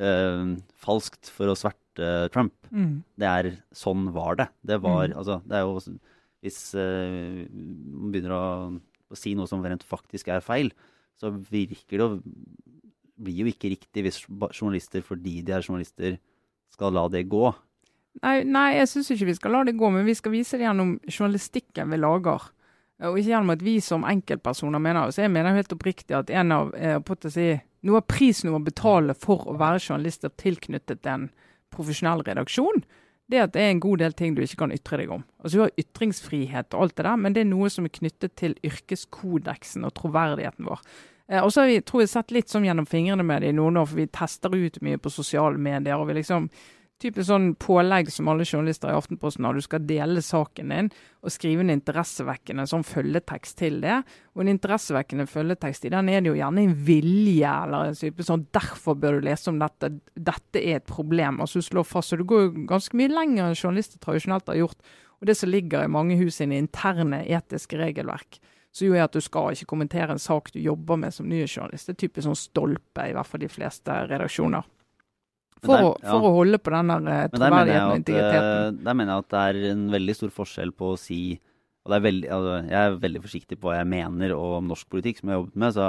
uh, 0.00 0.56
falskt 0.80 1.32
for 1.32 1.52
å 1.52 1.58
sverte 1.58 2.28
Trump. 2.32 2.54
Mm. 2.70 3.00
Det 3.18 3.28
er 3.28 3.52
Sånn 3.74 4.08
var 4.14 4.38
det. 4.38 4.48
Det 4.62 4.80
var 4.84 5.08
mm. 5.10 5.16
Altså, 5.18 5.40
det 5.50 5.56
er 5.58 5.64
jo 5.66 5.96
Hvis 6.46 6.60
man 6.78 8.12
begynner 8.12 8.34
å, 8.36 8.44
å 9.10 9.18
si 9.18 9.32
noe 9.34 9.50
som 9.50 9.64
rent 9.64 9.82
faktisk 9.82 10.30
er 10.30 10.44
feil, 10.44 10.70
så 11.18 11.32
virker 11.34 11.98
det 11.98 12.06
å 12.06 12.20
blir 13.18 13.44
jo 13.44 13.50
ikke 13.50 13.72
riktig 13.74 14.04
hvis 14.06 14.20
journalister, 14.28 15.02
fordi 15.04 15.40
de 15.46 15.54
er 15.54 15.64
journalister, 15.64 16.18
skal 16.72 16.94
la 16.94 17.06
det 17.12 17.24
gå. 17.30 17.48
Nei, 18.22 18.42
nei 18.46 18.68
jeg 18.76 18.90
syns 18.90 19.10
ikke 19.14 19.30
vi 19.30 19.36
skal 19.38 19.54
la 19.54 19.64
det 19.68 19.76
gå, 19.78 19.90
men 19.94 20.06
vi 20.06 20.16
skal 20.18 20.34
vise 20.34 20.58
det 20.58 20.66
gjennom 20.66 20.96
journalistikken 21.06 21.90
vi 21.92 22.00
lager. 22.00 22.48
Og 23.06 23.18
ikke 23.18 23.30
gjennom 23.30 23.54
at 23.54 23.62
vi 23.62 23.76
som 23.84 24.02
enkeltpersoner 24.02 24.82
mener 24.82 25.12
Så 25.14 25.22
jeg 25.22 25.30
mener 25.30 25.54
helt 25.54 25.70
oppriktig 25.72 26.16
at 26.18 26.30
en 26.34 26.50
av 26.50 26.72
eh, 26.74 26.98
si, 27.30 27.52
noe 27.86 28.00
av 28.00 28.08
prisen 28.10 28.50
må 28.50 28.58
betale 28.58 29.14
for 29.14 29.46
å 29.46 29.54
være 29.58 29.78
journalister 29.78 30.32
tilknyttet 30.34 31.06
en 31.06 31.28
profesjonell 31.70 32.24
redaksjon, 32.26 32.82
det 33.28 33.42
at 33.42 33.52
det 33.54 33.62
er 33.62 33.70
en 33.74 33.82
god 33.84 34.00
del 34.02 34.16
ting 34.16 34.34
du 34.34 34.40
ikke 34.42 34.64
kan 34.64 34.72
ytre 34.74 35.02
deg 35.02 35.12
om. 35.12 35.22
Altså 35.38 35.58
Du 35.58 35.62
har 35.62 35.78
ytringsfrihet 35.78 36.74
og 36.74 36.82
alt 36.82 36.96
det 36.96 37.06
der, 37.06 37.20
men 37.20 37.36
det 37.36 37.44
er 37.44 37.50
noe 37.50 37.68
som 37.70 37.86
er 37.86 37.94
knyttet 37.94 38.34
til 38.40 38.56
yrkeskodeksen 38.66 39.84
og 39.86 39.94
troverdigheten 39.98 40.66
vår. 40.66 40.80
Eh, 41.28 41.44
og 41.44 41.52
så 41.52 41.62
har 41.62 41.70
vi 41.70 41.80
tror 41.84 42.04
jeg, 42.04 42.14
sett 42.14 42.34
litt 42.34 42.50
sånn 42.52 42.66
gjennom 42.68 42.88
fingrene 42.88 43.26
med 43.26 43.44
det 43.44 43.52
i 43.52 43.58
noen 43.58 43.80
år, 43.80 43.88
for 43.90 44.00
vi 44.00 44.08
tester 44.08 44.54
ut 44.54 44.82
mye 44.84 45.00
på 45.00 45.12
sosiale 45.12 45.58
medier. 45.58 45.96
og 45.96 46.08
vi 46.08 46.20
liksom 46.22 46.50
Typisk 46.98 47.28
sånn 47.28 47.52
pålegg 47.62 48.08
som 48.10 48.26
alle 48.26 48.42
journalister 48.42 48.90
i 48.90 48.96
Aftenposten 48.98 49.44
har. 49.46 49.54
Du 49.54 49.62
skal 49.62 49.84
dele 49.86 50.18
saken 50.18 50.72
din 50.72 50.88
og 51.22 51.30
skrive 51.30 51.62
en 51.62 51.70
interessevekkende 51.70 52.64
sånn 52.66 52.82
følgetekst 52.82 53.54
til 53.60 53.76
det. 53.84 54.00
Og 54.34 54.42
en 54.42 54.50
interessevekkende 54.50 55.28
følgetekst 55.30 55.86
i 55.86 55.92
den 55.94 56.10
er 56.10 56.24
det 56.24 56.32
jo 56.32 56.40
gjerne 56.40 56.64
en 56.66 56.74
vilje 56.88 57.52
eller 57.68 57.92
en 57.92 58.00
type 58.00 58.26
sånn 58.26 58.48
'derfor 58.50 58.98
bør 58.98 59.20
du 59.20 59.28
lese 59.28 59.46
om 59.46 59.60
dette'. 59.60 60.00
Dette 60.18 60.58
er 60.58 60.82
et 60.82 60.86
problem. 60.86 61.38
Altså 61.38 61.62
du 61.62 61.68
slår 61.70 61.86
fast. 61.86 62.10
Så 62.10 62.18
det 62.18 62.26
går 62.26 62.42
jo 62.42 62.66
ganske 62.66 62.96
mye 62.96 63.14
lenger 63.14 63.44
enn 63.46 63.54
journalister 63.54 63.98
tradisjonelt 64.00 64.46
har 64.48 64.56
gjort. 64.56 64.82
Og 65.20 65.26
det 65.26 65.36
som 65.36 65.50
ligger 65.50 65.84
i 65.84 65.86
mange 65.86 66.18
hus 66.18 66.34
sine 66.34 66.58
interne 66.58 67.22
etiske 67.28 67.78
regelverk 67.78 68.40
som 68.74 68.86
jo 68.86 68.96
er 68.96 69.06
at 69.06 69.14
du 69.16 69.22
skal 69.24 69.54
ikke 69.54 69.70
kommentere 69.70 70.14
en 70.14 70.22
sak 70.22 70.52
du 70.54 70.60
jobber 70.60 70.98
med 71.00 71.14
som 71.14 71.28
nyhetsjournalist. 71.30 71.88
Det 71.88 71.96
er 71.96 72.02
typisk 72.04 72.26
sånn 72.28 72.38
stolpe 72.38 73.06
i 73.08 73.14
hvert 73.16 73.28
fall 73.28 73.42
de 73.42 73.50
fleste 73.50 73.96
redaksjoner. 74.10 74.66
For, 75.58 75.74
der, 75.74 75.88
å, 75.88 75.94
for 75.98 76.22
ja. 76.22 76.28
å, 76.28 76.34
holde 76.36 76.58
på 76.62 76.70
den 76.70 76.92
eh, 77.10 77.24
troverdigheten 77.32 77.90
og 77.90 77.96
integriteten. 77.98 78.76
Der 78.86 78.94
mener 78.94 79.10
jeg 79.16 79.24
at 79.24 79.30
det 79.32 79.40
er 79.42 79.72
en 79.72 79.86
veldig 79.90 80.14
stor 80.14 80.34
forskjell 80.36 80.74
på 80.78 80.92
å 80.92 80.98
si 81.00 81.22
og 81.88 82.02
veldig, 82.04 82.28
altså, 82.28 82.54
Jeg 82.68 82.78
er 82.78 83.00
veldig 83.00 83.22
forsiktig 83.24 83.56
på 83.58 83.70
hva 83.70 83.78
jeg 83.78 83.88
mener 83.88 84.34
om 84.36 84.68
norsk 84.68 84.88
politikk, 84.92 85.20
som 85.20 85.30
jeg 85.30 85.34
har 85.34 85.40
jobbet 85.40 85.60
med, 85.62 85.74
så, 85.76 85.86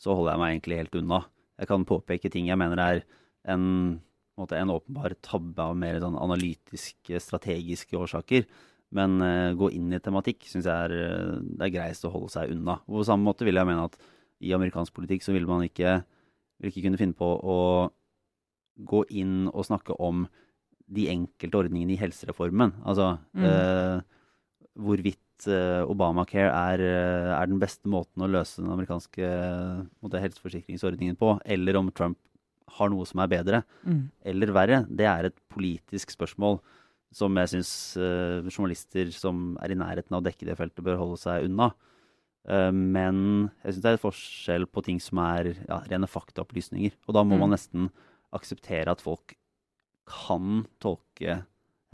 så, 0.00 0.14
holder 0.16 0.32
jeg 0.32 0.42
meg 0.42 0.54
egentlig 0.54 0.78
helt 0.80 0.98
unna. 0.98 1.20
Jeg 1.58 1.70
kan 1.70 1.86
påpeke 1.86 2.32
ting 2.34 2.48
jeg 2.50 2.58
mener 2.58 2.82
er 2.82 3.02
en, 3.54 3.66
en, 4.38 4.48
en 4.60 4.74
åpenbar 4.74 5.14
tabbe 5.22 5.62
av 5.62 5.78
mer 5.78 6.00
sånn 6.02 6.18
analytiske, 6.18 7.22
strategiske 7.22 7.98
årsaker. 7.98 8.48
Men 8.96 9.20
uh, 9.20 9.52
gå 9.58 9.70
inn 9.76 9.92
i 9.92 10.00
tematikk 10.00 10.46
syns 10.48 10.68
jeg 10.68 10.72
er, 10.72 10.94
eh, 10.96 11.32
det 11.58 11.66
er 11.66 11.74
greist 11.74 12.06
å 12.08 12.12
holde 12.12 12.32
seg 12.32 12.54
unna. 12.54 12.78
På 12.88 13.04
samme 13.04 13.28
måte 13.28 13.44
vil 13.44 13.58
jeg 13.60 13.68
mene 13.68 13.84
at 13.84 13.98
i 14.44 14.54
amerikansk 14.56 14.94
politikk 14.96 15.24
så 15.26 15.34
vil 15.34 15.48
man 15.48 15.64
ikke, 15.66 15.98
vil 16.62 16.70
ikke 16.70 16.86
kunne 16.86 17.00
finne 17.00 17.18
på 17.18 17.28
å 17.28 17.58
gå 18.88 19.02
inn 19.20 19.48
og 19.50 19.66
snakke 19.66 19.96
om 20.00 20.24
de 20.88 21.08
enkelte 21.12 21.58
ordningene 21.60 21.96
i 21.96 22.00
helsereformen. 22.00 22.78
Altså 22.88 23.10
mm. 23.36 23.44
uh, 23.44 24.30
hvorvidt 24.78 25.50
uh, 25.50 25.84
Obamacare 25.90 26.48
er, 26.48 26.84
er, 27.34 27.50
den 27.50 27.60
beste 27.60 27.90
måten 27.92 28.24
å 28.24 28.30
løse 28.30 28.62
den 28.62 28.72
amerikanske 28.72 29.28
måte, 30.00 30.22
helseforsikringsordningen 30.22 31.18
på, 31.20 31.34
eller 31.44 31.82
om 31.82 31.92
Trump 31.92 32.16
har 32.78 32.88
noe 32.92 33.04
som 33.08 33.20
er 33.20 33.32
bedre 33.32 33.62
mm. 33.82 34.02
eller 34.32 34.54
verre. 34.54 34.82
Det 34.88 35.08
er 35.10 35.28
et 35.28 35.40
politisk 35.52 36.14
spørsmål 36.14 36.62
som 37.14 37.36
jeg 37.40 37.52
syns 37.54 37.72
uh, 37.96 38.44
journalister 38.50 39.12
som 39.14 39.56
er 39.64 39.72
i 39.72 39.78
nærheten 39.78 40.14
av 40.14 40.22
å 40.22 40.26
dekke 40.26 40.48
det 40.48 40.58
feltet, 40.58 40.84
bør 40.84 41.00
holde 41.00 41.20
seg 41.22 41.48
unna. 41.48 41.70
Uh, 42.48 42.70
men 42.72 43.20
jeg 43.62 43.74
syns 43.74 43.84
det 43.84 43.90
er 43.90 43.98
et 43.98 44.04
forskjell 44.04 44.68
på 44.70 44.84
ting 44.86 45.00
som 45.02 45.22
er 45.24 45.54
ja, 45.54 45.80
rene 45.88 46.10
faktaopplysninger. 46.10 46.98
Og 47.08 47.16
da 47.16 47.24
må 47.24 47.38
mm. 47.38 47.44
man 47.44 47.54
nesten 47.56 47.90
akseptere 48.36 48.92
at 48.92 49.04
folk 49.04 49.36
kan 50.08 50.64
tolke 50.82 51.42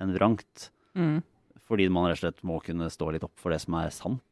en 0.03 0.14
vrangt. 0.14 0.70
Mm. 0.98 1.22
Fordi 1.64 1.88
man 1.88 2.09
rett 2.11 2.18
og 2.18 2.27
slett 2.27 2.46
må 2.46 2.61
kunne 2.62 2.90
stå 2.92 3.14
litt 3.14 3.24
opp 3.27 3.38
for 3.40 3.55
det 3.55 3.62
som 3.62 3.77
er 3.79 3.94
sant. 3.94 4.22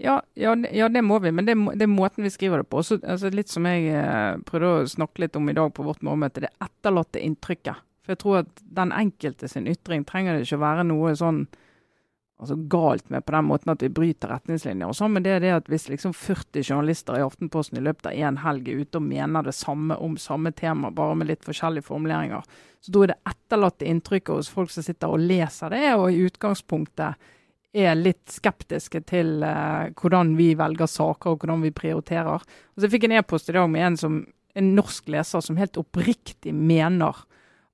Ja, 0.00 0.22
ja, 0.32 0.54
ja, 0.72 0.88
det 0.88 1.02
må 1.04 1.18
vi, 1.20 1.28
men 1.28 1.44
det, 1.44 1.54
det, 1.76 1.84
er 1.84 1.92
måten 1.92 2.24
vi 2.24 2.32
skriver 2.32 2.62
det 2.62 2.70
på. 2.72 2.80
Også, 2.80 2.96
altså 3.04 3.28
litt 3.34 3.52
som 3.52 3.66
jeg 3.68 3.90
eh, 3.92 4.38
prøvde 4.48 4.70
å 4.72 4.88
snakke 4.88 5.26
litt 5.26 5.36
om 5.36 5.50
i 5.52 5.54
dag 5.56 5.74
på 5.76 5.84
vårt 5.84 6.00
morgenmøte, 6.06 6.46
det 6.46 6.52
etterlatte 6.64 7.20
inntrykket. 7.20 7.84
For 8.04 8.14
jeg 8.14 8.22
tror 8.22 8.38
at 8.42 8.62
den 8.80 8.94
enkelte 8.96 9.48
sin 9.50 9.68
ytring 9.70 10.06
trenger 10.08 10.36
det 10.36 10.46
ikke 10.46 10.60
å 10.60 10.66
være 10.66 10.86
noe 10.88 11.12
sånn 11.18 11.44
altså 12.40 12.56
galt 12.72 13.10
med 13.12 13.24
på 13.26 13.34
den 13.34 13.44
måten 13.50 13.72
at 13.72 13.82
vi 13.84 13.90
bryter 13.92 14.30
retningslinjer 14.32 14.88
og 14.88 14.96
sånn, 14.96 15.12
men 15.12 15.24
det 15.26 15.34
er 15.34 15.42
det 15.44 15.50
at 15.58 15.66
hvis 15.68 15.90
liksom 15.90 16.14
40 16.16 16.64
journalister 16.64 17.18
i 17.18 17.24
Aftenposten 17.24 17.76
i 17.76 17.82
løpet 17.84 18.08
av 18.08 18.16
én 18.16 18.38
helg 18.40 18.70
er 18.70 18.80
ute 18.80 18.96
og 18.96 19.04
mener 19.10 19.44
det 19.44 19.52
samme 19.56 19.98
om 20.00 20.16
samme 20.20 20.52
tema, 20.56 20.88
bare 20.94 21.18
med 21.20 21.28
litt 21.28 21.44
forskjellige 21.44 21.84
formuleringer, 21.90 22.46
så 22.80 22.94
tror 22.94 23.04
jeg 23.04 23.12
det 23.12 23.34
etterlatte 23.34 23.90
inntrykket 23.92 24.32
hos 24.38 24.48
folk 24.52 24.72
som 24.72 24.86
sitter 24.86 25.12
og 25.12 25.20
leser 25.20 25.76
det, 25.76 25.84
og 25.98 26.06
i 26.08 26.24
utgangspunktet 26.30 27.28
er 27.76 27.98
litt 27.98 28.32
skeptiske 28.32 29.02
til 29.06 29.44
uh, 29.44 29.92
hvordan 30.00 30.32
vi 30.38 30.54
velger 30.58 30.88
saker 30.90 31.34
og 31.34 31.44
hvordan 31.44 31.60
vi 31.62 31.74
prioriterer. 31.76 32.40
Og 32.40 32.80
så 32.80 32.88
Jeg 32.88 32.96
fikk 32.96 33.06
en 33.06 33.18
e-post 33.20 33.52
i 33.52 33.54
dag 33.54 33.68
med 33.70 33.84
en, 33.84 33.98
som, 34.00 34.16
en 34.56 34.72
norsk 34.74 35.12
leser 35.12 35.44
som 35.44 35.60
helt 35.60 35.78
oppriktig 35.78 36.56
mener 36.56 37.20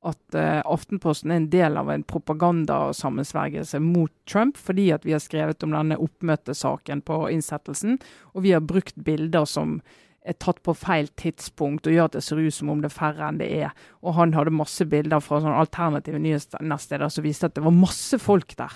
at 0.06 0.38
uh, 0.38 0.62
Aftenposten 0.64 1.32
er 1.32 1.40
en 1.40 1.50
del 1.52 1.76
av 1.80 1.90
en 1.92 2.04
propagandasammensvergelse 2.06 3.80
mot 3.82 4.12
Trump, 4.30 4.58
fordi 4.58 4.88
at 4.94 5.06
vi 5.06 5.14
har 5.16 5.22
skrevet 5.22 5.64
om 5.66 5.74
denne 5.74 5.98
oppmøtesaken 6.02 7.02
på 7.06 7.20
innsettelsen, 7.34 7.98
og 8.34 8.46
vi 8.46 8.54
har 8.56 8.64
brukt 8.64 8.98
bilder 9.06 9.48
som 9.50 9.80
er 10.26 10.34
tatt 10.42 10.58
på 10.66 10.74
feil 10.74 11.08
tidspunkt 11.18 11.86
og 11.86 11.94
gjør 11.94 12.08
at 12.08 12.16
det 12.16 12.24
ser 12.26 12.40
ut 12.42 12.54
som 12.54 12.70
om 12.72 12.80
det 12.82 12.90
er 12.90 12.96
færre 12.96 13.28
enn 13.28 13.38
det 13.38 13.48
er. 13.62 13.74
Og 14.02 14.16
han 14.16 14.34
hadde 14.34 14.54
masse 14.54 14.86
bilder 14.90 15.22
fra 15.22 15.38
sånne 15.42 15.58
alternative 15.60 16.18
nyhetssteder 16.22 17.12
som 17.12 17.26
viste 17.26 17.50
at 17.50 17.54
det 17.58 17.64
var 17.66 17.76
masse 17.76 18.18
folk 18.22 18.56
der. 18.58 18.74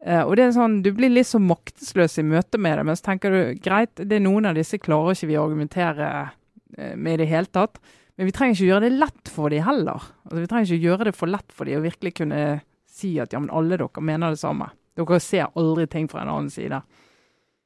Uh, 0.00 0.22
og 0.24 0.34
det 0.36 0.46
er 0.46 0.52
sånn, 0.56 0.78
Du 0.80 0.94
blir 0.96 1.12
litt 1.12 1.28
så 1.28 1.40
maktesløs 1.42 2.18
i 2.20 2.24
møte 2.24 2.60
med 2.60 2.78
det, 2.78 2.84
men 2.88 2.96
så 2.96 3.10
tenker 3.10 3.34
du 3.34 3.40
greit, 3.60 3.92
det 4.00 4.16
er 4.16 4.24
noen 4.24 4.48
av 4.48 4.56
disse 4.56 4.80
klarer 4.80 5.16
ikke 5.16 5.28
vi 5.28 5.36
å 5.36 5.44
argumentere 5.44 6.06
uh, 6.24 6.94
med 6.96 7.18
i 7.18 7.22
det 7.24 7.32
hele 7.32 7.52
tatt. 7.52 7.80
Men 8.20 8.28
vi 8.28 8.32
trenger 8.36 8.52
ikke 8.52 8.66
gjøre 8.68 8.84
det 8.84 8.96
lett 9.00 9.30
for 9.32 9.48
dem 9.48 9.62
heller. 9.64 10.02
Altså, 10.26 10.42
vi 10.42 10.48
trenger 10.50 10.66
ikke 10.68 10.84
gjøre 10.90 11.04
det 11.08 11.12
for 11.16 11.32
lett 11.32 11.54
for 11.56 11.64
dem 11.64 11.78
å 11.80 11.84
virkelig 11.86 12.10
kunne 12.18 12.40
si 12.84 13.14
at 13.22 13.32
ja, 13.32 13.40
men 13.40 13.48
alle 13.56 13.78
dere 13.80 14.02
mener 14.04 14.34
det 14.34 14.42
samme. 14.42 14.66
Dere 14.92 15.18
ser 15.24 15.46
aldri 15.56 15.86
ting 15.88 16.04
fra 16.12 16.20
en 16.20 16.28
annen 16.28 16.50
side. 16.52 16.82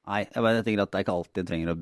Nei, 0.06 0.20
jeg 0.28 0.44
bare 0.46 0.60
tenker 0.62 0.84
at 0.84 0.92
det 0.92 1.00
er 1.00 1.06
ikke 1.08 1.16
alltid 1.18 1.48
trenger 1.48 1.72
å 1.72 1.80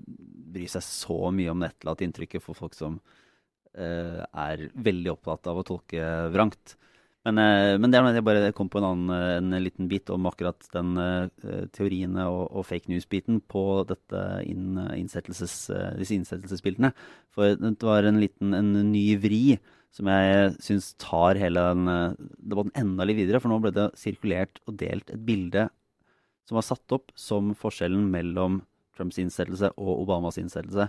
bry 0.54 0.64
seg 0.72 0.86
så 0.86 1.18
mye 1.36 1.52
om 1.52 1.60
det 1.60 1.68
etterlatte 1.68 2.06
inntrykket 2.06 2.46
for 2.46 2.56
folk 2.56 2.78
som 2.78 2.96
uh, 2.96 4.24
er 4.24 4.64
veldig 4.72 5.12
opptatt 5.18 5.52
av 5.52 5.60
å 5.60 5.66
tolke 5.68 6.08
vrangt. 6.32 6.78
Men, 7.22 7.38
eh, 7.38 7.76
men 7.78 7.92
det 7.92 8.00
er 8.00 8.16
jeg 8.16 8.24
bare 8.26 8.54
kom 8.56 8.68
på 8.70 8.80
en, 8.80 8.86
annen, 8.88 9.12
eh, 9.14 9.36
en 9.38 9.62
liten 9.62 9.86
bit 9.90 10.10
om 10.10 10.26
akkurat 10.26 10.58
den 10.74 10.96
uh, 10.98 11.28
teoriene 11.70 12.24
og, 12.26 12.48
og, 12.50 12.64
fake 12.66 12.90
news-biten 12.90 13.38
på 13.46 13.62
inn, 14.42 14.80
innsettelses, 14.96 15.54
disse 16.00 16.16
innsettelsesbildene. 16.16 16.90
For 17.30 17.54
det 17.54 17.86
var 17.86 18.08
en 18.08 18.18
liten 18.22 18.56
en 18.58 18.74
ny 18.90 19.04
vri 19.22 19.60
som 19.94 20.08
jeg 20.08 20.56
syns 20.64 20.90
tar 20.98 21.38
hele 21.38 21.62
den 21.70 22.18
debatten 22.40 22.74
enda 22.80 23.06
litt 23.06 23.20
videre. 23.20 23.38
For 23.38 23.52
nå 23.52 23.60
ble 23.62 23.74
det 23.76 23.92
sirkulert 24.00 24.58
og 24.66 24.80
delt 24.82 25.12
et 25.12 25.22
bilde 25.22 25.68
som 26.48 26.58
var 26.58 26.66
satt 26.66 26.96
opp 26.96 27.12
som 27.14 27.52
forskjellen 27.54 28.08
mellom 28.10 28.62
Trumps 28.96 29.20
innsettelse 29.22 29.70
og 29.76 30.02
Obamas 30.02 30.40
innsettelse. 30.40 30.88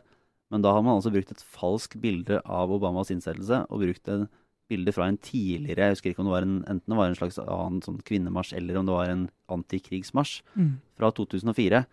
Men 0.49 0.63
da 0.65 0.73
har 0.73 0.81
man 0.85 0.97
altså 0.97 1.11
brukt 1.13 1.31
et 1.33 1.45
falskt 1.53 1.99
bilde 2.01 2.39
av 2.41 2.73
Obamas 2.73 3.11
innsettelse 3.13 3.63
og 3.69 3.83
brukt 3.85 4.09
en 4.11 4.25
bilde 4.71 4.93
fra 4.95 5.09
en 5.09 5.17
tidligere 5.19 5.89
Jeg 5.89 5.97
husker 5.97 6.11
ikke 6.13 6.23
om 6.23 6.29
det 6.29 6.35
var 6.35 6.45
en, 6.47 6.55
enten 6.71 6.93
det 6.93 6.99
var 6.99 7.09
en 7.09 7.17
slags 7.17 7.39
annen 7.41 7.81
sånn 7.85 7.99
kvinnemarsj 8.05 8.55
eller 8.59 8.79
om 8.79 8.87
det 8.87 8.95
var 8.95 9.11
en 9.11 9.25
antikrigsmarsj 9.53 10.39
mm. 10.55 10.71
fra 10.99 11.11
2004. 11.15 11.83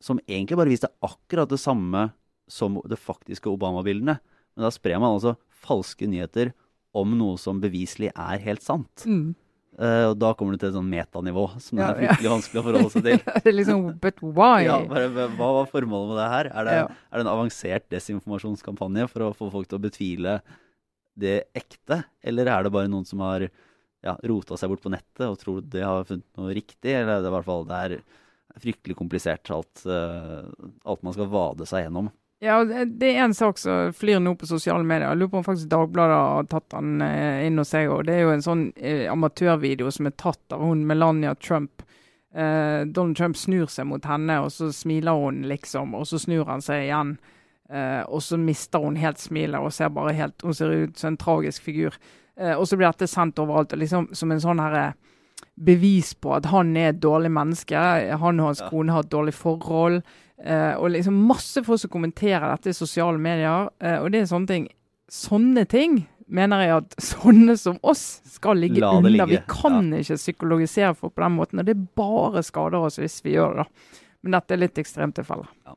Som 0.00 0.22
egentlig 0.26 0.58
bare 0.60 0.72
viste 0.72 0.92
akkurat 1.04 1.50
det 1.50 1.60
samme 1.60 2.08
som 2.50 2.80
det 2.88 2.98
faktiske 2.98 3.50
Obama-bildene. 3.50 4.16
Men 4.56 4.66
da 4.66 4.72
sprer 4.74 4.98
man 4.98 5.14
altså 5.14 5.36
falske 5.60 6.08
nyheter 6.10 6.54
om 6.96 7.12
noe 7.18 7.38
som 7.38 7.60
beviselig 7.62 8.10
er 8.10 8.42
helt 8.42 8.64
sant. 8.64 9.04
Mm. 9.06 9.34
Uh, 9.80 10.10
og 10.10 10.16
da 10.20 10.32
kommer 10.36 10.52
du 10.52 10.60
til 10.60 10.68
et 10.68 10.76
sånn 10.76 10.88
metanivå 10.90 11.46
som 11.62 11.78
ja, 11.78 11.92
er 11.92 12.00
fryktelig 12.00 12.26
ja. 12.26 12.32
vanskelig 12.34 12.60
å 12.60 12.64
forholde 12.66 12.90
seg 12.92 13.06
til. 13.06 13.20
det 13.44 13.52
er 13.52 13.54
liksom, 13.54 13.84
But 14.02 14.18
why? 14.20 14.64
Ja, 14.66 14.80
bare, 14.90 15.28
hva 15.38 15.52
var 15.60 15.70
formålet 15.70 16.10
med 16.10 16.18
det 16.20 16.26
her? 16.34 16.50
Er 16.50 16.66
det, 16.66 16.74
er 16.90 17.14
det 17.14 17.24
en 17.24 17.30
avansert 17.32 17.86
desinformasjonskampanje 17.94 19.06
for 19.12 19.28
å 19.28 19.30
få 19.38 19.48
folk 19.54 19.70
til 19.70 19.78
å 19.78 19.84
betvile 19.86 20.34
det 21.20 21.36
ekte, 21.56 22.02
eller 22.22 22.50
er 22.50 22.66
det 22.66 22.72
bare 22.74 22.90
noen 22.90 23.06
som 23.08 23.22
har 23.24 23.46
ja, 23.46 24.16
rota 24.26 24.56
seg 24.56 24.72
bort 24.72 24.84
på 24.84 24.92
nettet 24.92 25.26
og 25.26 25.38
tror 25.40 25.60
de 25.62 25.84
har 25.84 26.08
funnet 26.08 26.40
noe 26.40 26.54
riktig? 26.56 26.94
Eller 26.94 27.18
er 27.18 27.28
i 27.28 27.34
hvert 27.36 27.48
fall 27.48 27.68
det 27.68 27.82
er 27.86 27.96
fryktelig 28.60 28.96
komplisert, 28.98 29.50
alt, 29.54 29.84
uh, 29.86 30.48
alt 30.88 31.04
man 31.06 31.14
skal 31.14 31.30
vade 31.30 31.68
seg 31.68 31.86
gjennom? 31.86 32.10
Ja, 32.40 32.62
det 32.64 33.10
er 33.10 33.26
en 33.26 33.34
sak 33.36 33.58
som 33.60 33.92
flyr 33.92 34.20
nå 34.22 34.32
på 34.40 34.48
sosiale 34.48 34.80
medier. 34.80 35.10
Jeg 35.10 35.20
lurer 35.20 35.32
på 35.34 35.40
om 35.42 35.44
faktisk 35.44 35.68
Dagbladet 35.68 36.16
har 36.16 36.46
tatt 36.48 36.70
den 36.72 37.02
eh, 37.04 37.42
inn 37.44 37.60
hos 37.60 37.68
seg 37.74 37.90
òg. 37.92 38.06
Det 38.08 38.14
er 38.16 38.22
jo 38.24 38.30
en 38.32 38.44
sånn 38.46 38.62
eh, 38.80 39.04
amatørvideo 39.12 39.92
som 39.92 40.08
er 40.08 40.14
tatt 40.16 40.56
av 40.56 40.64
hun 40.64 40.86
Melania 40.88 41.34
Trump. 41.36 41.84
Eh, 42.32 42.86
Donald 42.88 43.18
Trump 43.20 43.36
snur 43.36 43.68
seg 43.68 43.90
mot 43.90 44.08
henne, 44.08 44.38
og 44.40 44.48
så 44.56 44.70
smiler 44.72 45.20
hun 45.20 45.42
liksom, 45.52 45.92
og 45.98 46.08
så 46.08 46.22
snur 46.22 46.48
han 46.48 46.64
seg 46.64 46.86
igjen. 46.86 47.12
Uh, 47.70 48.02
og 48.10 48.22
så 48.22 48.34
mister 48.40 48.82
hun 48.82 48.96
helt 48.98 49.20
smilet 49.22 49.62
og 49.62 49.70
ser 49.70 49.92
bare 49.94 50.10
helt 50.18 50.42
Hun 50.42 50.54
ser 50.58 50.72
ut 50.74 50.98
som 50.98 51.12
en 51.12 51.20
tragisk 51.20 51.62
figur. 51.62 51.94
Uh, 52.40 52.56
og 52.56 52.66
så 52.66 52.74
blir 52.76 52.88
dette 52.88 53.06
sendt 53.06 53.38
overalt 53.38 53.76
liksom, 53.78 54.08
som 54.16 54.32
en 54.32 54.42
sånn 54.42 54.62
her, 54.62 54.96
bevis 55.60 56.10
på 56.18 56.32
at 56.34 56.48
han 56.50 56.72
er 56.76 56.90
et 56.90 57.02
dårlig 57.02 57.30
menneske. 57.30 57.78
Han 58.18 58.40
og 58.40 58.50
hans 58.50 58.62
ja. 58.64 58.70
kone 58.72 58.94
har 58.94 59.06
et 59.06 59.12
dårlig 59.12 59.36
forhold. 59.38 60.00
Uh, 60.40 60.74
og 60.80 60.90
liksom 60.96 61.20
masse 61.28 61.62
folk 61.62 61.82
som 61.82 61.92
kommenterer 61.92 62.48
dette 62.48 62.72
i 62.72 62.76
sosiale 62.76 63.20
medier. 63.20 63.70
og 64.00 64.10
det 64.10 64.22
er 64.22 64.30
sånne 64.32 64.50
ting. 64.50 64.66
Sånne 65.10 65.66
ting 65.70 66.00
mener 66.26 66.64
jeg 66.64 66.74
at 66.80 66.98
sånne 67.12 67.56
som 67.60 67.78
oss 67.86 68.22
skal 68.34 68.58
ligge 68.58 68.82
under. 68.82 69.10
Ligge. 69.10 69.30
Vi 69.30 69.42
kan 69.50 69.92
ja. 69.92 70.02
ikke 70.02 70.18
psykologisere 70.18 70.94
folk 70.98 71.14
på 71.14 71.22
den 71.22 71.38
måten. 71.38 71.62
Og 71.62 71.70
det 71.70 71.78
bare 71.98 72.42
skader 72.46 72.82
oss 72.82 72.98
hvis 72.98 73.20
vi 73.22 73.36
gjør 73.36 73.60
det. 73.60 73.68
da. 73.68 74.06
Men 74.24 74.36
dette 74.40 74.56
er 74.56 74.64
litt 74.64 74.80
ekstremtilfelle. 74.80 75.46
Ja. 75.68 75.76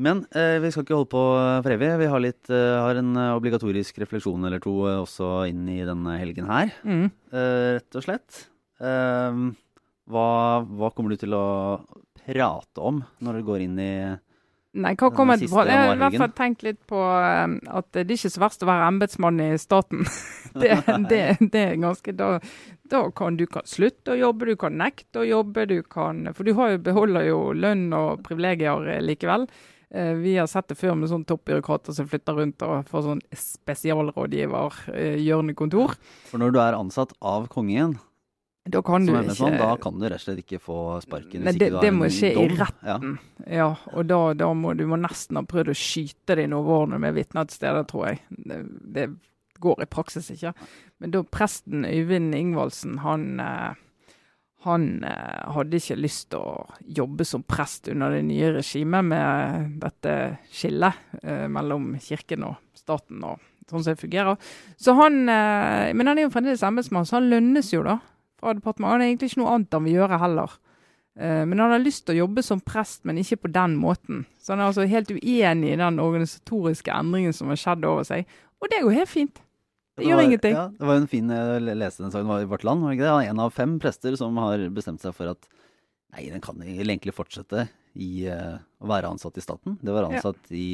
Men 0.00 0.24
eh, 0.32 0.56
vi 0.62 0.70
skal 0.72 0.86
ikke 0.86 0.96
holde 0.96 1.12
på 1.12 1.22
for 1.64 1.74
evig. 1.74 1.90
Vi 2.00 2.08
har, 2.08 2.24
litt, 2.24 2.48
eh, 2.48 2.78
har 2.80 2.96
en 2.96 3.12
eh, 3.12 3.34
obligatorisk 3.36 4.00
refleksjon 4.00 4.48
eller 4.48 4.62
to 4.62 4.72
eh, 4.88 5.02
også 5.02 5.44
inn 5.50 5.66
i 5.68 5.82
denne 5.84 6.16
helgen 6.16 6.48
her. 6.48 6.72
Mm. 6.80 7.06
Eh, 7.28 7.68
rett 7.76 8.00
og 8.00 8.06
slett. 8.06 8.44
Eh, 8.80 9.42
hva, 10.12 10.26
hva, 10.64 10.92
kommer 10.96 11.12
du 11.12 11.20
til 11.20 11.36
å 11.36 11.46
prate 12.22 12.82
om 12.82 13.02
når 13.20 13.40
du 13.40 13.48
går 13.50 13.66
inn 13.66 13.80
i 13.82 13.94
Nei, 14.72 14.94
hva 14.96 15.10
kommer 15.12 15.36
jeg 15.36 15.50
på? 15.52 15.60
Jeg 15.68 15.76
har 15.76 15.90
i 15.92 16.00
hvert 16.00 16.14
fall 16.16 16.30
tenkt 16.32 16.62
litt 16.64 16.78
på 16.88 16.96
at 16.96 17.88
det 17.92 18.06
er 18.06 18.14
ikke 18.14 18.30
så 18.32 18.40
verst 18.40 18.62
å 18.64 18.68
være 18.70 18.86
embetsmann 18.88 19.42
i 19.44 19.50
staten. 19.60 20.06
det, 20.62 20.78
det, 21.10 21.18
det, 21.42 21.60
er 21.60 21.76
ganske 21.82 22.14
da, 22.16 22.30
da, 22.88 23.02
kan 23.12 23.36
du 23.36 23.44
kan 23.52 23.68
slutte 23.68 24.14
å 24.14 24.16
jobbe, 24.16 24.48
du 24.48 24.56
kan 24.56 24.78
nekte 24.80 25.20
å 25.20 25.28
jobbe, 25.28 25.66
du 25.68 25.82
kan 25.84 26.24
For 26.32 26.48
du 26.48 26.54
jo, 26.54 26.70
beholder 26.88 27.28
jo 27.28 27.42
lønn 27.52 27.90
og 27.98 28.24
privilegier 28.24 29.04
likevel. 29.04 29.44
Eh, 29.94 30.14
vi 30.14 30.36
har 30.38 30.46
sett 30.48 30.70
det 30.72 30.78
før 30.80 30.94
med 30.96 31.10
sånne 31.10 31.28
toppbyråkrater 31.28 31.92
som 31.92 32.08
flytter 32.08 32.38
rundt 32.38 32.64
og 32.64 32.88
får 32.88 33.04
sånn 33.08 33.20
spesialrådgiver, 33.36 34.78
eh, 34.94 35.18
hjørnekontor. 35.20 35.98
For 36.30 36.40
når 36.40 36.54
du 36.54 36.60
er 36.62 36.78
ansatt 36.78 37.12
av 37.20 37.50
kongen, 37.52 37.98
da 38.64 38.80
kan, 38.86 39.04
du 39.04 39.10
ikke, 39.12 39.34
sånn, 39.34 39.58
da 39.58 39.72
kan 39.82 39.98
du 39.98 40.06
rett 40.06 40.20
og 40.20 40.22
slett 40.22 40.40
ikke 40.44 40.60
få 40.62 40.78
sparken. 41.02 41.42
Nei, 41.44 41.56
det, 41.58 41.72
det 41.82 41.90
må 41.92 42.06
skje 42.14 42.30
dom. 42.36 42.46
i 42.46 42.56
retten. 42.60 43.18
Ja, 43.42 43.46
ja 43.58 43.68
og 43.90 44.06
da, 44.06 44.20
da, 44.38 44.52
må 44.54 44.72
du 44.78 44.86
må 44.88 44.96
nesten 45.02 45.40
ha 45.40 45.42
prøvd 45.44 45.72
å 45.74 45.76
skyte 45.76 46.38
dine 46.38 46.56
overordnede 46.60 47.02
med 47.02 47.18
vitner 47.18 47.50
til 47.50 47.58
stede, 47.58 47.84
tror 47.90 48.06
jeg. 48.08 48.22
Det, 48.30 48.62
det, 48.96 49.08
går 49.62 49.84
i 49.84 49.86
praksis 49.86 50.30
ikke. 50.32 50.54
Men 51.02 51.12
da 51.14 51.20
presten 51.22 51.84
Øyvind 51.86 52.34
Ingvaldsen, 52.34 52.96
han 53.04 53.42
eh, 53.42 53.82
han 54.64 55.04
eh, 55.04 55.52
hadde 55.56 55.78
ikke 55.78 55.98
lyst 55.98 56.28
til 56.32 56.42
å 56.42 56.66
jobbe 57.00 57.26
som 57.26 57.44
prest 57.46 57.90
under 57.92 58.14
det 58.14 58.22
nye 58.28 58.52
regimet 58.58 59.08
med 59.10 59.72
dette 59.82 60.16
skillet 60.54 61.18
eh, 61.22 61.48
mellom 61.50 61.92
kirken 62.02 62.46
og 62.46 62.60
staten 62.78 63.24
og 63.26 63.42
sånn 63.68 63.82
som 63.82 63.92
det 63.92 64.02
fungerer. 64.02 64.38
Så 64.78 64.94
han, 64.98 65.22
eh, 65.28 65.92
men 65.96 66.10
han 66.10 66.18
er 66.18 66.28
jo 66.28 66.34
fremdeles 66.34 66.64
embetsmann, 66.66 67.08
så 67.08 67.18
han 67.18 67.30
lønnes 67.32 67.72
jo 67.72 67.82
da 67.86 67.98
fra 68.40 68.54
departementet. 68.58 68.92
Han 68.92 69.04
er 69.04 69.10
egentlig 69.10 69.32
ikke 69.32 69.42
noe 69.42 69.56
annet 69.56 69.78
han 69.78 69.86
vil 69.86 69.98
gjøre 70.00 70.20
heller. 70.22 70.56
Eh, 71.18 71.44
men 71.46 71.60
han 71.60 71.74
har 71.74 71.82
lyst 71.82 72.06
til 72.06 72.16
å 72.16 72.22
jobbe 72.24 72.44
som 72.46 72.62
prest, 72.64 73.04
men 73.08 73.20
ikke 73.20 73.42
på 73.44 73.52
den 73.52 73.76
måten. 73.80 74.26
Så 74.40 74.54
han 74.54 74.62
er 74.62 74.70
altså 74.70 74.88
helt 74.88 75.12
uenig 75.12 75.72
i 75.72 75.80
den 75.80 76.02
organisatoriske 76.02 76.92
endringen 76.94 77.36
som 77.36 77.52
har 77.52 77.60
skjedd 77.60 77.88
over 77.88 78.06
seg. 78.08 78.28
Og 78.62 78.70
det 78.72 78.82
går 78.84 79.00
helt 79.02 79.12
fint. 79.12 79.42
Det, 79.98 80.06
gjør 80.08 80.22
ingenting. 80.24 80.54
Ja, 80.56 80.68
det 80.72 80.88
var 80.88 80.96
en 80.96 81.08
fin 81.10 81.28
Jeg 81.28 81.76
leste 81.76 82.00
den 82.00 82.12
saken 82.14 82.30
i 82.38 82.48
Vårt 82.48 82.64
Land. 82.64 82.84
var 82.84 82.94
ikke 82.94 83.04
det? 83.04 83.12
Han 83.12 83.26
er 83.26 83.32
en 83.34 83.42
av 83.44 83.52
fem 83.52 83.74
prester 83.80 84.16
som 84.16 84.38
har 84.40 84.64
bestemt 84.72 85.02
seg 85.04 85.12
for 85.16 85.34
at 85.34 85.48
nei, 86.14 86.30
den 86.32 86.40
kan 86.44 86.60
egentlig 86.64 87.12
fortsette 87.16 87.66
i 88.00 88.24
uh, 88.24 88.56
å 88.80 88.88
være 88.88 89.10
ansatt 89.12 89.36
i 89.36 89.44
staten. 89.44 89.76
Det 89.84 89.92
var 89.92 90.08
ansatt 90.08 90.40
ja. 90.48 90.56
i 90.56 90.68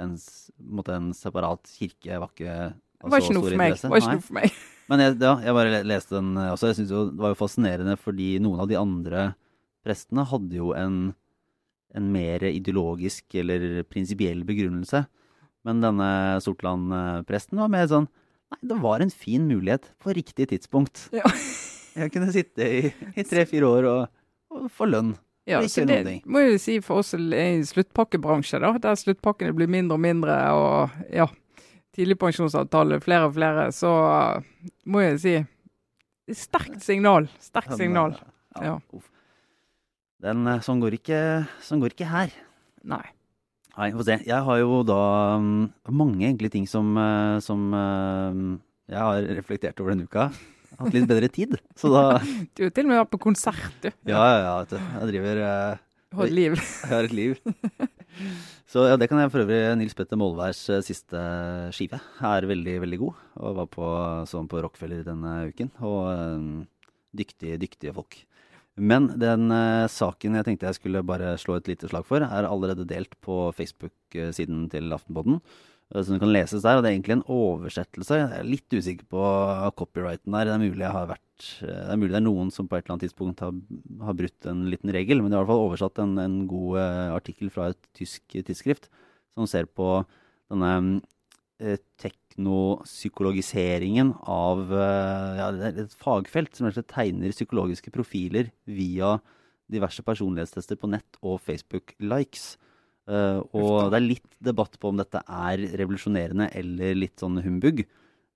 en, 0.00 0.14
måte, 0.56 0.96
en, 0.96 1.10
separat 1.16 1.68
kirke. 1.68 2.16
Var 2.16 2.30
ikke 2.32 2.54
altså, 2.54 3.12
var 3.12 3.24
ikke 3.26 3.36
noe 3.36 3.50
for 3.50 3.60
meg. 3.60 3.76
Var 3.76 4.00
ikke 4.00 4.16
noe 4.16 4.26
for 4.28 4.38
meg. 4.40 4.60
Men 4.92 5.04
jeg, 5.04 5.18
ja, 5.20 5.34
jeg 5.44 5.56
bare 5.56 5.82
leste 5.88 6.16
den 6.16 6.32
også. 6.40 6.72
Jeg 6.72 6.80
synes 6.80 6.94
jo, 6.96 7.02
Det 7.12 7.24
var 7.26 7.34
jo 7.34 7.40
fascinerende 7.42 7.98
fordi 8.00 8.30
noen 8.44 8.64
av 8.64 8.72
de 8.72 8.80
andre 8.80 9.26
prestene 9.84 10.24
hadde 10.32 10.56
jo 10.56 10.72
en, 10.78 10.98
en 11.92 12.08
mer 12.14 12.44
ideologisk 12.48 13.36
eller 13.42 13.84
prinsipiell 13.88 14.46
begrunnelse. 14.48 15.04
Men 15.68 15.84
denne 15.84 16.10
Sortland-presten 16.42 17.60
var 17.60 17.70
mer 17.72 17.88
sånn 17.90 18.08
Nei, 18.52 18.58
det 18.68 18.78
var 18.82 19.00
en 19.00 19.10
fin 19.10 19.44
mulighet 19.48 19.88
på 20.02 20.12
riktig 20.12 20.50
tidspunkt. 20.52 21.06
Ja. 21.14 21.24
jeg 22.02 22.12
kunne 22.12 22.32
sitte 22.34 22.66
i, 22.66 22.90
i 23.16 23.24
tre-fire 23.24 23.68
år 23.68 23.88
og, 23.88 24.24
og, 24.52 24.66
få 24.72 24.88
lønn. 24.90 25.14
Ja, 25.48 25.58
så 25.66 25.82
det 25.88 26.20
må 26.30 26.44
jeg 26.44 26.60
si 26.62 26.76
for 26.84 27.00
oss 27.02 27.16
i 27.16 27.46
sluttpakkebransje, 27.66 28.60
da, 28.62 28.76
der 28.78 28.98
sluttpakkene 29.00 29.56
blir 29.56 29.70
mindre 29.70 29.96
og 29.96 30.04
mindre, 30.04 30.36
og 30.54 31.00
ja, 31.10 31.26
tidligpensjonsavtale 31.96 33.00
flere 33.02 33.26
og 33.26 33.34
flere, 33.34 33.64
så 33.74 33.90
må 34.86 35.02
jeg 35.02 35.18
si 35.24 35.34
sterkt 36.44 36.78
signal. 36.84 37.26
Sterkt 37.42 37.74
signal. 37.80 38.14
Ja. 38.60 38.76
ja. 38.76 39.02
Den, 40.22 40.46
sånn, 40.62 40.84
går 40.84 41.00
ikke, 41.00 41.20
sånn 41.64 41.82
går 41.82 41.96
ikke 41.96 42.12
her. 42.12 42.30
Nei. 42.86 43.02
Nei, 43.72 43.92
få 43.96 44.04
se. 44.04 44.18
Jeg 44.28 44.46
har 44.46 44.58
jo 44.60 44.82
da 44.84 45.02
um, 45.40 45.68
mange 45.88 46.26
egentlig 46.26 46.52
ting 46.52 46.66
som, 46.68 46.92
uh, 46.98 47.38
som 47.40 47.70
uh, 47.72 48.58
Jeg 48.90 49.00
har 49.00 49.30
reflektert 49.38 49.80
over 49.80 49.94
denne 49.94 50.04
uka. 50.04 50.28
Hatt 50.76 50.92
litt 50.96 51.08
bedre 51.08 51.30
tid. 51.32 51.56
Så 51.78 51.92
da 51.92 52.20
Du 52.56 52.66
har 52.66 52.74
til 52.74 52.84
og 52.84 52.92
med 52.92 53.00
vært 53.00 53.14
på 53.14 53.22
konsert, 53.30 53.72
du. 53.80 53.88
Ja, 54.08 54.20
ja, 54.20 54.36
ja. 54.44 54.52
Vet 54.60 54.74
du. 54.74 54.78
Jeg 54.82 55.10
driver 55.14 55.42
uh, 55.46 55.88
har 56.16 56.28
et 56.28 56.36
liv. 56.36 56.56
Jeg 56.84 56.92
har 56.92 57.08
et 57.08 57.16
liv. 57.16 57.36
Så 58.68 58.86
ja, 58.88 58.96
det 59.00 59.08
kan 59.10 59.20
jeg 59.20 59.30
for 59.32 59.44
øvrig 59.44 59.60
Nils 59.76 59.96
Petter 59.96 60.16
Molværs 60.20 60.60
eh, 60.72 60.82
siste 60.84 61.20
skive 61.76 61.98
er 62.24 62.46
veldig, 62.48 62.78
veldig 62.84 62.98
god. 63.00 63.22
Og 63.44 63.56
var 63.58 63.68
på, 63.72 63.88
sånn 64.28 64.48
på 64.48 64.62
Rockefeller 64.64 65.02
denne 65.04 65.32
uken. 65.50 65.72
Og 65.84 65.98
eh, 66.12 66.46
dyktige, 67.22 67.58
dyktige 67.60 67.92
folk. 67.96 68.16
Men 68.80 69.10
den 69.20 69.52
uh, 69.52 69.88
saken 69.90 70.38
jeg 70.38 70.46
tenkte 70.46 70.70
jeg 70.70 70.78
skulle 70.78 71.02
bare 71.04 71.34
slå 71.40 71.58
et 71.58 71.68
lite 71.68 71.90
slag 71.90 72.06
for, 72.08 72.24
er 72.24 72.48
allerede 72.48 72.88
delt 72.88 73.12
på 73.20 73.50
Facebook-siden 73.56 74.64
til 74.72 74.94
Aftenpodden. 74.96 75.42
Uh, 75.92 76.00
Så 76.00 76.14
den 76.14 76.22
kan 76.22 76.32
leses 76.32 76.64
der, 76.64 76.78
og 76.78 76.82
det 76.82 76.88
er 76.88 76.96
egentlig 76.96 77.18
en 77.18 77.26
oversettelse. 77.28 78.16
Jeg 78.16 78.38
er 78.38 78.48
litt 78.48 78.72
usikker 78.72 79.04
på 79.12 79.26
copyrighten 79.76 80.32
der. 80.32 80.48
Det 80.48 80.54
er 80.54 80.64
mulig 80.64 80.88
har 80.88 81.10
vært 81.12 81.48
uh, 81.60 81.68
Det 81.68 81.92
er 81.92 82.00
mulig 82.00 82.14
det 82.14 82.20
er 82.22 82.28
noen 82.30 82.50
som 82.54 82.68
på 82.68 82.78
et 82.78 82.86
eller 82.86 82.96
annet 82.96 83.06
tidspunkt 83.10 83.44
har, 83.44 83.52
har 84.08 84.16
brutt 84.16 84.48
en 84.48 84.64
liten 84.72 84.94
regel, 84.96 85.20
men 85.20 85.28
det 85.28 85.36
er 85.36 85.42
i 85.42 85.44
hvert 85.44 85.52
fall 85.52 85.66
oversatt 85.68 86.00
en, 86.00 86.16
en 86.22 86.40
god 86.48 86.80
eh, 86.80 87.12
artikkel 87.12 87.52
fra 87.52 87.72
et 87.72 87.80
tysk 87.98 88.38
tidsskrift 88.40 88.88
som 89.34 89.48
ser 89.48 89.68
på 89.68 89.98
denne 90.52 91.02
eh, 91.60 91.76
teknopsykologiseringen 92.32 94.14
av 94.28 94.72
eh, 94.72 95.38
ja, 95.38 95.50
et 95.68 95.94
fagfelt 96.00 96.56
som 96.56 96.70
tegner 96.72 97.32
psykologiske 97.34 97.92
profiler 97.92 98.50
via 98.64 99.20
diverse 99.72 100.02
personlighetstester 100.04 100.76
på 100.76 100.90
nett 100.92 101.18
og 101.22 101.40
Facebook-likes. 101.44 102.56
Uh, 103.08 103.42
og 103.56 103.90
det 103.90 103.98
er 103.98 104.04
litt 104.04 104.36
debatt 104.44 104.76
på 104.78 104.92
om 104.92 105.00
dette 105.00 105.18
er 105.26 105.58
revolusjonerende 105.80 106.50
eller 106.54 106.94
litt 106.94 107.18
sånn 107.18 107.40
humbug. 107.42 107.82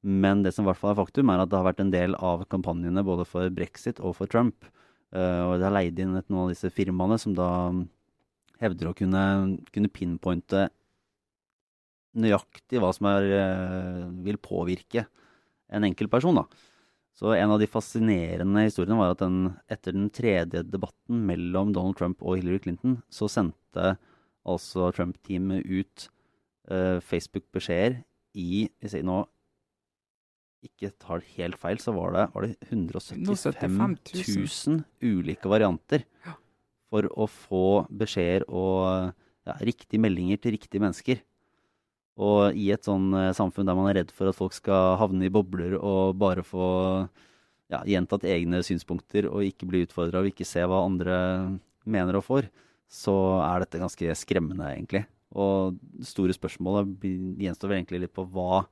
Men 0.07 0.43
det 0.43 0.53
som 0.55 0.65
i 0.65 0.69
hvert 0.71 0.81
fall 0.81 0.95
er 0.95 1.01
faktum, 1.01 1.31
er 1.31 1.43
at 1.43 1.51
det 1.51 1.59
har 1.59 1.69
vært 1.69 1.83
en 1.85 1.93
del 1.93 2.17
av 2.19 2.47
kampanjene 2.51 3.05
både 3.07 3.27
for 3.29 3.53
brexit 3.55 4.01
og 4.01 4.17
for 4.19 4.31
Trump. 4.31 4.67
Uh, 5.15 5.53
og 5.53 5.53
det 5.61 5.69
har 5.69 5.77
leid 5.77 6.01
inn 6.03 6.17
et, 6.19 6.27
noen 6.31 6.49
av 6.49 6.55
disse 6.55 6.73
firmaene 6.75 7.19
som 7.21 7.37
da 7.37 7.51
hevder 8.63 8.91
å 8.91 8.97
kunne, 8.97 9.23
kunne 9.75 9.93
pinpointe 9.93 10.67
nøyaktig 12.17 12.81
hva 12.83 12.93
som 12.97 13.09
er, 13.11 13.29
eh, 13.37 14.03
vil 14.27 14.41
påvirke 14.41 15.07
en 15.73 15.85
enkelt 15.85 16.11
person. 16.11 16.35
da. 16.35 16.47
Så 17.17 17.33
en 17.33 17.51
av 17.51 17.61
de 17.61 17.69
fascinerende 17.69 18.67
historiene 18.67 18.99
var 18.99 19.15
at 19.15 19.23
den, 19.25 19.55
etter 19.73 19.95
den 19.97 20.11
tredje 20.13 20.61
debatten 20.69 21.23
mellom 21.29 21.73
Donald 21.73 21.97
Trump 21.97 22.21
og 22.21 22.37
Hillary 22.37 22.61
Clinton, 22.61 22.99
så 23.09 23.29
sendte 23.33 23.97
altså 24.47 24.91
Trump-teamet 24.93 25.65
ut 25.65 26.09
uh, 26.71 27.01
Facebook-beskjeder 27.01 28.03
i 28.37 28.69
Hvis 28.83 28.93
jeg 28.93 29.07
nå 29.09 29.23
ikke 30.67 30.91
tar 31.01 31.23
helt 31.39 31.57
feil, 31.61 31.79
så 31.81 31.95
var 31.97 32.13
det, 32.13 32.25
var 32.35 32.45
det 32.45 32.57
175 32.69 33.87
000 34.13 34.83
ulike 35.01 35.49
varianter 35.49 36.05
for 36.91 37.09
å 37.17 37.27
få 37.31 37.87
beskjeder 37.89 38.45
og 38.51 39.15
ja, 39.47 39.57
riktige 39.65 40.03
meldinger 40.03 40.41
til 40.43 40.57
riktige 40.57 40.83
mennesker. 40.83 41.23
Og 42.17 42.57
i 42.57 42.71
et 42.73 42.87
sånn 42.87 43.11
eh, 43.17 43.35
samfunn 43.37 43.69
der 43.69 43.77
man 43.77 43.91
er 43.91 44.01
redd 44.01 44.13
for 44.15 44.31
at 44.31 44.39
folk 44.39 44.55
skal 44.57 44.97
havne 45.01 45.29
i 45.29 45.33
bobler 45.33 45.77
og 45.77 46.17
bare 46.21 46.45
få 46.47 46.69
ja, 47.73 47.83
gjentatt 47.85 48.25
egne 48.29 48.63
synspunkter 48.65 49.29
og 49.29 49.45
ikke 49.45 49.69
bli 49.69 49.83
utfordra 49.85 50.23
og 50.23 50.31
ikke 50.31 50.47
se 50.49 50.63
hva 50.65 50.85
andre 50.87 51.17
mener 51.87 52.19
og 52.19 52.25
får, 52.27 52.49
så 52.91 53.15
er 53.43 53.63
dette 53.63 53.81
ganske 53.83 54.17
skremmende, 54.19 54.69
egentlig. 54.73 55.05
Og 55.37 55.77
det 55.99 56.09
store 56.09 56.35
spørsmålet 56.35 57.05
gjenstår 57.43 57.71
vel 57.71 57.81
egentlig 57.81 58.05
litt 58.05 58.15
på 58.17 58.25
hva, 58.33 58.63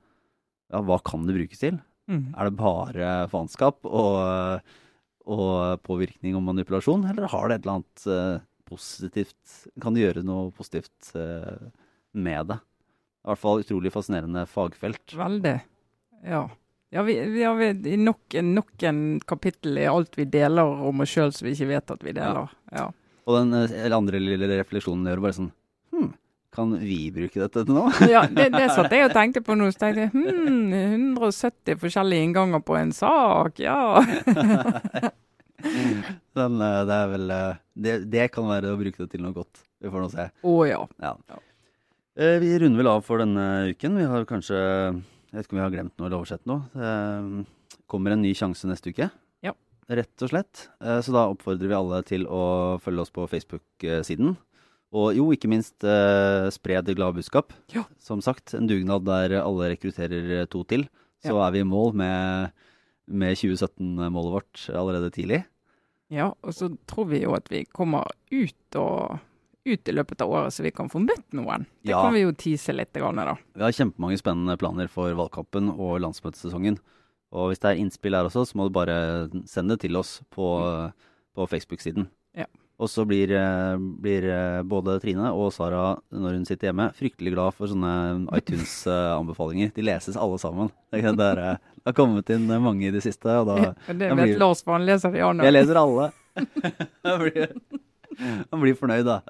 ja, 0.73 0.81
hva 0.81 0.99
kan 1.05 1.27
det 1.27 1.37
brukes 1.37 1.61
til? 1.61 1.79
Mm. 2.11 2.33
Er 2.37 2.49
det 2.49 2.59
bare 2.61 3.13
faenskap 3.33 3.87
og, 3.89 4.75
og 5.25 5.83
påvirkning 5.87 6.37
og 6.39 6.45
manipulasjon, 6.47 7.07
eller 7.11 7.31
har 7.33 7.49
det 7.49 7.59
et 7.59 7.67
eller 7.67 7.79
annet 7.79 8.07
uh, 8.09 8.45
positivt 8.69 9.57
Kan 9.83 9.97
det 9.97 10.05
gjøre 10.05 10.25
noe 10.27 10.53
positivt 10.55 11.13
uh, 11.17 11.69
med 12.13 12.53
det? 12.53 12.61
I 13.25 13.31
hvert 13.33 13.41
fall 13.41 13.63
utrolig 13.65 13.91
fascinerende 13.95 14.43
fagfelt. 14.51 15.15
Veldig. 15.17 15.55
Ja. 16.29 16.43
Ja, 16.95 17.03
vi, 17.03 17.15
vi 17.33 17.43
har 17.43 17.57
vi- 17.59 17.95
i 17.95 17.97
nok, 17.99 18.37
nok 18.45 18.83
en 18.87 19.21
kapittel 19.27 19.79
i 19.81 19.87
alt 19.91 20.15
vi 20.19 20.25
deler 20.31 20.63
om 20.87 21.01
oss 21.03 21.11
sjøl 21.11 21.33
som 21.35 21.49
vi 21.49 21.55
ikke 21.57 21.71
vet 21.73 21.91
at 21.91 22.05
vi 22.05 22.13
deler. 22.15 22.53
Ja. 22.71 22.91
Og 23.25 23.39
den 23.41 23.55
eh, 23.57 23.73
eller 23.85 23.97
andre 23.97 24.21
lille 24.21 24.47
refleksjonen 24.61 25.09
gjør 25.09 25.23
bare 25.25 25.37
sånn 25.39 25.51
Hm, 25.95 26.11
kan 26.55 26.73
vi 26.79 26.99
bruke 27.15 27.41
dette 27.41 27.65
til 27.65 27.75
noe? 27.75 27.91
Ja, 28.11 28.27
det, 28.37 28.51
det 28.55 28.69
satt 28.77 28.93
jeg 28.95 29.09
og 29.09 29.15
tenkte 29.17 29.41
på 29.47 29.57
nå. 29.59 29.71
Så 29.75 29.81
tenkte 29.87 30.05
jeg 30.05 30.13
hm, 30.13 31.17
170 31.17 31.81
forskjellige 31.83 32.29
innganger 32.29 32.63
på 32.67 32.77
en 32.79 32.93
sak, 32.95 33.59
ja. 33.65 33.79
Den, 36.35 36.61
eh, 36.61 36.81
det 36.85 36.95
er 37.01 37.09
vel 37.15 37.31
eh, 37.33 37.59
det, 37.75 37.93
det 38.13 38.27
kan 38.35 38.47
være 38.51 38.75
å 38.75 38.79
bruke 38.79 39.01
det 39.05 39.11
til 39.15 39.23
noe 39.25 39.33
godt. 39.37 39.63
Vi 39.81 39.91
får 39.93 40.03
nå 40.05 40.09
se. 40.13 40.29
Å 40.45 40.55
ja. 40.69 40.81
Ja. 41.03 41.15
Eh, 42.15 42.39
vi 42.39 42.53
runder 42.59 42.79
vel 42.79 42.91
av 42.93 43.03
for 43.03 43.19
denne 43.19 43.75
uken. 43.75 43.99
Vi 43.99 44.07
har 44.07 44.27
kanskje 44.29 44.55
Jeg 44.55 45.35
vet 45.35 45.49
ikke 45.49 45.57
om 45.57 45.59
vi 45.59 45.65
har 45.65 45.75
glemt 45.75 45.95
noe 45.99 46.07
eller 46.07 46.21
oversett 46.21 46.45
noe. 46.47 46.63
Det 46.71 47.81
kommer 47.91 48.15
en 48.15 48.23
ny 48.23 48.31
sjanse 48.39 48.69
neste 48.71 48.93
uke. 48.95 49.09
Ja. 49.43 49.51
Rett 49.91 50.23
og 50.23 50.31
slett. 50.31 50.69
Eh, 50.79 51.01
så 51.03 51.15
da 51.15 51.25
oppfordrer 51.33 51.73
vi 51.73 51.75
alle 51.75 52.03
til 52.07 52.29
å 52.31 52.79
følge 52.79 53.03
oss 53.03 53.11
på 53.11 53.27
Facebook-siden. 53.27 54.37
Og 54.95 55.09
jo, 55.19 55.27
ikke 55.35 55.51
minst 55.51 55.83
eh, 55.83 56.47
spre 56.55 56.79
det 56.87 56.95
glade 56.95 57.19
budskap. 57.19 57.51
Ja. 57.75 57.83
Som 57.99 58.23
sagt, 58.23 58.55
en 58.55 58.71
dugnad 58.71 59.09
der 59.09 59.41
alle 59.41 59.73
rekrutterer 59.73 60.47
to 60.47 60.63
til. 60.71 60.87
Så 61.25 61.35
er 61.41 61.51
vi 61.51 61.65
i 61.65 61.67
mål 61.67 61.97
med, 61.99 62.55
med 63.11 63.35
2017-målet 63.41 64.35
vårt 64.37 64.65
allerede 64.71 65.11
tidlig. 65.11 65.43
Ja, 66.13 66.31
og 66.31 66.55
så 66.55 66.69
tror 66.87 67.09
vi 67.11 67.25
jo 67.25 67.35
at 67.35 67.49
vi 67.51 67.65
kommer 67.67 68.07
ut 68.31 68.79
og 68.79 69.19
ut 69.67 69.89
i 69.89 69.93
løpet 69.93 70.21
av 70.21 70.31
året, 70.31 70.53
så 70.53 70.63
vi 70.63 70.71
kan 70.75 70.89
få 70.93 71.01
møtt 71.05 71.33
noen. 71.33 71.65
Det 71.83 71.91
Ja. 71.95 72.03
kan 72.03 72.13
vi 72.15 72.21
jo 72.23 72.33
tease 72.33 72.73
litt, 72.75 72.93
da. 72.93 73.37
Vi 73.55 73.63
har 73.63 73.73
kjempemange 73.73 74.19
spennende 74.21 74.59
planer 74.59 74.89
for 74.89 75.13
valgkampen 75.15 75.71
og 75.79 76.01
landsmøtesesongen. 76.01 76.79
Og 77.33 77.49
hvis 77.51 77.59
det 77.61 77.71
er 77.73 77.81
innspill 77.83 78.15
her 78.15 78.25
også, 78.29 78.45
så 78.47 78.55
må 78.55 78.69
du 78.69 78.71
bare 78.77 79.29
sende 79.47 79.75
det 79.75 79.81
til 79.81 79.97
oss 79.97 80.21
på, 80.31 80.93
på 81.35 81.49
Facebook-siden. 81.49 82.07
Ja. 82.37 82.45
Og 82.79 82.89
så 82.91 83.05
blir, 83.07 83.31
eh, 83.31 83.77
blir 83.79 84.25
eh, 84.29 84.63
både 84.63 85.01
Trine 85.01 85.31
og 85.33 85.53
Sara, 85.53 85.97
når 86.13 86.33
hun 86.35 86.45
sitter 86.45 86.69
hjemme, 86.73 86.93
fryktelig 86.95 87.33
glad 87.33 87.55
for 87.55 87.67
sånne 87.71 88.27
iTunes-anbefalinger. 88.37 89.73
De 89.77 89.83
leses 89.83 90.17
alle 90.17 90.39
sammen. 90.39 90.71
Det, 90.93 91.05
er- 91.05 91.15
det, 91.17 91.39
eh, 91.39 91.57
har 91.87 91.93
kommet 91.97 92.31
inn 92.35 92.47
mange 92.63 92.87
i 92.89 92.91
det 92.91 93.03
siste, 93.05 93.27
og 93.41 93.47
da 93.47 93.57
ja, 93.61 93.73
det 93.93 94.11
vet 94.17 94.39
Lars, 94.41 94.63
for 94.65 94.73
han 94.79 94.87
leser 94.87 95.13
de 95.13 95.21
andre. 95.21 95.45
Jeg 95.45 95.53
leser 95.59 95.77
alle. 95.81 96.13
Han 97.05 97.21
blir, 97.21 97.51
han 98.51 98.61
blir 98.63 98.75
fornøyd, 98.79 99.05
da. 99.07 99.21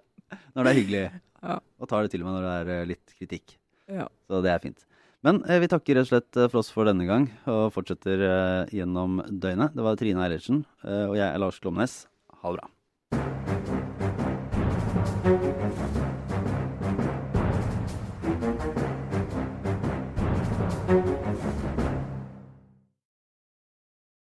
Når 0.54 0.66
det 0.66 0.72
er 0.72 0.80
hyggelig. 0.80 1.04
Ja. 1.44 1.58
Og 1.80 1.90
tar 1.90 2.04
det 2.04 2.14
til 2.14 2.24
og 2.24 2.28
med 2.30 2.36
når 2.38 2.44
det 2.48 2.56
er 2.56 2.72
eh, 2.74 2.90
litt 2.94 3.16
kritikk. 3.18 3.56
Ja. 3.90 4.08
Så 4.28 4.40
det 4.44 4.52
er 4.52 4.62
fint. 4.64 4.84
Men 5.24 5.40
eh, 5.48 5.60
vi 5.62 5.70
takker 5.72 5.98
rett 5.98 6.08
og 6.08 6.12
slett 6.12 6.40
eh, 6.40 6.50
for 6.52 6.60
oss 6.62 6.72
for 6.72 6.88
denne 6.88 7.06
gang, 7.08 7.28
og 7.48 7.70
fortsetter 7.76 8.24
eh, 8.28 8.74
gjennom 8.80 9.22
døgnet. 9.28 9.76
Det 9.76 9.84
var 9.86 10.00
Trine 10.00 10.24
Eilertsen, 10.26 10.64
eh, 10.84 11.04
og 11.08 11.18
jeg 11.20 11.26
er 11.28 11.40
Lars 11.40 11.60
Glomnes. 11.64 12.02
Ha 12.42 12.52
det 12.52 12.60
bra. 12.60 12.73